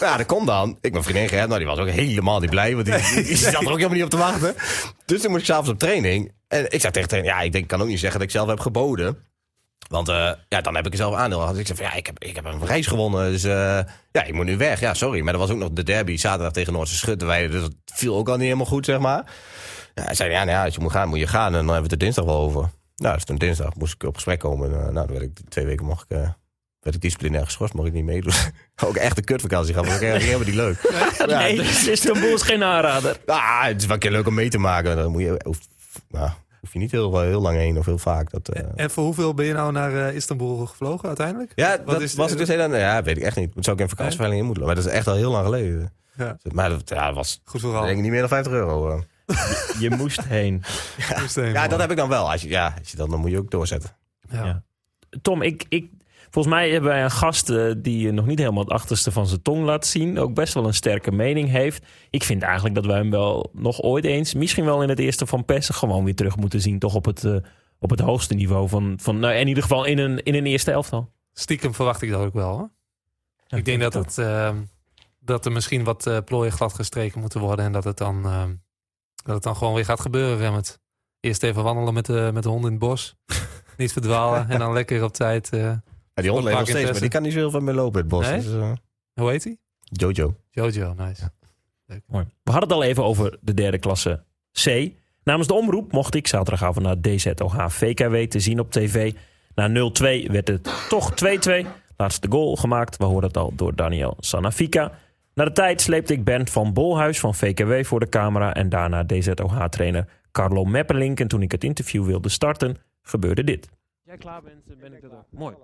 Ja, 0.00 0.16
dat 0.16 0.26
komt 0.26 0.46
dan. 0.46 0.78
Ik 0.80 0.92
mijn 0.92 1.04
vriendin 1.04 1.28
gered, 1.28 1.46
nou, 1.46 1.58
die 1.58 1.68
was 1.68 1.78
ook 1.78 1.88
helemaal 1.88 2.40
niet 2.40 2.50
blij. 2.50 2.74
Want 2.74 2.86
die, 2.86 3.22
die 3.24 3.36
zat 3.36 3.52
er 3.52 3.58
ook 3.70 3.76
helemaal 3.76 3.88
niet 3.90 4.02
op 4.04 4.10
te 4.10 4.16
wachten. 4.16 4.54
Dus 5.04 5.20
toen 5.20 5.30
moest 5.30 5.42
ik 5.42 5.46
s'avonds 5.48 5.70
op 5.70 5.78
training. 5.78 6.32
En 6.48 6.66
ik 6.70 6.80
zei 6.80 6.92
tegen 6.92 7.24
ja, 7.24 7.40
ik 7.40 7.52
denk, 7.52 7.64
ik 7.64 7.70
kan 7.70 7.80
ook 7.80 7.86
niet 7.88 8.00
zeggen 8.00 8.18
dat 8.18 8.28
ik 8.28 8.34
zelf 8.34 8.48
heb 8.48 8.60
geboden. 8.60 9.16
Want 9.92 10.08
eh, 10.08 10.30
ja, 10.48 10.60
dan 10.60 10.74
heb 10.74 10.86
ik 10.86 10.92
er 10.92 10.98
zelf 10.98 11.14
aandeel. 11.14 11.46
Dus 11.46 11.58
ik 11.58 11.66
zei 11.66 11.78
van 11.78 11.86
ja, 11.86 11.94
ik 11.94 12.06
heb, 12.06 12.24
ik 12.24 12.34
heb 12.34 12.44
een 12.44 12.66
reis 12.66 12.86
gewonnen. 12.86 13.30
Dus 13.30 13.44
eh, 13.44 13.80
ja, 14.10 14.24
ik 14.24 14.32
moet 14.32 14.44
nu 14.44 14.56
weg. 14.56 14.80
Ja, 14.80 14.94
sorry. 14.94 15.20
Maar 15.20 15.32
er 15.32 15.38
was 15.38 15.50
ook 15.50 15.58
nog 15.58 15.70
de 15.72 15.82
derby 15.82 16.16
zaterdag 16.16 16.52
tegen 16.52 16.72
Noordse 16.72 16.96
Schutten. 16.96 17.26
Wij, 17.26 17.48
dus 17.48 17.60
dat 17.60 17.74
viel 17.84 18.16
ook 18.16 18.28
al 18.28 18.34
niet 18.34 18.44
helemaal 18.44 18.66
goed, 18.66 18.84
zeg 18.84 18.98
maar. 18.98 19.24
Ja, 19.94 20.02
hij 20.02 20.14
zei 20.14 20.30
ja, 20.30 20.44
nou 20.44 20.50
ja, 20.50 20.64
als 20.64 20.74
je 20.74 20.80
moet 20.80 20.92
gaan, 20.92 21.08
moet 21.08 21.18
je 21.18 21.26
gaan. 21.26 21.46
En 21.46 21.52
dan 21.52 21.74
hebben 21.74 21.76
we 21.76 21.82
het 21.82 21.92
er 21.92 21.98
dinsdag 21.98 22.24
wel 22.24 22.36
over. 22.36 22.70
Nou, 22.96 23.14
dus 23.14 23.24
toen 23.24 23.36
dinsdag 23.36 23.74
moest 23.74 23.94
ik 23.94 24.02
op 24.02 24.14
gesprek 24.14 24.38
komen. 24.38 24.72
En, 24.72 24.78
eh, 24.78 24.82
nou, 24.82 25.06
dan 25.06 25.16
werd 25.18 25.22
ik 25.22 25.38
twee 25.48 25.66
weken 25.66 25.86
mocht 25.86 26.02
ik, 26.08 26.16
werd 26.80 26.94
ik 26.94 27.00
disciplinair 27.00 27.44
geschorst. 27.44 27.74
Mocht 27.74 27.88
ik 27.88 27.94
niet 27.94 28.04
meedoen. 28.04 28.32
ook 28.86 28.96
echt 28.96 29.18
een 29.18 29.24
kutvakantie 29.24 29.74
gehad. 29.74 29.88
Maar 29.88 30.02
ik 30.02 30.20
helemaal 30.22 30.46
niet 30.46 30.54
leuk. 30.54 30.78
Ja, 31.18 31.38
nee, 31.38 31.56
dus- 31.56 31.88
Istanbul 31.88 32.34
is 32.34 32.42
geen 32.42 32.64
aanrader. 32.64 33.16
ah, 33.26 33.64
het 33.64 33.80
is 33.80 33.86
wel 33.86 33.94
een 33.94 34.00
keer 34.00 34.10
leuk 34.10 34.26
om 34.26 34.34
mee 34.34 34.48
te 34.50 34.58
maken. 34.58 34.96
Dan 34.96 35.10
moet 35.10 35.22
je, 35.22 35.54
nou, 36.08 36.30
hoef 36.62 36.72
je 36.72 36.78
niet 36.78 36.90
heel, 36.90 37.20
heel 37.20 37.40
lang 37.40 37.56
heen 37.56 37.78
of 37.78 37.84
heel 37.86 37.98
vaak. 37.98 38.30
Dat, 38.30 38.48
eh, 38.48 38.62
En 38.74 38.90
voor 38.90 39.04
hoeveel 39.04 39.34
ben 39.34 39.46
je 39.46 39.52
nou 39.52 39.72
naar 39.72 39.94
eh, 40.08 40.14
Istanbul 40.14 40.66
gevlogen 40.66 41.08
uiteindelijk? 41.08 41.52
Ja, 41.54 41.76
Wat 41.84 41.86
dat 41.86 42.00
is- 42.00 42.14
was 42.14 42.32
ik 42.32 42.38
dus 42.38 42.48
helemaal... 42.48 42.78
Ja, 42.78 43.02
weet 43.02 43.16
ik 43.16 43.22
echt 43.22 43.36
niet. 43.36 43.52
Zou 43.58 43.76
ik 43.76 43.82
in 43.82 43.88
vakantieveiling 43.88 44.40
in 44.40 44.46
moeten. 44.46 44.64
Maar 44.66 44.74
dat 44.74 44.84
is 44.86 44.90
echt 44.92 45.06
al 45.06 45.14
heel 45.14 45.30
lang 45.30 45.44
geleden. 45.44 45.92
Ja. 46.16 46.36
Maar 46.52 46.68
dat 46.68 46.88
ja, 46.88 47.06
dat 47.06 47.14
was 47.14 47.40
Goed 47.44 47.60
verhaal. 47.60 47.82
denk 47.84 47.96
ik 47.96 48.02
niet 48.02 48.10
meer 48.10 48.20
dan 48.20 48.28
50 48.28 48.52
euro. 48.52 48.90
eh. 48.90 49.00
Je 49.80 49.90
moest 49.90 50.24
heen. 50.24 50.62
Ja, 51.34 51.68
dat 51.68 51.80
heb 51.80 51.90
ik 51.90 51.96
dan 51.96 52.08
wel. 52.08 52.30
Als 52.30 52.42
je, 52.42 52.48
ja, 52.48 52.74
als 52.78 52.90
je 52.90 52.96
dat, 52.96 53.10
dan 53.10 53.20
moet 53.20 53.30
je 53.30 53.38
ook 53.38 53.50
doorzetten. 53.50 53.90
Ja. 54.30 54.44
Ja. 54.44 54.62
Tom, 55.22 55.42
ik, 55.42 55.64
ik, 55.68 55.90
volgens 56.32 56.54
mij 56.54 56.70
hebben 56.70 56.90
wij 56.90 57.02
een 57.02 57.10
gast 57.10 57.50
eh, 57.50 57.72
die 57.76 58.12
nog 58.12 58.26
niet 58.26 58.38
helemaal 58.38 58.62
het 58.62 58.72
achterste 58.72 59.12
van 59.12 59.26
zijn 59.26 59.42
tong 59.42 59.64
laat 59.64 59.86
zien. 59.86 60.18
Ook 60.18 60.34
best 60.34 60.54
wel 60.54 60.66
een 60.66 60.74
sterke 60.74 61.12
mening 61.12 61.48
heeft. 61.48 61.86
Ik 62.10 62.22
vind 62.22 62.42
eigenlijk 62.42 62.74
dat 62.74 62.86
wij 62.86 62.96
hem 62.96 63.10
wel 63.10 63.50
nog 63.52 63.80
ooit 63.80 64.04
eens, 64.04 64.34
misschien 64.34 64.64
wel 64.64 64.82
in 64.82 64.88
het 64.88 64.98
eerste 64.98 65.26
van 65.26 65.44
Pessen, 65.44 65.74
gewoon 65.74 66.04
weer 66.04 66.14
terug 66.14 66.36
moeten 66.36 66.60
zien. 66.60 66.78
Toch 66.78 66.94
op 66.94 67.04
het, 67.04 67.24
eh, 67.24 67.36
op 67.78 67.90
het 67.90 68.00
hoogste 68.00 68.34
niveau 68.34 68.68
van, 68.68 68.98
van 69.00 69.18
nou, 69.18 69.34
in 69.34 69.48
ieder 69.48 69.62
geval 69.62 69.84
in 69.84 69.98
een, 69.98 70.22
in 70.22 70.34
een 70.34 70.46
eerste 70.46 70.70
elftal. 70.70 71.12
Stiekem 71.32 71.74
verwacht 71.74 72.02
ik 72.02 72.10
dat 72.10 72.24
ook 72.24 72.34
wel. 72.34 72.56
Hoor. 72.56 72.70
Ja, 73.46 73.56
ik 73.56 73.64
denk 73.64 73.80
dat, 73.80 73.94
het, 73.94 74.18
ehm, 74.18 74.56
dat 75.20 75.46
er 75.46 75.52
misschien 75.52 75.84
wat 75.84 76.06
eh, 76.06 76.18
plooien 76.24 76.52
glad 76.52 76.72
gestreken 76.72 77.20
moeten 77.20 77.40
worden. 77.40 77.64
En 77.64 77.72
dat 77.72 77.84
het 77.84 77.96
dan, 77.96 78.24
ehm, 78.24 78.54
dat 79.24 79.34
het 79.34 79.42
dan 79.42 79.56
gewoon 79.56 79.74
weer 79.74 79.84
gaat 79.84 80.00
gebeuren, 80.00 80.38
Remmet. 80.38 80.80
Eerst 81.20 81.42
even 81.42 81.62
wandelen 81.62 81.94
met 81.94 82.06
de, 82.06 82.30
met 82.32 82.42
de 82.42 82.48
hond 82.48 82.64
in 82.64 82.70
het 82.70 82.78
bos. 82.78 83.16
Niet 83.76 83.92
verdwalen. 83.92 84.48
en 84.48 84.58
dan 84.58 84.72
lekker 84.72 85.04
op 85.04 85.12
tijd. 85.12 85.50
Ja, 86.14 86.22
die 86.22 86.30
hond 86.30 86.44
leeft 86.44 86.58
nog 86.58 86.68
steeds, 86.68 86.90
maar 86.90 87.00
die 87.00 87.08
kan 87.08 87.22
niet 87.22 87.32
zo 87.32 87.38
heel 87.38 87.50
veel 87.50 87.60
meer 87.60 87.74
lopen 87.74 88.00
in 88.00 88.06
het 88.06 88.08
bos. 88.08 88.28
Nee? 88.28 88.40
Dus, 88.40 88.52
eh, 88.52 88.72
hoe 89.14 89.30
heet 89.30 89.44
hij? 89.44 89.56
Jojo. 89.84 90.34
Jojo, 90.50 90.94
nice. 90.94 91.30
Mooi. 92.06 92.24
We 92.42 92.50
hadden 92.50 92.68
het 92.68 92.78
al 92.78 92.82
even 92.82 93.04
over 93.04 93.38
de 93.40 93.54
derde 93.54 93.78
klasse 93.78 94.24
C. 94.64 94.92
Namens 95.24 95.48
de 95.48 95.54
omroep 95.54 95.92
mocht 95.92 96.14
ik 96.14 96.26
zaterdagavond 96.26 96.86
naar 96.86 97.00
DZOH 97.00 97.68
VKW 97.68 98.16
te 98.16 98.40
zien 98.40 98.60
op 98.60 98.70
tv. 98.70 99.12
Na 99.54 99.68
0-2 99.68 100.30
werd 100.30 100.48
het 100.48 100.88
toch 100.88 101.14
2-2. 101.14 101.66
Laatste 101.96 102.30
goal 102.30 102.56
gemaakt, 102.56 102.96
we 102.96 103.04
hoorden 103.04 103.28
het 103.28 103.36
al, 103.38 103.52
door 103.54 103.74
Daniel 103.74 104.16
Sanafika. 104.18 104.92
Na 105.34 105.44
de 105.44 105.52
tijd 105.52 105.80
sleepte 105.80 106.12
ik 106.12 106.24
Bernd 106.24 106.50
van 106.50 106.72
Bolhuis 106.72 107.20
van 107.20 107.34
VKW 107.34 107.84
voor 107.84 108.00
de 108.00 108.08
camera... 108.08 108.54
en 108.54 108.68
daarna 108.68 109.04
DZOH-trainer 109.04 110.08
Carlo 110.32 110.64
Meppelink. 110.64 111.20
En 111.20 111.28
toen 111.28 111.42
ik 111.42 111.52
het 111.52 111.64
interview 111.64 112.04
wilde 112.04 112.28
starten, 112.28 112.76
gebeurde 113.02 113.44
dit. 113.44 113.68
Jij 114.02 114.16
klaar 114.16 114.42
bent, 114.42 114.78
ben 114.80 114.92
ik 114.92 115.04
ook. 115.04 115.24
Mooi. 115.30 115.54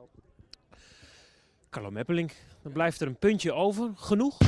Carlo 1.70 1.90
Meppelink, 1.90 2.32
dan 2.62 2.72
blijft 2.72 3.00
er 3.00 3.06
een 3.06 3.18
puntje 3.18 3.52
over. 3.52 3.90
Genoeg? 3.94 4.38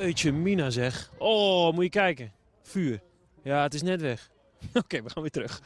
Jeetje, 0.00 0.32
Mina 0.32 0.70
zeg. 0.70 1.10
Oh, 1.18 1.72
moet 1.72 1.84
je 1.84 1.90
kijken. 1.90 2.32
Vuur. 2.62 3.00
Ja, 3.42 3.62
het 3.62 3.74
is 3.74 3.82
net 3.82 4.00
weg. 4.00 4.30
Oké, 4.82 5.02
we 5.02 5.10
gaan 5.10 5.22
weer 5.22 5.30
terug. 5.30 5.62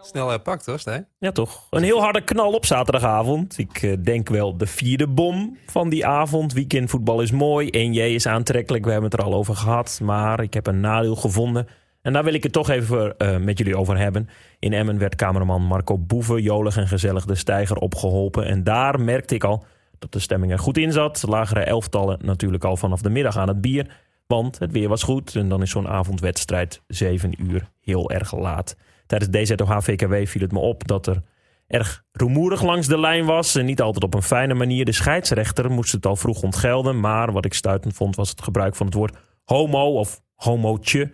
Snel 0.00 0.28
herpakt 0.28 0.66
hoor, 0.66 0.78
Stijn. 0.78 1.08
Ja, 1.18 1.32
toch? 1.32 1.66
Een 1.70 1.82
heel 1.82 2.00
harde 2.00 2.24
knal 2.24 2.52
op 2.52 2.66
zaterdagavond. 2.66 3.58
Ik 3.58 3.82
eh, 3.82 3.96
denk 4.02 4.28
wel 4.28 4.56
de 4.56 4.66
vierde 4.66 5.08
bom 5.08 5.58
van 5.66 5.88
die 5.88 6.06
avond. 6.06 6.52
Weekendvoetbal 6.52 7.20
is 7.20 7.30
mooi. 7.30 7.66
1J 7.66 8.14
is 8.14 8.26
aantrekkelijk. 8.26 8.84
We 8.84 8.90
hebben 8.90 9.10
het 9.10 9.20
er 9.20 9.26
al 9.26 9.34
over 9.34 9.56
gehad. 9.56 10.00
Maar 10.02 10.42
ik 10.42 10.54
heb 10.54 10.66
een 10.66 10.80
nadeel 10.80 11.16
gevonden. 11.16 11.66
En 12.08 12.14
daar 12.14 12.24
wil 12.24 12.34
ik 12.34 12.42
het 12.42 12.52
toch 12.52 12.68
even 12.68 13.16
eh, 13.16 13.36
met 13.36 13.58
jullie 13.58 13.76
over 13.76 13.98
hebben. 13.98 14.28
In 14.58 14.72
Emmen 14.72 14.98
werd 14.98 15.14
cameraman 15.14 15.62
Marco 15.62 15.98
Boeven 15.98 16.42
jolig 16.42 16.76
en 16.76 16.88
gezellig 16.88 17.24
de 17.24 17.34
steiger 17.34 17.76
opgeholpen. 17.76 18.44
En 18.44 18.64
daar 18.64 19.00
merkte 19.00 19.34
ik 19.34 19.44
al 19.44 19.64
dat 19.98 20.12
de 20.12 20.18
stemming 20.18 20.52
er 20.52 20.58
goed 20.58 20.78
in 20.78 20.92
zat. 20.92 21.24
Lagere 21.26 21.60
elftallen 21.60 22.18
natuurlijk 22.22 22.64
al 22.64 22.76
vanaf 22.76 23.00
de 23.00 23.10
middag 23.10 23.36
aan 23.36 23.48
het 23.48 23.60
bier. 23.60 23.86
Want 24.26 24.58
het 24.58 24.72
weer 24.72 24.88
was 24.88 25.02
goed. 25.02 25.36
En 25.36 25.48
dan 25.48 25.62
is 25.62 25.70
zo'n 25.70 25.88
avondwedstrijd 25.88 26.82
7 26.86 27.32
uur 27.42 27.68
heel 27.80 28.10
erg 28.10 28.36
laat. 28.36 28.76
Tijdens 29.06 29.30
DZOH 29.30 29.76
VKW 29.80 30.26
viel 30.26 30.42
het 30.42 30.52
me 30.52 30.58
op 30.58 30.88
dat 30.88 31.06
er 31.06 31.22
erg 31.66 32.04
rumoerig 32.12 32.62
langs 32.62 32.86
de 32.86 32.98
lijn 32.98 33.24
was. 33.24 33.54
En 33.54 33.64
niet 33.64 33.80
altijd 33.80 34.04
op 34.04 34.14
een 34.14 34.22
fijne 34.22 34.54
manier. 34.54 34.84
De 34.84 34.92
scheidsrechter 34.92 35.70
moest 35.70 35.92
het 35.92 36.06
al 36.06 36.16
vroeg 36.16 36.42
ontgelden. 36.42 37.00
Maar 37.00 37.32
wat 37.32 37.44
ik 37.44 37.54
stuitend 37.54 37.94
vond 37.94 38.16
was 38.16 38.30
het 38.30 38.42
gebruik 38.42 38.76
van 38.76 38.86
het 38.86 38.94
woord 38.94 39.16
homo 39.44 39.98
of 39.98 40.20
homootje. 40.34 41.10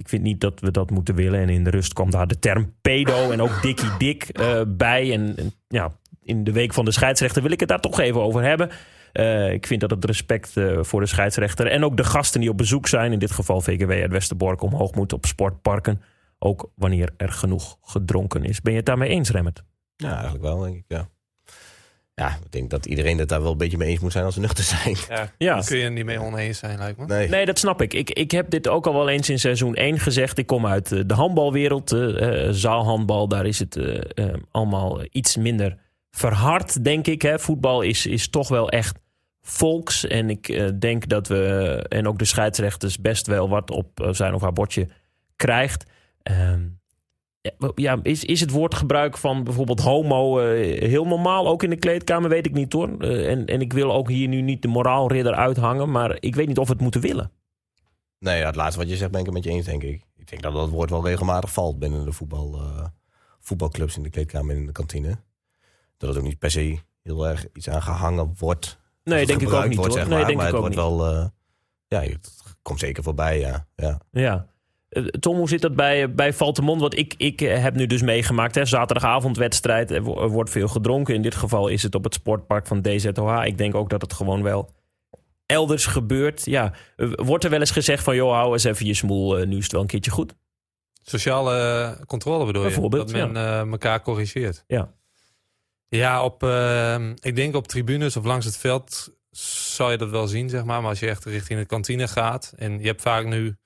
Ik 0.00 0.08
vind 0.08 0.22
niet 0.22 0.40
dat 0.40 0.60
we 0.60 0.70
dat 0.70 0.90
moeten 0.90 1.14
willen. 1.14 1.40
En 1.40 1.48
in 1.48 1.64
de 1.64 1.70
rust 1.70 1.92
kwam 1.92 2.10
daar 2.10 2.26
de 2.26 2.38
term 2.38 2.74
pedo 2.80 3.30
en 3.30 3.40
ook 3.40 3.62
dikkie 3.62 3.96
dik 3.98 4.28
eh, 4.28 4.60
bij. 4.68 5.12
En, 5.12 5.36
ja, 5.68 5.92
in 6.22 6.44
de 6.44 6.52
week 6.52 6.74
van 6.74 6.84
de 6.84 6.90
scheidsrechter 6.90 7.42
wil 7.42 7.50
ik 7.50 7.60
het 7.60 7.68
daar 7.68 7.80
toch 7.80 8.00
even 8.00 8.20
over 8.20 8.42
hebben. 8.42 8.70
Eh, 9.12 9.52
ik 9.52 9.66
vind 9.66 9.80
dat 9.80 9.90
het 9.90 10.04
respect 10.04 10.56
eh, 10.56 10.78
voor 10.82 11.00
de 11.00 11.06
scheidsrechter 11.06 11.66
en 11.66 11.84
ook 11.84 11.96
de 11.96 12.04
gasten 12.04 12.40
die 12.40 12.50
op 12.50 12.56
bezoek 12.56 12.88
zijn, 12.88 13.12
in 13.12 13.18
dit 13.18 13.30
geval 13.30 13.60
VKW 13.60 13.90
uit 13.90 14.10
Westerbork, 14.10 14.62
omhoog 14.62 14.94
moet 14.94 15.12
op 15.12 15.26
sportparken. 15.26 16.02
Ook 16.38 16.70
wanneer 16.74 17.12
er 17.16 17.32
genoeg 17.32 17.78
gedronken 17.82 18.44
is. 18.44 18.60
Ben 18.60 18.72
je 18.72 18.78
het 18.78 18.86
daarmee 18.86 19.08
eens, 19.08 19.30
Remmert? 19.30 19.62
Ja, 19.96 20.12
eigenlijk 20.12 20.42
wel, 20.42 20.58
denk 20.58 20.76
ik, 20.76 20.84
ja. 20.88 21.08
Ja, 22.20 22.38
ik 22.44 22.52
denk 22.52 22.70
dat 22.70 22.86
iedereen 22.86 23.18
het 23.18 23.28
daar 23.28 23.42
wel 23.42 23.52
een 23.52 23.58
beetje 23.58 23.76
mee 23.76 23.88
eens 23.88 24.00
moet 24.00 24.12
zijn 24.12 24.24
als 24.24 24.34
ze 24.34 24.40
nuchter 24.40 24.64
zijn. 24.64 24.96
Ja, 25.38 25.60
kun 25.60 25.76
je 25.76 25.84
het 25.84 25.92
niet 25.92 26.04
mee 26.04 26.20
oneens 26.20 26.58
zijn, 26.58 26.78
lijkt 26.78 26.98
me. 26.98 27.06
Nee. 27.06 27.28
Nee, 27.28 27.46
dat 27.46 27.58
snap 27.58 27.82
ik. 27.82 27.94
ik. 27.94 28.10
Ik 28.10 28.30
heb 28.30 28.50
dit 28.50 28.68
ook 28.68 28.86
al 28.86 28.94
wel 28.94 29.08
eens 29.08 29.28
in 29.28 29.38
seizoen 29.38 29.74
1 29.74 29.98
gezegd. 29.98 30.38
Ik 30.38 30.46
kom 30.46 30.66
uit 30.66 30.92
eh, 30.92 31.00
de 31.06 31.14
handbalwereld, 31.14 31.92
eh, 31.92 32.46
eh, 32.46 32.52
zaalhandbal. 32.52 33.28
Daar 33.28 33.46
is 33.46 33.58
het 33.58 33.78
allemaal 34.50 35.00
iets 35.10 35.36
minder 35.36 35.76
verhard, 36.10 36.84
denk 36.84 37.06
ik. 37.06 37.22
Hè. 37.22 37.38
Voetbal 37.38 37.82
is, 37.82 38.06
is 38.06 38.28
toch 38.28 38.48
wel 38.48 38.68
echt 38.70 38.98
volks. 39.42 40.06
En 40.06 40.30
ik 40.30 40.48
eh, 40.48 40.68
denk 40.78 41.08
dat 41.08 41.28
we, 41.28 41.86
en 41.88 42.08
ook 42.08 42.18
de 42.18 42.24
scheidsrechters, 42.24 42.98
best 42.98 43.26
wel 43.26 43.48
wat 43.48 43.70
op 43.70 44.08
zijn 44.10 44.34
of 44.34 44.42
haar 44.42 44.52
bordje 44.52 44.88
krijgt. 45.36 45.84
Ehm, 46.22 46.60
ja, 47.74 47.98
is, 48.02 48.24
is 48.24 48.40
het 48.40 48.50
woordgebruik 48.50 49.16
van 49.18 49.44
bijvoorbeeld 49.44 49.80
homo 49.80 50.38
eh, 50.40 50.88
heel 50.88 51.06
normaal? 51.06 51.46
Ook 51.48 51.62
in 51.62 51.70
de 51.70 51.76
kleedkamer, 51.76 52.28
weet 52.30 52.46
ik 52.46 52.52
niet 52.52 52.72
hoor. 52.72 52.96
Eh, 52.98 53.30
en, 53.30 53.46
en 53.46 53.60
ik 53.60 53.72
wil 53.72 53.92
ook 53.92 54.08
hier 54.08 54.28
nu 54.28 54.40
niet 54.40 54.62
de 54.62 54.68
moraalridder 54.68 55.34
uithangen. 55.34 55.90
Maar 55.90 56.16
ik 56.20 56.34
weet 56.34 56.46
niet 56.48 56.58
of 56.58 56.66
we 56.66 56.72
het 56.72 56.82
moeten 56.82 57.00
willen. 57.00 57.30
Nee, 58.18 58.38
ja, 58.38 58.46
het 58.46 58.56
laatste 58.56 58.78
wat 58.80 58.88
je 58.88 58.96
zegt 58.96 59.10
ben 59.10 59.20
ik 59.20 59.26
het 59.26 59.34
met 59.34 59.44
je 59.44 59.50
eens, 59.50 59.66
denk 59.66 59.82
ik. 59.82 60.02
Ik 60.16 60.28
denk 60.28 60.42
dat 60.42 60.52
dat 60.52 60.68
woord 60.68 60.90
wel 60.90 61.06
regelmatig 61.06 61.52
valt 61.52 61.78
binnen 61.78 62.04
de 62.04 62.12
voetbal, 62.12 62.54
eh, 62.54 62.84
voetbalclubs 63.40 63.96
in 63.96 64.02
de 64.02 64.10
kleedkamer 64.10 64.54
en 64.54 64.60
in 64.60 64.66
de 64.66 64.72
kantine. 64.72 65.18
Dat 65.96 66.08
het 66.08 66.18
ook 66.18 66.24
niet 66.24 66.38
per 66.38 66.50
se 66.50 66.78
heel 67.02 67.26
erg 67.28 67.46
iets 67.52 67.68
aan 67.68 67.82
gehangen 67.82 68.34
wordt. 68.38 68.78
Nee, 69.04 69.26
denk 69.26 69.40
ik 69.40 69.52
ook 69.52 69.66
niet 69.68 69.76
wordt, 69.76 69.92
hoor. 69.94 70.00
zeg 70.00 70.08
Nee, 70.08 70.18
maar, 70.18 70.26
denk 70.26 70.38
maar 70.38 70.48
ik 70.48 70.54
ook 70.54 70.64
het 70.64 70.70
niet. 70.74 70.80
wordt 70.80 71.00
wel... 71.02 71.14
eh, 71.16 71.26
ja, 71.88 72.00
het 72.00 72.42
komt 72.62 72.78
zeker 72.78 73.02
voorbij, 73.02 73.38
ja. 73.38 73.66
ja. 73.76 74.00
Ja. 74.10 74.46
Eh, 74.90 75.04
Tom, 75.04 75.36
hoe 75.36 75.48
zit 75.48 75.60
dat 75.60 75.74
bij, 75.74 76.14
bij 76.14 76.32
Valtemont? 76.32 76.80
Want 76.80 76.98
ik, 76.98 77.14
ik 77.16 77.40
eh, 77.40 77.62
heb 77.62 77.74
nu 77.74 77.86
dus 77.86 78.02
meegemaakt. 78.02 78.54
Hè, 78.54 78.64
zaterdagavondwedstrijd. 78.64 79.90
Er 79.90 80.02
wo- 80.02 80.28
wordt 80.28 80.50
veel 80.50 80.68
gedronken. 80.68 81.14
In 81.14 81.22
dit 81.22 81.34
geval 81.34 81.68
is 81.68 81.82
het 81.82 81.94
op 81.94 82.04
het 82.04 82.14
sportpark 82.14 82.66
van 82.66 82.82
DZOH. 82.82 83.44
Ik 83.44 83.58
denk 83.58 83.74
ook 83.74 83.90
dat 83.90 84.02
het 84.02 84.12
gewoon 84.12 84.42
wel 84.42 84.74
elders 85.46 85.86
gebeurt. 85.86 86.44
Ja, 86.44 86.72
eh, 86.96 87.12
wordt 87.14 87.44
er 87.44 87.50
wel 87.50 87.60
eens 87.60 87.70
gezegd 87.70 88.04
van... 88.04 88.16
joh, 88.16 88.32
hou 88.32 88.52
eens 88.52 88.64
even 88.64 88.86
je 88.86 88.94
smoel. 88.94 89.44
nu 89.46 89.56
is 89.56 89.62
het 89.62 89.72
wel 89.72 89.80
een 89.80 89.86
keertje 89.86 90.10
goed. 90.10 90.34
Sociale 91.02 91.96
controle 92.06 92.46
bedoel 92.46 92.62
je? 92.68 92.88
Dat 92.90 93.12
men 93.12 93.70
elkaar 93.70 94.02
corrigeert. 94.02 94.64
Ja. 94.66 94.94
Ja, 95.88 96.24
op, 96.24 96.42
eh, 96.42 97.08
ik 97.20 97.36
denk 97.36 97.54
op 97.54 97.68
tribunes 97.68 98.16
of 98.16 98.24
langs 98.24 98.46
het 98.46 98.56
veld 98.56 99.08
zou 99.30 99.90
je 99.90 99.96
dat 99.98 100.10
wel 100.10 100.26
zien, 100.26 100.48
zeg 100.48 100.64
maar. 100.64 100.80
Maar 100.80 100.90
als 100.90 101.00
je 101.00 101.08
echt 101.08 101.24
richting 101.24 101.58
de 101.60 101.66
kantine 101.66 102.08
gaat... 102.08 102.52
en 102.56 102.78
je 102.78 102.86
hebt 102.86 103.02
vaak 103.02 103.26
nu 103.26 103.56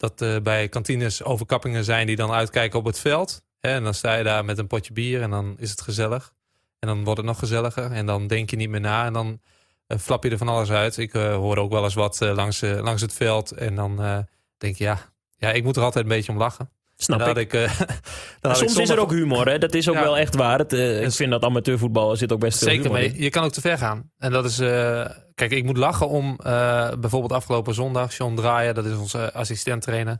dat 0.00 0.20
eh, 0.22 0.36
bij 0.42 0.68
kantines 0.68 1.22
overkappingen 1.24 1.84
zijn... 1.84 2.06
die 2.06 2.16
dan 2.16 2.30
uitkijken 2.32 2.78
op 2.78 2.84
het 2.84 2.98
veld. 2.98 3.42
Hè, 3.58 3.70
en 3.70 3.84
dan 3.84 3.94
sta 3.94 4.14
je 4.14 4.24
daar 4.24 4.44
met 4.44 4.58
een 4.58 4.66
potje 4.66 4.92
bier 4.92 5.22
en 5.22 5.30
dan 5.30 5.54
is 5.58 5.70
het 5.70 5.80
gezellig. 5.80 6.32
En 6.78 6.88
dan 6.88 7.04
wordt 7.04 7.18
het 7.18 7.26
nog 7.28 7.38
gezelliger 7.38 7.92
en 7.92 8.06
dan 8.06 8.26
denk 8.26 8.50
je 8.50 8.56
niet 8.56 8.68
meer 8.68 8.80
na... 8.80 9.06
en 9.06 9.12
dan 9.12 9.40
eh, 9.86 9.98
flap 9.98 10.24
je 10.24 10.30
er 10.30 10.38
van 10.38 10.48
alles 10.48 10.70
uit. 10.70 10.96
Ik 10.96 11.14
eh, 11.14 11.34
hoor 11.34 11.56
ook 11.56 11.70
wel 11.70 11.84
eens 11.84 11.94
wat 11.94 12.20
langs, 12.20 12.60
langs 12.60 13.02
het 13.02 13.12
veld. 13.12 13.50
En 13.50 13.74
dan 13.74 14.26
denk 14.58 14.76
je, 14.76 14.84
ja, 14.84 14.98
ja, 15.36 15.50
ik 15.52 15.64
moet 15.64 15.76
er 15.76 15.82
altijd 15.82 16.04
een 16.04 16.10
beetje 16.10 16.32
om 16.32 16.38
lachen. 16.38 16.70
Snap 16.96 17.36
ik. 17.36 17.52
ik, 17.52 17.68
Soms 18.40 18.76
is 18.76 18.88
er 18.88 18.98
ook 18.98 19.10
humor, 19.10 19.48
hè? 19.48 19.58
Dat 19.58 19.74
is 19.74 19.88
ook 19.88 19.94
Ja. 19.94 20.02
wel 20.02 20.18
echt 20.18 20.34
waar. 20.34 20.58
Het, 20.58 20.72
ik 20.72 20.78
Dus- 20.78 21.16
vind 21.16 21.30
dat 21.30 21.42
amateurvoetbal 21.44 22.16
zit 22.16 22.32
ook 22.32 22.40
best 22.40 22.58
veel 22.58 22.68
Zeker, 22.68 22.84
humor 22.84 22.98
maar 23.00 23.10
je, 23.10 23.22
je 23.22 23.30
kan 23.30 23.44
ook 23.44 23.52
te 23.52 23.60
ver 23.60 23.78
gaan. 23.78 24.10
En 24.18 24.32
dat 24.32 24.44
is, 24.44 24.58
kijk, 25.48 25.52
ik 25.52 25.64
moet 25.64 25.76
lachen 25.76 26.08
om 26.08 26.38
eh, 26.42 26.92
bijvoorbeeld 26.98 27.32
afgelopen 27.32 27.74
zondag, 27.74 28.16
John 28.16 28.34
Draaien, 28.34 28.74
dat 28.74 28.84
is 28.84 28.96
onze 28.96 29.32
assistent-trainer. 29.32 30.18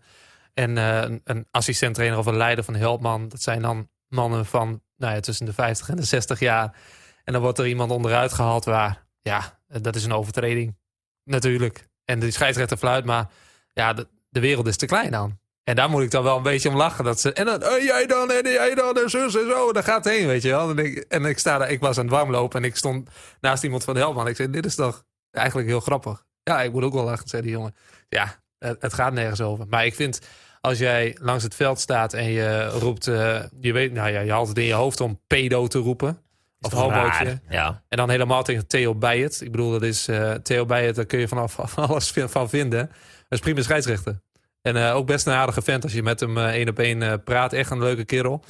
En 0.54 0.78
eh, 0.78 1.00
een, 1.00 1.20
een 1.24 1.46
assistent-trainer 1.50 2.18
of 2.18 2.26
een 2.26 2.36
leider 2.36 2.64
van 2.64 2.74
Helpman, 2.74 3.28
dat 3.28 3.42
zijn 3.42 3.62
dan 3.62 3.88
mannen 4.08 4.46
van 4.46 4.82
nou 4.96 5.14
ja, 5.14 5.20
tussen 5.20 5.46
de 5.46 5.52
50 5.52 5.88
en 5.88 5.96
de 5.96 6.02
60 6.02 6.38
jaar. 6.38 6.76
En 7.24 7.32
dan 7.32 7.42
wordt 7.42 7.58
er 7.58 7.66
iemand 7.66 7.90
onderuit 7.90 8.32
gehaald 8.32 8.64
waar, 8.64 9.06
ja, 9.22 9.58
dat 9.66 9.96
is 9.96 10.04
een 10.04 10.12
overtreding. 10.12 10.76
Natuurlijk. 11.24 11.88
En 12.04 12.20
die 12.20 12.30
scheidsrechter 12.30 12.76
fluit, 12.76 13.04
maar 13.04 13.30
ja, 13.72 13.92
de, 13.92 14.08
de 14.28 14.40
wereld 14.40 14.66
is 14.66 14.76
te 14.76 14.86
klein 14.86 15.10
dan. 15.10 15.38
En 15.64 15.76
daar 15.76 15.90
moet 15.90 16.02
ik 16.02 16.10
dan 16.10 16.22
wel 16.22 16.36
een 16.36 16.42
beetje 16.42 16.68
om 16.68 16.76
lachen. 16.76 17.04
Dat 17.04 17.20
ze, 17.20 17.32
en 17.32 17.44
dan, 17.44 17.58
jij 17.82 18.06
dan, 18.06 18.30
en 18.30 18.50
jij 18.50 18.74
dan, 18.74 18.98
en 18.98 19.10
zus 19.10 19.36
en 19.36 19.48
zo. 19.48 19.72
Daar 19.72 19.82
gaat 19.82 20.04
het 20.04 20.14
heen, 20.14 20.26
weet 20.26 20.42
je 20.42 20.48
wel. 20.48 20.70
En 20.70 20.78
ik, 20.78 20.98
en 21.08 21.24
ik 21.24 21.38
sta 21.38 21.58
daar, 21.58 21.70
ik 21.70 21.80
was 21.80 21.98
aan 21.98 22.04
het 22.04 22.14
warmlopen 22.14 22.60
en 22.62 22.68
ik 22.68 22.76
stond 22.76 23.08
naast 23.40 23.64
iemand 23.64 23.84
van 23.84 23.94
de 23.94 24.00
Helman. 24.00 24.28
Ik 24.28 24.36
zei, 24.36 24.50
dit 24.50 24.66
is 24.66 24.74
toch 24.74 25.04
eigenlijk 25.30 25.68
heel 25.68 25.80
grappig. 25.80 26.24
Ja, 26.42 26.62
ik 26.62 26.72
moet 26.72 26.82
ook 26.82 26.92
wel 26.92 27.04
lachen, 27.04 27.28
zei 27.28 27.42
die 27.42 27.50
jongen. 27.50 27.74
Ja, 28.08 28.42
het, 28.58 28.82
het 28.82 28.94
gaat 28.94 29.12
nergens 29.12 29.40
over. 29.40 29.66
Maar 29.68 29.86
ik 29.86 29.94
vind, 29.94 30.20
als 30.60 30.78
jij 30.78 31.16
langs 31.20 31.44
het 31.44 31.54
veld 31.54 31.80
staat 31.80 32.12
en 32.12 32.30
je 32.30 32.66
roept, 32.66 33.06
eh, 33.06 33.42
je 33.60 33.72
weet, 33.72 33.92
nou 33.92 34.10
ja, 34.10 34.20
je 34.20 34.30
haalt 34.30 34.48
het 34.48 34.58
in 34.58 34.64
je 34.64 34.72
hoofd 34.72 35.00
om 35.00 35.20
pedo 35.26 35.66
te 35.66 35.78
roepen. 35.78 36.22
Of 36.60 36.72
homootje. 36.72 37.40
Ja. 37.48 37.82
En 37.88 37.96
dan 37.96 38.10
helemaal 38.10 38.42
tegen 38.42 38.66
Theo 38.66 38.94
Bijert. 38.94 39.40
Ik 39.40 39.50
bedoel, 39.50 39.70
dat 39.70 39.82
is 39.82 40.08
eh, 40.08 40.32
Theo 40.32 40.66
Bijert, 40.66 40.96
daar 40.96 41.06
kun 41.06 41.18
je 41.18 41.28
vanaf 41.28 41.52
van 41.58 41.88
alles 41.88 42.12
van 42.12 42.48
vinden. 42.48 42.86
Dat 42.86 43.38
is 43.38 43.40
prima 43.40 43.62
scheidsrechter. 43.62 44.20
En 44.62 44.76
eh, 44.76 44.96
ook 44.96 45.06
best 45.06 45.26
een 45.26 45.32
aardige 45.32 45.62
vent 45.62 45.82
als 45.82 45.92
je 45.92 46.02
met 46.02 46.20
hem 46.20 46.38
één 46.38 46.68
op 46.68 46.78
één 46.78 47.22
praat. 47.22 47.52
Echt 47.52 47.70
een 47.70 47.78
leuke 47.78 48.04
kerel. 48.04 48.44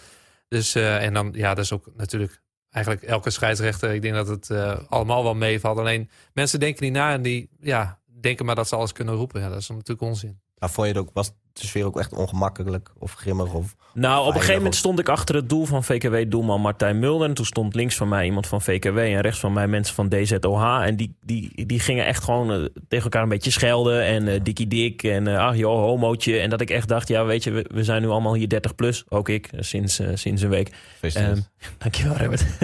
Dus, 0.49 0.75
en 0.75 1.15
dan, 1.15 1.31
ja, 1.33 1.55
dat 1.55 1.65
is 1.65 1.73
ook 1.73 1.87
natuurlijk 1.97 2.41
eigenlijk 2.71 3.05
elke 3.05 3.31
scheidsrechter. 3.31 3.95
Ik 3.95 4.03
denk 4.03 4.15
dat 4.15 4.29
het 4.29 4.51
eh, 4.51 4.79
allemaal 4.89 5.23
wel 5.23 5.35
meevalt. 5.35 5.79
Alleen 5.79 6.11
mensen 6.33 6.61
denken 6.61 6.85
niet 6.85 6.93
na 6.93 7.13
en 7.13 7.23
die 7.23 7.49
ja, 7.61 7.99
denken 8.21 8.45
maar 8.45 8.55
dat 8.55 8.69
ze 8.69 8.77
alles 8.77 8.93
kunnen 8.93 9.15
roepen. 9.15 9.41
Ja, 9.41 9.49
dat 9.49 9.59
is 9.59 9.69
natuurlijk 9.69 10.01
onzin. 10.01 10.41
Maar 10.59 10.71
vond 10.71 10.87
je 10.87 10.93
het 10.93 11.03
ook, 11.03 11.11
was 11.13 11.33
de 11.53 11.67
sfeer 11.67 11.85
ook 11.85 11.99
echt 11.99 12.13
ongemakkelijk 12.13 12.93
of 12.99 13.15
grimmig? 13.15 13.53
Of, 13.53 13.77
Nou, 13.95 14.21
op 14.21 14.27
een 14.27 14.35
gegeven 14.35 14.57
moment 14.57 14.75
stond 14.75 14.99
ik 14.99 15.09
achter 15.09 15.35
het 15.35 15.49
doel 15.49 15.65
van 15.65 15.85
VKW-doelman 15.85 16.61
Martijn 16.61 16.99
Mulder. 16.99 17.29
En 17.29 17.35
toen 17.35 17.45
stond 17.45 17.75
links 17.75 17.97
van 17.97 18.09
mij 18.09 18.25
iemand 18.25 18.47
van 18.47 18.63
VKW 18.63 18.99
en 18.99 19.21
rechts 19.21 19.41
van 19.41 19.53
mij 19.53 19.67
mensen 19.67 19.95
van 19.95 20.09
DZOH. 20.09 20.83
En 20.83 20.97
die, 20.97 21.17
die, 21.21 21.67
die 21.67 21.81
gingen 21.81 22.07
echt 22.07 22.25
gewoon 22.25 22.53
eh, 22.53 22.65
tegen 22.89 23.05
elkaar 23.05 23.23
een 23.23 23.29
beetje 23.29 23.51
schelden. 23.51 24.05
En 24.05 24.29
eh 24.29 24.41
dikkie 24.43 24.67
dik 24.67 25.03
en 25.03 25.27
eh 25.27 25.39
ach 25.39 25.57
joh, 25.57 25.81
homootje. 25.81 26.39
En 26.39 26.51
dat 26.51 26.61
ik 26.61 26.71
echt 26.71 26.89
dacht, 26.89 27.09
ja 27.09 27.25
weet 27.25 27.45
je, 27.45 27.51
we, 27.51 27.67
we 27.73 27.85
zijn 27.85 28.03
nu 28.03 28.09
allemaal 28.09 28.35
hier 28.35 28.49
30 28.49 28.75
plus. 28.75 29.05
Ook 29.09 29.29
ik, 29.29 29.51
sinds, 29.59 30.01
sinds 30.15 30.43
een 30.43 30.49
week. 30.49 30.73
Ehm, 31.01 31.41
dankjewel, 31.79 32.17
Robert. 32.17 32.45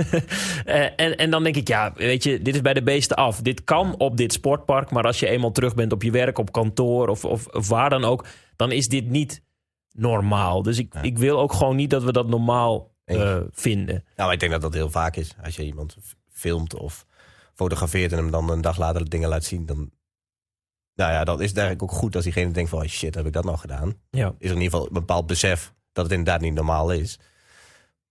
En, 0.96 1.16
en 1.16 1.30
dan 1.30 1.42
denk 1.42 1.56
ik, 1.56 1.68
ja, 1.68 1.92
weet 1.94 2.22
je, 2.22 2.42
dit 2.42 2.54
is 2.54 2.60
bij 2.60 2.74
de 2.74 2.82
beesten 2.82 3.16
af. 3.16 3.40
Dit 3.40 3.64
kan 3.64 3.94
op 3.98 4.16
dit 4.16 4.32
sportpark, 4.32 4.90
maar 4.90 5.04
als 5.04 5.18
je 5.20 5.28
eenmaal 5.28 5.52
terug 5.52 5.74
bent 5.74 5.92
op 5.92 6.02
je 6.02 6.10
werk, 6.10 6.38
op 6.38 6.52
kantoor 6.52 7.08
of, 7.08 7.24
of, 7.24 7.46
of 7.46 7.68
waar 7.68 7.90
dan 7.90 8.04
ook, 8.04 8.26
dan 8.56 8.72
is 8.72 8.88
dit 8.88 9.08
niet 9.08 9.42
normaal. 9.90 10.62
Dus 10.62 10.78
ik, 10.78 10.94
Ja. 10.94 11.02
ik 11.02 11.18
wil 11.18 11.38
ook 11.40 11.52
gewoon 11.52 11.76
niet 11.76 11.90
dat 11.90 12.02
we 12.02 12.12
dat 12.12 12.28
normaal 12.28 12.94
eh, 13.04 13.40
vinden. 13.50 14.04
Nou, 14.16 14.32
ik 14.32 14.40
denk 14.40 14.52
dat 14.52 14.60
dat 14.60 14.74
heel 14.74 14.90
vaak 14.90 15.16
is. 15.16 15.34
Als 15.44 15.56
je 15.56 15.64
iemand 15.64 15.96
filmt 16.30 16.74
of 16.74 17.06
fotografeert 17.54 18.12
en 18.12 18.18
hem 18.18 18.30
dan 18.30 18.50
een 18.50 18.60
dag 18.60 18.78
later 18.78 19.04
de 19.04 19.10
dingen 19.10 19.28
laat 19.28 19.44
zien, 19.44 19.66
dan. 19.66 19.90
Nou 20.94 21.12
ja, 21.12 21.24
dan 21.24 21.40
is 21.42 21.52
eigenlijk 21.52 21.82
ook 21.82 21.92
goed 21.98 22.14
als 22.14 22.24
diegene 22.24 22.50
denkt 22.50 22.70
van, 22.70 22.78
oh 22.82 22.86
shit, 22.86 23.14
heb 23.14 23.26
ik 23.26 23.32
dat 23.32 23.44
nou 23.44 23.56
gedaan? 23.58 23.94
Ja. 24.10 24.26
Is 24.38 24.50
er 24.50 24.56
in 24.56 24.62
ieder 24.62 24.70
geval 24.70 24.86
een 24.86 24.92
bepaald 24.92 25.26
besef 25.26 25.74
dat 25.92 26.04
het 26.04 26.12
inderdaad 26.14 26.40
niet 26.40 26.54
normaal 26.54 26.92
is. 26.92 27.18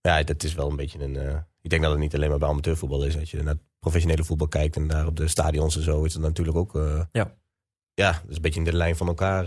Ja, 0.00 0.22
dat 0.22 0.42
is 0.42 0.54
wel 0.54 0.70
een 0.70 0.76
beetje 0.76 1.02
een... 1.02 1.16
eh, 1.16 1.36
ik 1.60 1.70
denk 1.70 1.82
dat 1.82 1.90
het 1.90 2.00
niet 2.00 2.14
alleen 2.14 2.28
maar 2.30 2.38
bij 2.38 2.48
amateurvoetbal 2.48 3.04
is. 3.04 3.18
Als 3.18 3.30
je 3.30 3.42
naar 3.42 3.56
professionele 3.78 4.24
voetbal 4.24 4.48
kijkt 4.48 4.76
en 4.76 4.86
daar 4.88 5.06
op 5.06 5.16
de 5.16 5.28
stadions 5.28 5.76
en 5.76 5.82
zo, 5.82 6.04
is 6.04 6.12
het 6.12 6.22
natuurlijk 6.22 6.56
ook... 6.56 6.74
eh, 6.76 7.00
Ja. 7.12 7.34
Ja, 7.94 8.12
dat 8.12 8.30
is 8.30 8.36
een 8.36 8.42
beetje 8.42 8.58
in 8.58 8.64
de 8.64 8.72
lijn 8.76 8.96
van 8.96 9.06
elkaar. 9.06 9.44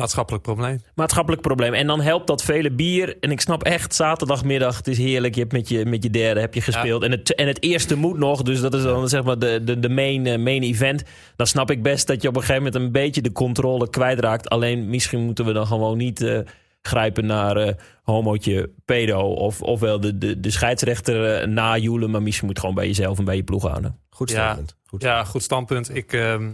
Maatschappelijk 0.00 0.42
probleem. 0.42 0.80
Maatschappelijk 0.94 1.42
probleem. 1.42 1.74
En 1.74 1.86
dan 1.86 2.00
helpt 2.00 2.26
dat 2.26 2.42
vele 2.42 2.70
bier. 2.70 3.16
En 3.20 3.30
ik 3.30 3.40
snap 3.40 3.62
echt, 3.62 3.94
zaterdagmiddag, 3.94 4.76
het 4.76 4.88
is 4.88 4.98
heerlijk. 4.98 5.34
Je 5.34 5.40
hebt 5.40 5.52
met 5.52 5.68
je, 5.68 5.86
met 5.86 6.02
je 6.02 6.10
derde 6.10 6.40
heb 6.40 6.54
je 6.54 6.60
gespeeld. 6.60 7.02
En, 7.02 7.10
het, 7.10 7.34
en 7.34 7.46
het 7.46 7.62
eerste 7.62 7.96
moet 7.96 8.18
nog. 8.18 8.42
Dus 8.42 8.60
dat 8.60 8.74
is 8.74 8.82
dan 8.82 9.08
zeg 9.08 9.22
maar 9.22 9.38
de, 9.38 9.60
de, 9.64 9.78
de 9.78 9.88
main, 9.88 10.26
eh, 10.26 10.38
main 10.38 10.62
event. 10.62 11.02
Dan 11.36 11.46
snap 11.46 11.70
ik 11.70 11.82
best 11.82 12.06
dat 12.06 12.22
je 12.22 12.28
op 12.28 12.34
een 12.36 12.40
gegeven 12.40 12.62
moment 12.62 12.82
een 12.82 12.92
beetje 12.92 13.22
de 13.22 13.32
controle 13.32 13.90
kwijtraakt. 13.90 14.48
Alleen 14.48 14.90
misschien 14.90 15.20
moeten 15.20 15.44
we 15.44 15.52
dan 15.52 15.66
gewoon 15.66 15.96
niet 15.98 16.22
eh, 16.22 16.38
grijpen 16.82 17.26
naar 17.26 17.56
eh 17.56 17.74
homootje, 18.02 18.70
pedo. 18.84 19.20
Of, 19.20 19.62
ofwel 19.62 20.00
de, 20.00 20.18
de, 20.18 20.40
de 20.40 20.50
scheidsrechter 20.50 21.34
eh, 21.34 21.46
najoelen. 21.46 22.10
Maar 22.10 22.22
misschien 22.22 22.46
moet 22.46 22.54
je 22.56 22.60
gewoon 22.60 22.76
bij 22.76 22.86
jezelf 22.86 23.18
en 23.18 23.24
bij 23.24 23.36
je 23.36 23.42
ploeg 23.42 23.62
houden. 23.62 23.98
Goed 24.10 24.30
Ja. 24.30 24.36
standpunt. 24.36 24.76
Goed 24.86 25.02
Ja, 25.02 25.24
goed 25.24 25.42
standpunt. 25.42 25.94
Ik, 25.96 26.12
ehm, 26.12 26.50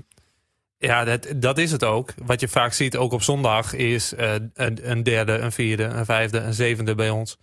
ja, 0.78 1.04
dat, 1.04 1.26
dat 1.36 1.58
is 1.58 1.72
het 1.72 1.84
ook. 1.84 2.14
Wat 2.24 2.40
je 2.40 2.48
vaak 2.48 2.72
ziet, 2.72 2.96
ook 2.96 3.12
op 3.12 3.22
zondag, 3.22 3.72
is 3.72 4.14
eh, 4.14 4.34
een, 4.54 4.90
een 4.90 5.02
derde, 5.02 5.32
een 5.32 5.52
vierde, 5.52 5.84
een 5.84 6.04
vijfde, 6.04 6.38
een 6.38 6.54
zevende 6.54 6.94
bij 6.94 7.10
ons. 7.10 7.38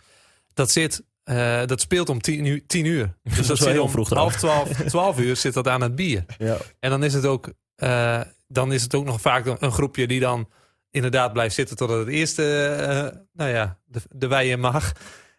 Dat 0.54 0.70
zit, 0.70 1.02
eh, 1.24 1.66
dat 1.66 1.80
speelt 1.80 2.08
om 2.08 2.20
tien 2.20 2.44
uur. 2.44 2.66
Tien 2.66 2.84
uur. 2.84 3.16
Dus 3.22 3.36
is 3.38 3.46
wel 3.46 3.56
zit 3.56 3.68
heel 3.68 3.82
om 3.82 3.90
vroeg 3.90 4.08
half 4.08 4.36
twaalf, 4.36 4.68
twaalf 4.92 5.18
uur 5.18 5.36
zit 5.36 5.54
dat 5.54 5.68
aan 5.68 5.80
het 5.80 5.94
bier. 5.94 6.24
Ja. 6.38 6.56
En 6.80 6.90
dan 6.90 7.04
is 7.04 7.14
het 7.14 7.26
ook, 7.26 7.52
eh, 7.76 8.20
dan 8.48 8.72
is 8.72 8.82
het 8.82 8.94
ook 8.94 9.04
nog 9.04 9.20
vaak 9.20 9.46
een 9.46 9.72
groepje 9.72 10.06
die 10.06 10.20
dan 10.20 10.48
inderdaad 10.90 11.32
blijft 11.32 11.54
zitten 11.54 11.76
totdat 11.76 11.98
het 11.98 12.08
eerste, 12.08 13.24
nou 13.32 13.50
ja, 13.50 13.78
de, 13.84 14.00
de 14.10 14.56
mag. 14.56 14.92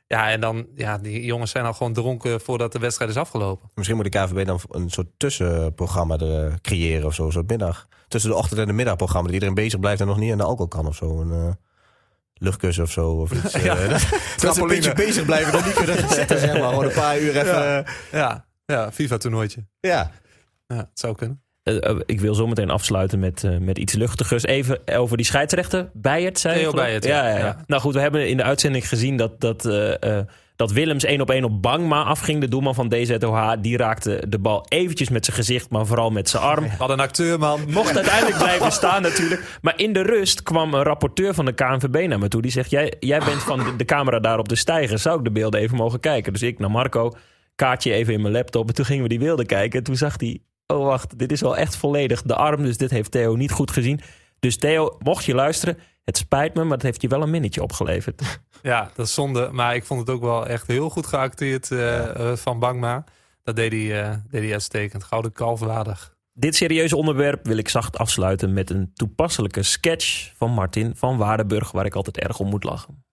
Ja, 0.07 0.29
en 0.29 0.39
dan, 0.41 0.67
ja, 0.75 0.97
die 0.97 1.25
jongens 1.25 1.51
zijn 1.51 1.65
al 1.65 1.73
gewoon 1.73 1.93
dronken 1.93 2.41
voordat 2.41 2.71
de 2.71 2.79
wedstrijd 2.79 3.11
is 3.11 3.17
afgelopen. 3.17 3.69
Misschien 3.75 3.95
moet 3.97 4.11
de 4.11 4.19
KVB 4.19 4.45
dan 4.45 4.59
een 4.69 4.89
soort 4.89 5.07
tussenprogramma 5.17 6.17
er, 6.17 6.45
eh, 6.47 6.53
creëren 6.61 7.05
of 7.05 7.13
zo, 7.13 7.29
soort 7.29 7.49
middag. 7.49 7.87
Tussen 8.07 8.29
de 8.29 8.35
ochtend- 8.35 8.59
en 8.59 8.67
de 8.67 8.73
middagprogramma, 8.73 9.25
dat 9.25 9.33
iedereen 9.33 9.55
bezig 9.55 9.79
blijft 9.79 10.01
en 10.01 10.07
nog 10.07 10.17
niet 10.17 10.31
aan 10.31 10.37
de 10.37 10.43
alcohol 10.43 10.67
kan 10.67 10.87
of 10.87 10.95
zo. 10.95 11.21
Een 11.21 11.31
eh, 11.31 11.53
luchtkussen 12.33 12.83
of 12.83 12.91
zo. 12.91 13.11
Of 13.11 13.31
iets, 13.31 13.53
eh, 13.53 13.63
dat, 13.89 13.89
dat 14.41 14.55
ze 14.55 14.61
een 14.61 14.67
beetje 14.67 14.93
bezig 14.93 15.25
blijven, 15.25 15.51
dan 15.51 15.63
niet 15.63 15.73
kunnen 15.73 16.09
zetten, 16.09 16.39
zeg 16.39 16.59
maar. 16.59 16.69
Gewoon 16.69 16.85
een 16.85 16.91
paar 16.93 17.19
uur 17.19 17.35
even. 17.41 17.53
Ja. 17.53 17.83
Ja, 18.11 18.45
ja 18.65 18.91
FIFA-toernooitje. 18.91 19.65
ja. 19.79 20.11
Ja, 20.67 20.75
het 20.75 20.89
zou 20.99 21.15
kunnen. 21.15 21.43
Eh, 21.65 21.89
eh, 21.89 21.99
ik 22.05 22.19
wil 22.19 22.35
zo 22.35 22.47
meteen 22.47 22.69
afsluiten 22.69 23.19
met, 23.19 23.43
eh, 23.43 23.57
met 23.57 23.77
iets 23.77 23.93
luchtigers. 23.93 24.43
Even 24.43 24.79
over 24.95 25.17
die 25.17 25.25
scheidsrechter. 25.25 25.89
Bijert, 25.93 26.39
zei 26.39 26.59
Theo? 26.59 26.71
Bijert, 26.71 27.05
ja. 27.05 27.37
ja. 27.37 27.63
Nou 27.67 27.81
goed, 27.81 27.93
we 27.93 27.99
hebben 27.99 28.29
in 28.29 28.37
de 28.37 28.43
uitzending 28.43 28.87
gezien 28.87 29.17
dat, 29.17 29.41
dat, 29.41 29.69
dat 30.55 30.71
Willems 30.71 31.03
één 31.03 31.21
op 31.21 31.29
één 31.29 31.43
op 31.43 31.61
Bangma 31.61 32.03
afging. 32.03 32.41
De 32.41 32.47
doelman 32.47 32.75
van 32.75 32.89
DZOH. 32.89 33.53
Die 33.61 33.77
raakte 33.77 34.23
de 34.27 34.39
bal 34.39 34.65
eventjes 34.69 35.09
met 35.09 35.25
zijn 35.25 35.37
gezicht, 35.37 35.69
maar 35.69 35.85
vooral 35.85 36.09
met 36.09 36.29
zijn 36.29 36.43
arm. 36.43 36.67
Wat 36.77 36.89
een 36.89 36.99
acteur, 36.99 37.39
man. 37.39 37.59
Mocht 37.71 37.95
uiteindelijk 37.95 38.37
blijven 38.37 38.71
staan 38.71 39.01
natuurlijk. 39.01 39.57
Maar 39.61 39.73
in 39.77 39.93
de 39.93 40.01
rust 40.01 40.43
kwam 40.43 40.73
een 40.73 40.83
rapporteur 40.83 41.33
van 41.33 41.45
de 41.45 41.53
KNVB 41.53 42.07
naar 42.07 42.19
me 42.19 42.27
toe. 42.27 42.41
Die 42.41 42.51
zegt, 42.51 42.69
jij, 42.69 42.93
jij 42.99 43.19
bent 43.19 43.43
van 43.43 43.59
de, 43.59 43.75
de 43.75 43.85
camera 43.85 44.19
daar 44.19 44.39
op 44.39 44.49
de 44.49 44.55
stijger. 44.55 44.99
Zou 44.99 45.17
ik 45.17 45.23
de 45.23 45.31
beelden 45.31 45.59
even 45.59 45.77
mogen 45.77 45.99
kijken? 45.99 46.33
Dus 46.33 46.41
ik 46.41 46.59
naar 46.59 46.71
Marco, 46.71 47.13
kaartje 47.55 47.93
even 47.93 48.13
in 48.13 48.21
mijn 48.21 48.33
laptop. 48.33 48.67
En 48.67 48.73
toen 48.73 48.85
gingen 48.85 49.03
we 49.03 49.09
die 49.09 49.19
beelden 49.19 49.45
kijken. 49.45 49.79
En 49.79 49.85
toen 49.85 49.95
zag 49.95 50.13
hij, 50.17 50.39
oh 50.67 50.85
wacht, 50.85 51.19
dit 51.19 51.31
is 51.31 51.41
wel 51.41 51.57
echt 51.57 51.75
volledig 51.75 52.21
de 52.21 52.35
arm. 52.35 52.63
Dus 52.63 52.77
dit 52.77 52.91
heeft 52.91 53.11
Theo 53.11 53.35
niet 53.35 53.51
goed 53.51 53.71
gezien. 53.71 54.01
Dus 54.39 54.57
Theo, 54.57 54.95
mocht 54.99 55.25
je 55.25 55.33
luisteren, 55.33 55.77
het 56.03 56.17
spijt 56.17 56.53
me, 56.53 56.63
maar 56.63 56.73
het 56.73 56.81
heeft 56.81 57.01
je 57.01 57.07
wel 57.07 57.21
een 57.21 57.29
minnetje 57.29 57.63
opgeleverd. 57.63 58.21
Ja, 58.61 58.91
dat 58.95 59.05
is 59.05 59.13
zonde. 59.13 59.49
Maar 59.51 59.75
ik 59.75 59.85
vond 59.85 59.99
het 59.99 60.09
ook 60.09 60.21
wel 60.21 60.47
echt 60.47 60.67
heel 60.67 60.89
goed 60.89 61.07
geacteerd 61.07 61.71
eh, 61.71 62.31
eh, 62.31 62.37
van 62.37 62.59
Bangma. 62.59 63.03
Dat 63.43 63.55
deed 63.55 63.71
hij, 63.71 64.03
eh, 64.03 64.15
deed 64.29 64.41
hij 64.41 64.51
uitstekend. 64.51 65.03
Gouden 65.03 65.31
kalfwaardig. 65.31 66.15
Dit 66.33 66.55
serieuze 66.55 66.95
onderwerp 66.95 67.45
wil 67.45 67.57
ik 67.57 67.69
zacht 67.69 67.97
afsluiten 67.97 68.53
met 68.53 68.69
een 68.69 68.91
toepasselijke 68.93 69.63
sketch 69.63 70.31
van 70.35 70.51
Martin 70.51 70.95
van 70.95 71.17
Waardenburg, 71.17 71.71
waar 71.71 71.85
ik 71.85 71.95
altijd 71.95 72.17
erg 72.17 72.39
om 72.39 72.49
moet 72.49 72.63
lachen. 72.63 73.04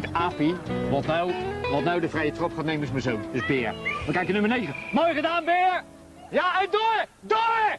Kijk, 0.00 0.14
Api, 0.16 0.56
wat 0.90 1.06
nou, 1.06 1.32
wat 1.70 1.84
nou 1.84 2.00
de 2.00 2.08
vrije 2.08 2.32
trap 2.32 2.52
gaat 2.56 2.64
nemen 2.64 2.82
is 2.82 2.90
mijn 2.90 3.02
zoon. 3.02 3.20
Dus 3.32 3.46
Beer. 3.46 3.74
We 4.06 4.12
kijken 4.12 4.32
nummer 4.32 4.50
9. 4.50 4.74
Mooi 4.92 5.14
gedaan, 5.14 5.44
Beer! 5.44 5.82
Ja, 6.30 6.60
en 6.60 6.68
door! 6.70 7.04
Door! 7.20 7.76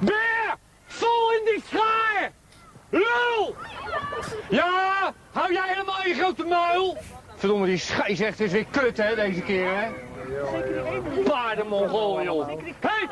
Beer! 0.00 0.56
Vol 0.86 1.32
in 1.32 1.44
die 1.44 1.62
schaar! 1.66 2.32
Lul! 2.90 3.54
Ja! 4.50 5.12
Hou 5.32 5.52
jij 5.52 5.68
helemaal 5.68 6.06
je 6.06 6.14
grote 6.14 6.44
muil! 6.44 6.96
Verdomme, 7.36 7.66
die 7.66 7.78
scheidsrechter 7.78 8.44
is 8.44 8.52
weer 8.52 8.66
kut, 8.70 8.96
hè, 8.96 9.14
deze 9.14 9.40
keer, 9.40 9.68
hè? 9.76 9.88
Paardenmongool, 11.22 12.22
joh! 12.22 12.48
Hé, 12.48 12.54
hey, 12.80 13.06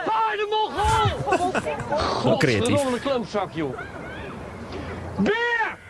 creatief. 2.38 2.64
Godverdomme, 2.64 3.00
klootzak, 3.00 3.52
joh! 3.52 3.78
Beer! 5.18 5.84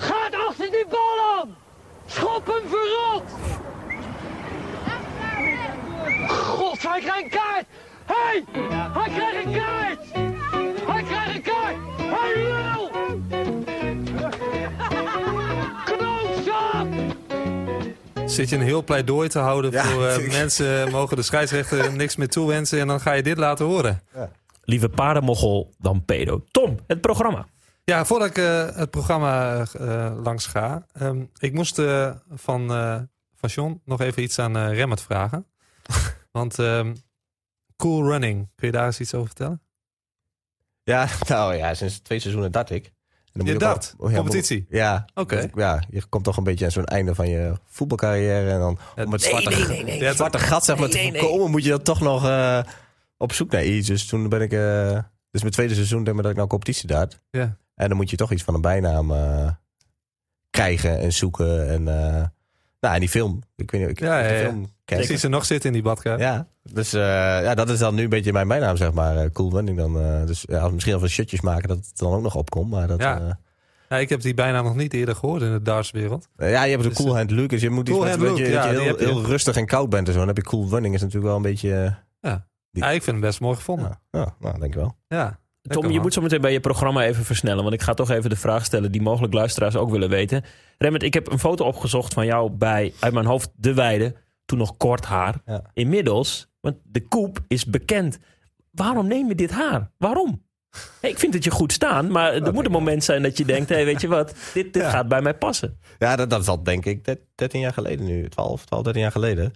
Gaat 0.00 0.34
achter 0.48 0.70
die 0.70 0.86
bal 0.88 1.38
aan! 1.38 1.56
Schop 2.06 2.46
hem 2.46 2.68
verrot! 2.68 3.24
God, 6.28 6.82
hij 6.82 7.00
krijgt 7.00 7.22
een 7.22 7.30
kaart! 7.30 7.66
Hé! 8.04 8.14
Hey, 8.14 8.44
hij 8.92 9.10
krijgt 9.14 9.44
een 9.44 9.52
kaart! 9.52 9.98
Hij 10.86 11.02
krijgt 11.02 11.34
een 11.34 11.42
kaart! 11.42 11.76
Hij! 11.96 12.48
Klootzak! 15.96 16.86
Zit 18.30 18.48
je 18.48 18.56
een 18.56 18.62
heel 18.62 18.84
pleidooi 18.84 19.28
te 19.28 19.38
houden 19.38 19.70
Ja, 19.70 19.84
voor 19.84 20.06
eh, 20.06 20.30
mensen 20.30 20.90
mogen 20.90 21.16
de 21.16 21.22
scheidsrechter 21.22 21.92
niks 21.96 22.16
meer 22.16 22.28
toewensen 22.28 22.80
en 22.80 22.86
dan 22.86 23.00
ga 23.00 23.12
je 23.12 23.22
dit 23.22 23.38
laten 23.38 23.66
horen. 23.66 24.02
Liever 24.64 24.88
paardenmogel 24.88 25.70
dan 25.78 26.04
pedo. 26.04 26.44
Tom, 26.50 26.78
het 26.86 27.00
programma. 27.00 27.46
Ja, 27.90 28.04
voordat 28.04 28.28
ik 28.28 28.38
eh, 28.38 28.76
het 28.76 28.90
programma 28.90 29.64
eh, 29.72 30.12
langs 30.22 30.46
ga. 30.46 30.86
ehm, 30.92 31.24
ik 31.38 31.52
moest 31.52 31.78
eh, 31.78 32.10
van, 32.34 32.70
eh 32.72 33.00
van 33.34 33.48
John 33.48 33.80
nog 33.84 34.00
even 34.00 34.22
iets 34.22 34.38
aan 34.38 34.56
eh 34.56 34.74
Remmert 34.74 35.00
vragen. 35.02 35.46
Want 36.32 36.58
ehm, 36.58 36.94
Cool 37.76 38.10
Running, 38.10 38.48
kun 38.54 38.66
je 38.66 38.72
daar 38.72 38.86
eens 38.86 39.00
iets 39.00 39.14
over 39.14 39.26
vertellen? 39.26 39.62
Ja, 40.82 41.08
nou 41.28 41.54
ja, 41.54 41.74
sinds 41.74 41.98
twee 42.00 42.18
seizoenen 42.18 42.52
dat 42.52 42.70
ik. 42.70 42.84
En 42.86 42.92
dan 43.32 43.46
Je 43.46 43.58
dat? 43.58 43.94
wel- 43.98 44.10
ja, 44.10 44.16
Competitie? 44.16 44.58
moet- 44.68 44.78
Ja. 44.78 45.04
Oké. 45.14 45.36
Dat- 45.40 45.50
Ja, 45.54 45.82
je 45.90 46.04
komt 46.08 46.24
toch 46.24 46.36
een 46.36 46.44
beetje 46.44 46.64
aan 46.64 46.70
zo'n 46.70 46.84
einde 46.84 47.14
van 47.14 47.28
je 47.28 47.52
voetbalcarrière. 47.66 48.50
En 48.50 48.58
dan 48.58 48.78
om 49.04 49.12
het 49.12 49.22
zwarte, 49.22 49.50
nee, 49.50 49.66
nee, 49.66 49.84
nee. 49.84 50.04
het 50.04 50.16
zwarte 50.16 50.38
gat 50.38 50.64
zeg 50.64 50.78
maar, 50.78 50.88
te 50.88 50.96
nee. 50.98 51.18
voorkomen, 51.20 51.50
moet 51.50 51.64
je 51.64 51.70
dan 51.70 51.82
toch 51.82 52.00
nog 52.00 52.24
eh, 52.26 52.62
op 53.16 53.32
zoek 53.32 53.50
naar 53.50 53.64
iets. 53.64 53.86
Dus 53.88 54.06
toen 54.06 54.28
ben 54.28 54.40
ik... 54.40 54.52
eh 54.52 54.98
dus 55.30 55.40
mijn 55.40 55.52
tweede 55.54 55.74
seizoen 55.74 56.04
denk 56.04 56.16
ik 56.16 56.22
dat 56.22 56.30
ik 56.30 56.36
nou 56.36 56.48
competitie 56.48 56.86
daad. 56.86 57.20
Ja. 57.30 57.56
En 57.80 57.88
dan 57.88 57.96
moet 57.96 58.10
je 58.10 58.16
toch 58.16 58.32
iets 58.32 58.42
van 58.42 58.54
een 58.54 58.60
bijnaam 58.60 59.10
eh, 59.12 59.50
krijgen 60.50 60.98
en 60.98 61.12
zoeken. 61.12 61.68
En, 61.68 61.88
eh, 61.88 62.24
nou, 62.80 62.94
en 62.94 63.00
die 63.00 63.08
film. 63.08 63.42
Ik 63.56 63.70
weet 63.70 63.80
niet, 63.80 63.90
ik 63.90 64.00
Ja, 64.00 64.18
ja, 64.20 64.28
de 64.28 64.34
ja. 64.34 64.40
film 64.48 64.66
Ik 64.84 65.02
zie 65.04 65.16
ze 65.16 65.28
nog 65.28 65.44
zitten 65.44 65.68
in 65.68 65.74
die 65.74 65.82
badkamer. 65.82 66.20
Ja, 66.20 66.46
dus 66.62 66.92
eh, 66.92 67.00
ja, 67.42 67.54
dat 67.54 67.68
is 67.70 67.78
dan 67.78 67.94
nu 67.94 68.02
een 68.02 68.08
beetje 68.08 68.32
mijn 68.32 68.48
bijnaam, 68.48 68.76
zeg 68.76 68.92
maar. 68.92 69.30
cool 69.32 69.50
Running 69.52 69.76
dan. 69.78 69.92
dus 70.26 70.44
ja, 70.48 70.68
misschien 70.68 70.98
wel 70.98 71.08
shirtjes 71.08 71.40
maken 71.40 71.68
dat 71.68 71.76
het 71.76 71.98
dan 71.98 72.12
ook 72.12 72.22
nog 72.22 72.34
opkomt. 72.34 72.70
Maar 72.70 72.86
dat, 72.86 73.00
Ja. 73.00 73.38
ja. 73.88 73.96
Ik 73.98 74.08
heb 74.08 74.20
die 74.20 74.34
bijna 74.34 74.62
nog 74.62 74.74
niet 74.74 74.92
eerder 74.94 75.14
gehoord 75.16 75.42
in 75.42 75.52
de 75.52 75.62
dartswereld. 75.62 76.28
ja, 76.36 76.46
je 76.64 76.70
hebt 76.70 76.82
een 76.84 76.88
Dus, 76.88 76.98
cool 76.98 77.16
hand 77.16 77.30
Luke. 77.30 77.48
Dus 77.48 77.60
je 77.62 77.70
moet 77.70 77.88
iets 77.88 77.98
Cool 77.98 78.08
met 78.08 78.20
Luke, 78.20 78.50
ja, 78.50 78.70
je 78.70 78.94
heel, 78.98 79.22
rustig 79.24 79.56
en 79.56 79.66
koud 79.66 79.88
bent 79.90 80.06
en 80.06 80.12
zo. 80.12 80.18
Dan 80.18 80.28
heb 80.28 80.36
je 80.36 80.42
cool 80.42 80.68
running 80.68 80.94
is 80.94 81.00
natuurlijk 81.00 81.26
wel 81.26 81.36
een 81.36 81.42
beetje... 81.42 81.96
Die- 82.72 82.82
Ja, 82.82 82.90
ik 82.90 83.02
vind 83.02 83.16
hem 83.16 83.20
best 83.20 83.40
mooi 83.40 83.56
gevonden. 83.56 84.00
ja, 84.10 84.18
ja, 84.20 84.34
nou, 84.38 84.58
denk 84.58 84.74
ik 84.74 84.80
wel. 84.80 84.96
Ja. 85.08 85.38
Tom, 85.62 85.90
je 85.90 86.00
moet 86.00 86.12
zo 86.12 86.20
meteen 86.20 86.40
bij 86.40 86.52
je 86.52 86.60
programma 86.60 87.04
even 87.04 87.24
versnellen. 87.24 87.62
Want 87.62 87.74
ik 87.74 87.82
ga 87.82 87.94
toch 87.94 88.10
even 88.10 88.30
de 88.30 88.36
vraag 88.36 88.64
stellen 88.64 88.92
die 88.92 89.02
mogelijk 89.02 89.32
luisteraars 89.34 89.76
ook 89.76 89.90
willen 89.90 90.08
weten. 90.08 90.44
Remmert, 90.78 91.02
ik 91.02 91.14
heb 91.14 91.30
een 91.32 91.38
foto 91.38 91.64
opgezocht 91.64 92.14
van 92.14 92.26
jou 92.26 92.50
bij, 92.50 92.92
uit 93.00 93.12
mijn 93.12 93.26
hoofd, 93.26 93.50
De 93.56 93.74
Weide. 93.74 94.14
Toen 94.44 94.58
nog 94.58 94.76
kort 94.76 95.04
haar. 95.04 95.34
Ja. 95.46 95.62
Inmiddels, 95.72 96.48
want 96.60 96.76
de 96.82 97.00
koep 97.08 97.38
is 97.48 97.64
bekend. 97.66 98.18
Waarom 98.70 99.06
neem 99.06 99.28
je 99.28 99.34
dit 99.34 99.50
haar? 99.50 99.90
Waarom? 99.98 100.44
Hey, 101.00 101.10
ik 101.10 101.18
vind 101.18 101.34
het 101.34 101.44
je 101.44 101.50
goed 101.50 101.72
staan, 101.72 102.10
maar 102.10 102.32
er 102.34 102.52
moet 102.52 102.64
een 102.64 102.70
moment 102.70 103.04
zijn 103.04 103.22
dat 103.22 103.38
je 103.38 103.44
denkt... 103.44 103.68
Hé, 103.68 103.84
weet 103.84 104.00
je 104.00 104.08
wat, 104.08 104.34
dit, 104.54 104.72
dit 104.72 104.82
Ja. 104.82 104.90
gaat 104.90 105.08
bij 105.08 105.22
mij 105.22 105.34
passen. 105.34 105.78
Ja, 105.98 106.16
dat, 106.16 106.30
dat 106.30 106.40
is 106.40 106.48
al 106.48 106.62
denk 106.62 106.84
ik 106.86 107.04
der- 107.04 107.20
13 107.34 107.60
jaar 107.60 107.72
geleden 107.72 108.06
nu. 108.06 108.28
12, 108.28 108.64
12 108.64 108.82
13 108.84 109.02
jaar 109.02 109.12
geleden. 109.12 109.52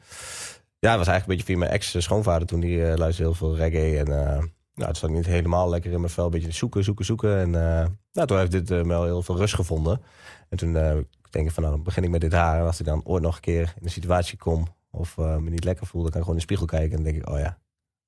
Ja, 0.79 0.89
het 0.91 0.99
was 0.99 1.09
eigenlijk 1.09 1.21
een 1.21 1.27
beetje 1.37 1.45
via 1.45 1.59
mijn 1.59 1.71
ex-schoonvader 1.71 2.47
toen. 2.47 2.61
Die 2.61 2.85
eh, 2.85 2.97
luisterde 2.97 3.31
heel 3.31 3.39
veel 3.39 3.57
reggae. 3.57 3.99
En 3.99 4.29
eh 4.29 4.43
nou, 4.75 4.89
het 4.89 4.97
zat 4.99 5.11
niet 5.11 5.27
helemaal 5.27 5.69
lekker 5.69 5.93
in 5.93 6.01
mijn 6.01 6.13
vel. 6.13 6.25
Een 6.25 6.31
beetje 6.31 6.53
zoeken, 6.53 6.85
zoeken, 6.85 7.05
zoeken. 7.05 7.39
En 7.39 7.55
eh, 7.55 7.87
nou, 8.13 8.27
toen 8.27 8.39
heeft 8.39 8.51
dit 8.51 8.71
eh, 8.71 8.81
wel 8.83 9.05
heel 9.05 9.23
veel 9.23 9.37
rust 9.37 9.55
gevonden. 9.55 10.01
En 10.49 10.57
toen 10.57 10.77
eh, 10.77 10.97
denk 11.31 11.47
ik 11.47 11.53
van 11.53 11.63
nou, 11.63 11.75
dan 11.75 11.85
begin 11.85 12.05
ik 12.05 12.11
met 12.11 12.21
dit 12.21 12.33
haar. 12.33 12.61
En 12.61 12.67
als 12.67 12.81
ik 12.81 12.87
dan 12.87 13.01
ooit 13.05 13.23
nog 13.23 13.35
een 13.35 13.41
keer 13.41 13.61
in 13.79 13.85
een 13.85 13.91
situatie 13.91 14.39
kom... 14.39 14.67
of 14.91 15.19
eh, 15.19 15.37
me 15.37 15.51
niet 15.51 15.65
lekker 15.65 15.87
voel, 15.87 16.03
dan 16.03 16.11
kan 16.11 16.21
ik 16.21 16.27
gewoon 16.27 16.41
in 16.41 16.47
de 16.47 16.55
spiegel 16.55 16.67
kijken. 16.79 16.91
En 16.99 17.05
dan 17.05 17.13
denk 17.13 17.25
ik, 17.25 17.31
oh 17.31 17.39
ja, 17.39 17.59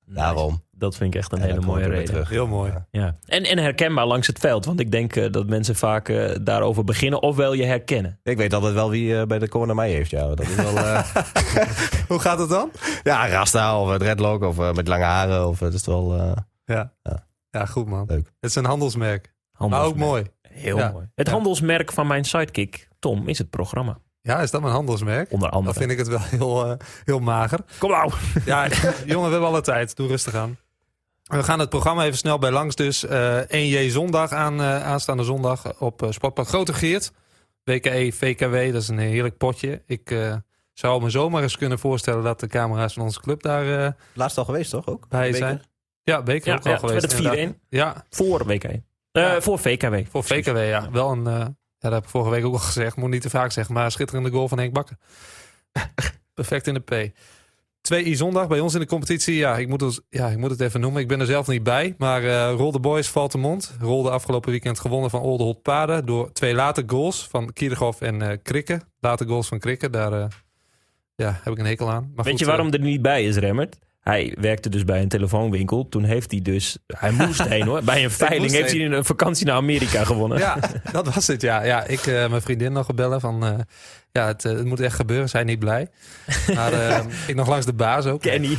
daarom. 0.05 0.65
Dat 0.71 0.95
vind 0.95 1.13
ik 1.13 1.19
echt 1.19 1.31
een 1.31 1.39
En 1.39 1.47
hele 1.49 1.61
mooie 1.65 1.87
reden. 1.87 2.05
terug. 2.05 2.29
Heel 2.29 2.47
mooi. 2.47 2.73
Ja. 2.91 3.15
En, 3.25 3.43
en 3.43 3.57
herkenbaar 3.57 4.05
langs 4.05 4.27
het 4.27 4.39
veld. 4.39 4.65
Want 4.65 4.79
ik 4.79 4.91
denk 4.91 5.15
eh, 5.15 5.31
dat 5.31 5.47
mensen 5.47 5.75
vaak 5.75 6.35
daarover 6.41 6.83
beginnen. 6.83 7.21
Ofwel 7.21 7.53
je 7.53 7.63
herkennen. 7.65 8.19
Ik 8.23 8.37
weet 8.37 8.53
altijd 8.53 8.73
wel 8.73 8.89
wie 8.89 9.19
eh, 9.19 9.25
bij 9.27 9.39
de 9.39 9.47
corner 9.49 9.75
mij 9.75 9.91
heeft. 9.91 10.09
Ja, 10.09 10.27
dat 10.27 10.39
is 10.39 10.55
wel... 10.55 10.77
eh, 10.77 11.15
Hoe 12.07 12.19
gaat 12.19 12.39
het 12.39 12.49
dan? 12.49 12.71
ja, 13.03 13.27
Rasta 13.29 13.81
of 13.81 13.89
het 13.89 13.99
dreadlock 13.99 14.43
of 14.43 14.59
eh, 14.59 14.73
met 14.73 14.87
lange 14.87 15.03
haren. 15.03 15.47
Of, 15.47 15.59
het 15.59 15.73
is 15.73 15.85
wel... 15.85 16.35
Ja. 16.75 16.93
Ja. 17.03 17.25
Ja, 17.49 17.65
goed 17.65 17.87
man. 17.87 18.05
Leuk. 18.07 18.25
Het 18.39 18.49
is 18.49 18.55
een 18.55 18.65
handelsmerk. 18.65 19.33
Maar 19.57 19.83
ook 19.83 19.95
mooi. 19.95 20.23
Heel 20.41 20.77
Ja. 20.77 20.91
mooi. 20.91 21.09
Het 21.15 21.27
Ja. 21.27 21.33
handelsmerk 21.33 21.91
van 21.91 22.07
mijn 22.07 22.25
sidekick, 22.25 22.87
Tom, 22.99 23.27
is 23.27 23.37
het 23.37 23.49
programma. 23.49 23.97
Ja, 24.21 24.39
is 24.41 24.51
dat 24.51 24.61
mijn 24.61 24.73
handelsmerk? 24.73 25.31
Onder 25.31 25.49
Dan 25.49 25.57
andere. 25.59 25.79
vind 25.79 25.91
ik 25.91 25.97
het 25.97 26.07
wel 26.07 26.19
heel, 26.21 26.65
eh, 26.65 26.77
heel 27.05 27.19
mager. 27.19 27.59
Kom 27.79 27.89
nou. 27.91 28.11
Ja, 28.45 28.67
jongen, 29.05 29.25
we 29.25 29.31
hebben 29.31 29.47
alle 29.49 29.61
tijd. 29.61 29.95
Doe 29.95 30.07
rustig 30.07 30.33
aan. 30.35 30.57
We 31.23 31.43
gaan 31.43 31.59
het 31.59 31.69
programma 31.69 32.03
even 32.03 32.17
snel 32.17 32.39
bij 32.39 32.51
langs. 32.51 32.75
Dus 32.75 33.05
eh 33.05 33.39
1J 33.47 33.89
zondag 33.89 34.31
aan, 34.31 34.59
eh, 34.61 34.83
aanstaande 34.83 35.23
zondag 35.23 35.79
op 35.79 36.01
eh, 36.03 36.11
Sportpark 36.11 36.47
Grote 36.47 36.73
Geert. 36.73 37.11
WKE, 37.63 38.11
VKW, 38.13 38.73
dat 38.73 38.81
is 38.81 38.87
een 38.87 38.97
heerlijk 38.97 39.37
potje. 39.37 39.81
Ik 39.85 40.11
eh, 40.11 40.35
zou 40.73 41.01
me 41.01 41.09
zomaar 41.09 41.41
eens 41.43 41.57
kunnen 41.57 41.79
voorstellen 41.79 42.23
dat 42.23 42.39
de 42.39 42.47
camera's 42.47 42.93
van 42.93 43.03
onze 43.03 43.21
club 43.21 43.41
daar 43.41 43.85
eh, 43.85 43.91
Laatst 44.13 44.37
al 44.37 44.45
geweest, 44.45 44.71
toch? 44.71 44.87
Ook? 44.87 45.07
bij 45.09 45.21
Beker? 45.31 45.37
zijn. 45.47 45.61
Ja, 46.07 46.21
Ja, 46.25 46.55
ook 46.55 46.65
al 46.65 46.71
ja, 46.71 46.77
geweest. 46.77 46.93
met 47.01 47.01
het 47.01 47.13
inderdaad. 47.13 47.55
4-1. 47.55 47.59
Ja, 47.69 48.05
Voor 48.09 48.45
WK. 48.45 48.63
Eh, 48.63 48.73
Ja. 49.11 49.41
Voor 49.41 49.59
VKW. 49.59 49.95
voor 50.09 50.23
VKW, 50.23 50.57
ja. 50.57 50.91
Wel 50.91 51.11
een, 51.11 51.27
eh, 51.27 51.33
ja, 51.33 51.53
dat 51.79 51.91
heb 51.91 52.03
ik 52.03 52.09
vorige 52.09 52.29
week 52.31 52.45
ook 52.45 52.53
al 52.53 52.59
gezegd. 52.59 52.95
Moet 52.95 53.09
niet 53.09 53.21
te 53.21 53.29
vaak 53.29 53.51
zeggen, 53.51 53.73
maar 53.73 53.91
schitterende 53.91 54.29
goal 54.29 54.47
van 54.47 54.57
Henk 54.59 54.73
Bakker. 54.73 54.97
Perfect 56.33 56.67
in 56.67 56.73
de 56.73 56.79
P. 56.79 57.11
2 57.81 58.05
i 58.05 58.15
zondag 58.15 58.47
bij 58.47 58.59
ons 58.59 58.73
in 58.73 58.79
de 58.79 58.85
competitie. 58.85 59.35
Ja 59.35 59.57
ik, 59.57 59.67
moet 59.67 59.81
het, 59.81 60.01
ja, 60.09 60.27
ik 60.27 60.37
moet 60.37 60.49
het 60.49 60.61
even 60.61 60.79
noemen. 60.79 61.01
Ik 61.01 61.07
ben 61.07 61.19
er 61.19 61.25
zelf 61.25 61.47
niet 61.47 61.63
bij. 61.63 61.95
Maar 61.97 62.23
eh 62.23 62.53
Rolde 62.57 62.79
Boys 62.79 63.07
valt 63.09 63.31
de 63.31 63.37
mond. 63.37 63.75
Rolde 63.79 64.09
afgelopen 64.09 64.51
weekend 64.51 64.79
gewonnen 64.79 65.09
van 65.09 65.21
Olde 65.21 65.53
Paden. 65.53 66.05
Door 66.05 66.31
twee 66.31 66.53
late 66.53 66.83
goals 66.87 67.27
van 67.27 67.53
Kierhoff 67.53 68.01
en 68.01 68.41
Krikke. 68.41 68.81
Late 68.99 69.25
goals 69.25 69.47
van 69.47 69.59
Krikke. 69.59 69.89
Daar 69.89 70.11
ja, 71.15 71.39
heb 71.43 71.53
ik 71.53 71.59
een 71.59 71.65
hekel 71.65 71.89
aan. 71.89 72.11
Maar 72.15 72.23
Weet 72.23 72.33
goed, 72.33 72.39
je 72.39 72.45
waarom 72.45 72.71
er 72.73 72.79
niet 72.79 73.01
bij 73.01 73.23
is, 73.25 73.35
Remmert? 73.35 73.77
Hij 74.07 74.35
werkte 74.39 74.69
dus 74.69 74.83
bij 74.83 75.01
een 75.01 75.07
telefoonwinkel. 75.07 75.89
Toen 75.89 76.03
heeft 76.03 76.31
hij 76.31 76.41
dus... 76.41 76.77
Hij 76.87 77.11
moest 77.11 77.43
heen 77.53 77.65
hoor. 77.67 77.83
Bij 77.83 78.03
een 78.03 78.11
veiling 78.11 78.51
heeft 78.51 78.71
heen. 78.71 78.89
hij 78.89 78.97
een 78.97 79.05
vakantie 79.05 79.45
naar 79.45 79.55
Amerika 79.55 80.03
gewonnen. 80.03 80.37
Ja, 80.37 80.57
dat 80.91 81.13
was 81.13 81.27
het. 81.27 81.41
Ja, 81.41 81.63
ja 81.63 81.83
ik 81.85 82.05
eh, 82.05 82.29
mijn 82.29 82.41
vriendin 82.41 82.71
nog 82.71 82.85
gebellen 82.85 83.19
van... 83.21 83.45
eh, 83.45 83.53
ja, 84.11 84.27
het, 84.27 84.45
eh, 84.45 84.51
het 84.51 84.65
moet 84.65 84.79
echt 84.79 84.95
gebeuren. 84.95 85.29
Zij 85.29 85.43
niet 85.43 85.59
blij. 85.59 85.87
Maar 86.53 86.73
ik 87.27 87.35
nog 87.35 87.47
langs 87.47 87.65
de 87.65 87.73
baas 87.73 88.05
ook. 88.05 88.21
Kenny. 88.21 88.57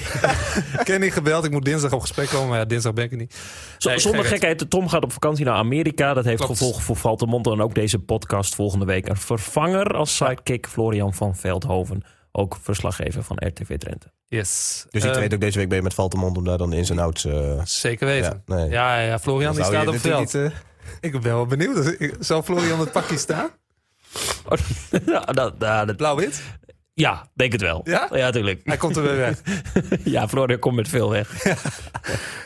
Kenny 0.84 1.10
gebeld. 1.10 1.44
Ik 1.44 1.50
moet 1.50 1.64
dinsdag 1.64 1.92
op 1.92 2.00
gesprek 2.00 2.28
komen. 2.28 2.48
Maar 2.48 2.58
ja, 2.58 2.64
dinsdag 2.64 2.92
ben 2.92 3.04
ik 3.04 3.10
er 3.10 3.16
niet. 3.16 3.34
Z- 3.78 3.84
Nee, 3.84 3.98
Zonder 3.98 4.24
gekheid, 4.24 4.70
Tom 4.70 4.88
gaat 4.88 5.02
op 5.04 5.12
vakantie 5.12 5.44
naar 5.44 5.54
Amerika. 5.54 6.14
Dat 6.14 6.24
heeft 6.24 6.36
Klopt. 6.42 6.52
gevolgen 6.58 6.82
voor 6.82 6.96
Valtemont 6.96 7.46
en 7.46 7.60
ook 7.60 7.74
deze 7.74 7.98
podcast 7.98 8.54
volgende 8.54 8.84
week. 8.84 9.08
Een 9.08 9.16
vervanger 9.16 9.94
als 9.94 10.16
sidekick 10.16 10.66
Florian 10.66 11.14
van 11.14 11.36
Veldhoven. 11.36 12.02
Ook 12.32 12.56
verslaggever 12.62 13.22
van 13.22 13.36
RTV 13.46 13.78
Drenthe. 13.78 14.12
Yes. 14.26 14.84
Dus 14.90 15.02
ik 15.02 15.10
Eh, 15.10 15.16
treed 15.16 15.34
ook 15.34 15.40
deze 15.40 15.58
week 15.58 15.68
mee 15.68 15.82
met 15.82 15.94
Valtemont 15.94 16.36
om 16.36 16.44
daar 16.44 16.58
dan 16.58 16.72
ins 16.72 16.90
en 16.90 16.98
outs... 16.98 17.24
eh 17.24 17.60
Zeker 17.64 18.06
weten. 18.06 18.42
ja, 18.46 18.54
nee. 18.54 18.68
Ja, 18.70 19.00
ja, 19.00 19.18
Florian 19.18 19.54
die 19.54 19.64
staat 19.64 19.86
op 19.86 19.98
veld. 19.98 20.20
niet, 20.20 20.34
eh, 20.34 20.50
Ik 21.00 21.12
ben 21.12 21.22
wel 21.22 21.46
benieuwd. 21.46 21.94
Ik- 21.98 22.14
Zal 22.20 22.42
Florian 22.42 22.80
het 22.80 22.92
pakje 22.92 23.18
staan? 23.18 23.50
ja, 25.06 25.20
dat, 25.40 25.60
dat- 25.60 25.96
Blauw-wit? 25.96 26.42
ja, 26.94 27.28
denk 27.34 27.52
het 27.52 27.60
wel. 27.60 27.80
Ja? 27.84 28.08
Ja, 28.12 28.30
tuurlijk. 28.30 28.60
Hij 28.64 28.76
komt 28.76 28.96
er 28.96 29.02
weer 29.02 29.16
weg. 29.16 29.40
Ja, 30.04 30.28
Florian 30.28 30.58
komt 30.58 30.76
met 30.76 30.88
veel 30.88 31.10
weg. 31.10 31.44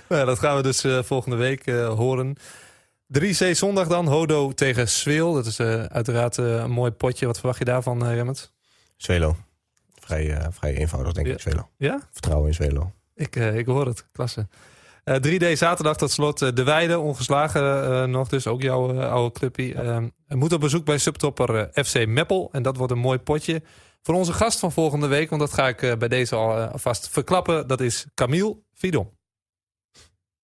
Nou, 0.09 0.26
dat 0.26 0.39
gaan 0.39 0.57
we 0.57 0.62
dus 0.62 0.85
eh, 0.85 1.03
volgende 1.03 1.37
week 1.37 1.66
eh, 1.66 1.89
horen. 1.89 2.37
3C 3.18 3.51
zondag 3.51 3.89
dan. 3.89 4.07
Hodo 4.07 4.53
tegen 4.53 4.89
Sweel. 4.89 5.33
Dat 5.33 5.47
is 5.47 5.59
eh, 5.59 5.83
uiteraard 5.85 6.37
een 6.37 6.70
mooi 6.70 6.91
potje. 6.91 7.26
Wat 7.26 7.39
verwacht 7.39 7.59
je 7.59 7.64
daarvan, 7.64 8.07
uh, 8.09 8.14
Remmert? 8.14 8.53
Zwelo. 8.97 9.37
Vrij, 10.05 10.37
eh, 10.37 10.47
vrij 10.51 10.75
eenvoudig, 10.77 11.13
denk 11.13 11.27
Ja. 11.27 11.33
ik, 11.33 11.41
Zwelo. 11.41 11.69
Ja? 11.77 12.01
Vertrouwen 12.11 12.49
in 12.49 12.55
Zwelo. 12.55 12.93
Ik, 13.15 13.37
eh, 13.37 13.57
ik 13.59 13.67
hoor 13.67 13.87
het. 13.87 14.07
Klasse. 14.13 14.49
Eh 15.05 15.17
3D 15.17 15.59
zaterdag 15.59 15.97
tot 15.97 16.11
slot. 16.11 16.43
eh, 16.43 16.53
de 16.55 16.63
Weide, 16.63 16.99
ongeslagen 16.99 17.85
eh, 17.93 18.05
nog. 18.05 18.29
Dus 18.29 18.47
ook 18.47 18.63
jouw 18.63 18.95
eh, 19.01 19.11
oude 19.13 19.39
clubje. 19.39 19.75
Eh, 19.75 20.05
moet 20.29 20.53
op 20.53 20.61
bezoek 20.61 20.85
bij 20.85 20.99
subtopper 20.99 21.57
eh, 21.71 21.85
FC 21.85 22.07
Meppel. 22.07 22.49
En 22.53 22.63
dat 22.63 22.77
wordt 22.77 22.93
een 22.93 22.99
mooi 22.99 23.19
potje. 23.19 23.63
Voor 24.03 24.15
onze 24.15 24.33
gast 24.33 24.59
van 24.59 24.73
volgende 24.73 25.07
week. 25.07 25.29
Want 25.29 25.41
dat 25.41 25.53
ga 25.53 25.69
ik 25.69 25.83
eh, 25.83 25.97
bij 25.97 26.09
deze 26.09 26.35
al 26.35 26.55
alvast 26.55 27.09
verklappen. 27.09 27.67
Dat 27.69 27.81
is 27.81 28.07
Camille 28.15 28.57
Vidon. 28.75 29.11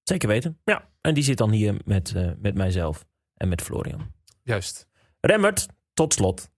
Zeker 0.03 0.29
weten. 0.29 0.59
Ja, 0.65 0.89
en 1.01 1.15
die 1.15 1.23
zit 1.25 1.39
dan 1.39 1.51
hier 1.51 1.75
met, 1.85 2.13
eh, 2.15 2.31
met 2.39 2.55
mijzelf 2.55 3.05
en 3.35 3.49
met 3.49 3.63
Florian. 3.63 4.13
Juist. 4.43 4.87
Remmert, 5.21 5.67
tot 5.95 6.15
slot. 6.15 6.51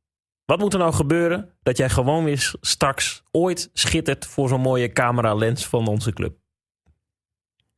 Wat 0.50 0.58
moet 0.58 0.72
er 0.72 0.78
nou 0.78 0.92
gebeuren 0.92 1.50
dat 1.62 1.76
jij 1.76 1.88
gewoon 1.88 2.24
weer 2.24 2.52
straks 2.60 3.22
ooit 3.30 3.70
schittert 3.72 4.26
voor 4.26 4.48
zo'n 4.48 4.60
mooie 4.60 4.92
camera 4.92 5.34
lens 5.34 5.66
van 5.66 5.86
onze 5.86 6.12
club? 6.12 6.36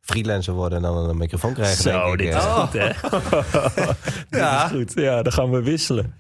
Freelancer 0.01 0.55
worden 0.55 0.79
en 0.79 0.85
dan 0.85 1.09
een 1.09 1.17
microfoon 1.17 1.55
krijgen, 1.55 1.83
Zo, 1.83 1.91
denk 1.91 2.13
ik. 2.13 2.19
dit 2.19 2.29
is 2.29 2.45
eh. 2.45 2.59
goed, 2.59 2.73
hè? 2.73 2.89
dit 4.31 4.41
Ja. 4.41 4.65
is 4.65 4.71
goed. 4.71 4.93
Ja, 4.95 5.23
dan 5.23 5.33
gaan 5.33 5.51
we 5.51 5.63
wisselen. 5.63 6.17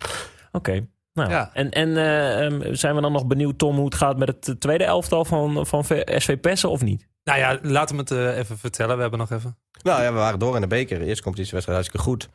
Oké. 0.52 0.86
Nou, 1.12 1.30
Ja. 1.30 1.50
En, 1.52 1.70
en 1.70 1.96
eh, 1.96 2.44
ehm, 2.46 2.74
zijn 2.74 2.94
we 2.94 3.00
dan 3.00 3.12
nog 3.12 3.26
benieuwd, 3.26 3.58
Tom, 3.58 3.76
hoe 3.76 3.84
het 3.84 3.94
gaat 3.94 4.18
met 4.18 4.28
het 4.28 4.60
tweede 4.60 4.84
elftal 4.84 5.24
van, 5.24 5.66
van 5.66 5.84
SV 6.06 6.40
Pessen 6.40 6.70
of 6.70 6.82
niet? 6.82 7.08
Nou 7.24 7.38
ja, 7.38 7.58
laat 7.62 7.88
hem 7.88 7.98
het 7.98 8.10
eh, 8.10 8.38
even 8.38 8.58
vertellen. 8.58 8.94
We 8.96 9.00
hebben 9.02 9.18
nog 9.18 9.30
even. 9.30 9.58
Nou 9.82 10.02
ja, 10.02 10.12
we 10.12 10.18
waren 10.18 10.38
door 10.38 10.54
in 10.54 10.60
de 10.60 10.66
beker. 10.66 10.98
De 10.98 11.04
eerste 11.04 11.22
competitiewedstrijd 11.22 11.78
hartstikke 11.78 12.10
goed. 12.10 12.28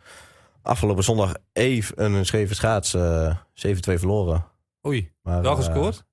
Afgelopen 0.68 1.04
zondag 1.04 1.34
even 1.54 2.04
een 2.14 2.26
scheve 2.26 2.56
schaats. 2.56 2.94
eh 2.94 3.36
7-2 3.54 3.70
verloren. 3.80 4.46
Oei, 4.88 5.12
Maar, 5.22 5.42
wel 5.42 5.52
eh, 5.52 5.58
gescoord? 5.58 6.06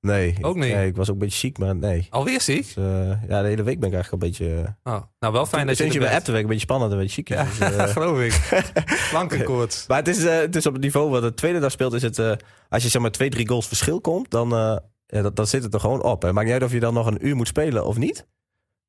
Nee. 0.00 0.36
Ook 0.40 0.56
niet? 0.56 0.72
nee, 0.72 0.86
ik 0.86 0.96
was 0.96 1.08
ook 1.08 1.14
een 1.14 1.20
beetje 1.20 1.38
ziek, 1.38 1.58
maar 1.58 1.76
nee. 1.76 2.06
Alweer 2.10 2.40
ziek? 2.40 2.74
Dus, 2.74 2.76
eh, 2.76 3.28
ja, 3.28 3.42
de 3.42 3.48
hele 3.48 3.62
week 3.62 3.80
ben 3.80 3.88
ik 3.88 3.94
eigenlijk 3.94 4.22
een 4.22 4.28
beetje... 4.28 4.76
Oh, 4.82 5.02
nou, 5.18 5.32
wel 5.32 5.46
fijn 5.46 5.66
dat 5.66 5.76
je 5.76 5.82
Sinds 5.82 5.98
je 5.98 6.00
bij 6.00 6.40
een 6.40 6.46
beetje 6.46 6.58
spannend 6.58 6.92
en 6.92 6.96
een 6.98 7.02
beetje 7.02 7.14
ziek. 7.14 7.28
Ja. 7.28 7.44
Dus, 7.44 7.58
eh, 7.58 7.86
geloof 7.96 8.20
ik. 8.20 8.64
Plankenkoorts. 9.10 9.84
Maar 9.88 9.98
het 9.98 10.08
is, 10.08 10.24
eh, 10.24 10.38
het 10.38 10.56
is 10.56 10.66
op 10.66 10.72
het 10.72 10.82
niveau 10.82 11.10
wat 11.10 11.22
de 11.22 11.34
tweede 11.34 11.58
dag 11.58 11.70
speelt. 11.70 11.92
Is 11.92 12.02
het, 12.02 12.18
eh, 12.18 12.32
als 12.68 12.82
je 12.82 12.88
zeg 12.88 13.02
maar 13.02 13.10
twee, 13.10 13.30
drie 13.30 13.48
goals 13.48 13.66
verschil 13.66 14.00
komt, 14.00 14.30
dan, 14.30 14.52
eh, 14.52 14.76
ja, 15.06 15.22
dat, 15.22 15.36
dan 15.36 15.46
zit 15.46 15.62
het 15.62 15.74
er 15.74 15.80
gewoon 15.80 16.02
op. 16.02 16.22
Het 16.22 16.32
maakt 16.32 16.44
niet 16.46 16.54
uit 16.54 16.64
of 16.64 16.72
je 16.72 16.80
dan 16.80 16.94
nog 16.94 17.06
een 17.06 17.26
uur 17.26 17.36
moet 17.36 17.48
spelen 17.48 17.86
of 17.86 17.96
niet. 17.96 18.26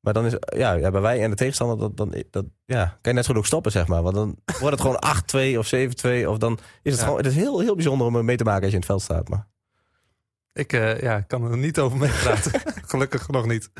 Maar 0.04 0.12
dan 0.12 0.26
is 0.26 0.32
ja, 0.56 0.72
ja, 0.72 0.90
bij 0.90 1.00
wij 1.00 1.22
en 1.22 1.30
de 1.30 1.36
tegenstander, 1.36 1.78
dat, 1.78 1.96
dan, 1.96 2.24
dat, 2.30 2.44
ja, 2.64 2.84
kan 2.84 2.96
je 3.02 3.12
net 3.12 3.24
zo 3.24 3.30
goed 3.30 3.38
ook 3.40 3.46
stoppen, 3.46 3.72
zeg 3.72 3.86
maar. 3.86 4.02
Want 4.02 4.14
dan 4.14 4.36
wordt 4.60 4.80
het 4.80 4.80
gewoon 4.80 5.54
8-2 5.54 5.58
of 5.58 5.74
7-2. 6.24 6.26
Of 6.28 6.38
dan 6.38 6.58
is 6.82 6.92
het 6.92 7.00
Ja. 7.00 7.06
gewoon. 7.06 7.16
Het 7.16 7.26
is 7.26 7.34
heel, 7.34 7.60
heel 7.60 7.74
bijzonder 7.74 8.06
om 8.06 8.16
er 8.16 8.24
mee 8.24 8.36
te 8.36 8.44
maken 8.44 8.62
als 8.62 8.70
je 8.70 8.76
in 8.76 8.82
het 8.82 8.90
veld 8.90 9.02
staat. 9.02 9.28
Maar 9.28 9.46
Ik 10.52 10.72
eh, 10.72 11.00
ja, 11.00 11.20
kan 11.20 11.50
er 11.50 11.56
niet 11.58 11.78
over 11.78 11.98
meepraten. 11.98 12.60
Gelukkig 12.86 13.28
nog 13.28 13.46
niet. 13.46 13.70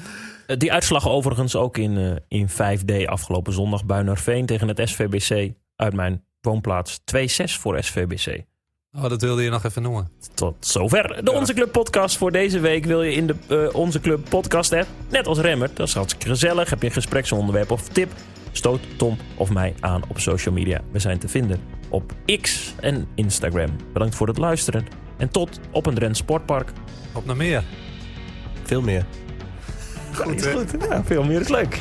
Eh, 0.47 0.57
Die 0.57 0.73
uitslag 0.73 1.09
overigens 1.09 1.57
ook 1.57 1.77
in, 1.79 1.97
eh, 1.97 2.17
in 2.41 2.49
5D 2.49 3.07
afgelopen 3.07 3.53
zondag. 3.53 3.85
Buinerveen 3.85 4.47
tegen 4.47 4.69
het 4.69 4.81
SVBC 4.89 5.55
uit 5.77 5.95
mijn 5.95 6.25
woonplaats. 6.41 7.01
2-6 7.05 7.59
voor 7.59 7.83
SVBC. 7.83 8.45
Oh, 8.97 9.09
dat 9.09 9.21
wilde 9.23 9.43
je 9.43 9.51
nog 9.51 9.65
even 9.65 9.83
noemen. 9.83 10.09
Tot 10.35 10.55
zover 10.61 11.09
de 11.25 11.31
Ja. 11.31 11.39
Onze 11.39 11.55
Club 11.55 11.73
podcast 11.73 12.17
voor 12.17 12.33
deze 12.33 12.61
week. 12.61 12.85
Wil 12.85 13.03
je 13.03 13.13
in 13.13 13.27
de 13.27 13.35
eh, 13.49 13.75
Onze 13.75 14.01
Club 14.01 14.29
podcast 14.29 14.73
app, 14.73 14.87
net 15.11 15.27
als 15.27 15.39
Remmer, 15.39 15.71
dat 15.75 15.89
is 15.89 15.95
hartstikke 15.95 16.29
gezellig. 16.29 16.71
Heb 16.71 16.81
je 16.81 16.87
een 16.87 16.93
gespreksonderwerp 16.93 17.71
of 17.71 17.89
tip, 17.89 18.13
stoot 18.53 18.81
Tom 18.97 19.19
of 19.37 19.51
mij 19.51 19.75
aan 19.81 20.03
op 20.09 20.19
social 20.19 20.55
media. 20.55 20.81
We 20.93 20.99
zijn 20.99 21.19
te 21.19 21.29
vinden 21.29 21.61
op 21.89 22.13
X 22.41 22.75
en 22.81 23.07
Instagram. 23.15 23.71
Bedankt 23.93 24.15
voor 24.15 24.27
het 24.27 24.39
luisteren 24.39 24.87
en 25.17 25.29
tot 25.29 25.61
op 25.71 25.87
een 25.87 25.95
Drents 25.95 26.19
Sportpark. 26.19 26.73
Op 27.13 27.27
naar 27.27 27.37
meer. 27.37 27.65
veel 28.63 28.81
meer. 28.83 29.07
Goed? 30.15 30.47
Goed, 30.47 30.75
ja, 30.89 31.05
veel 31.05 31.25
meer 31.25 31.41
is 31.41 31.49
leuk. 31.49 31.81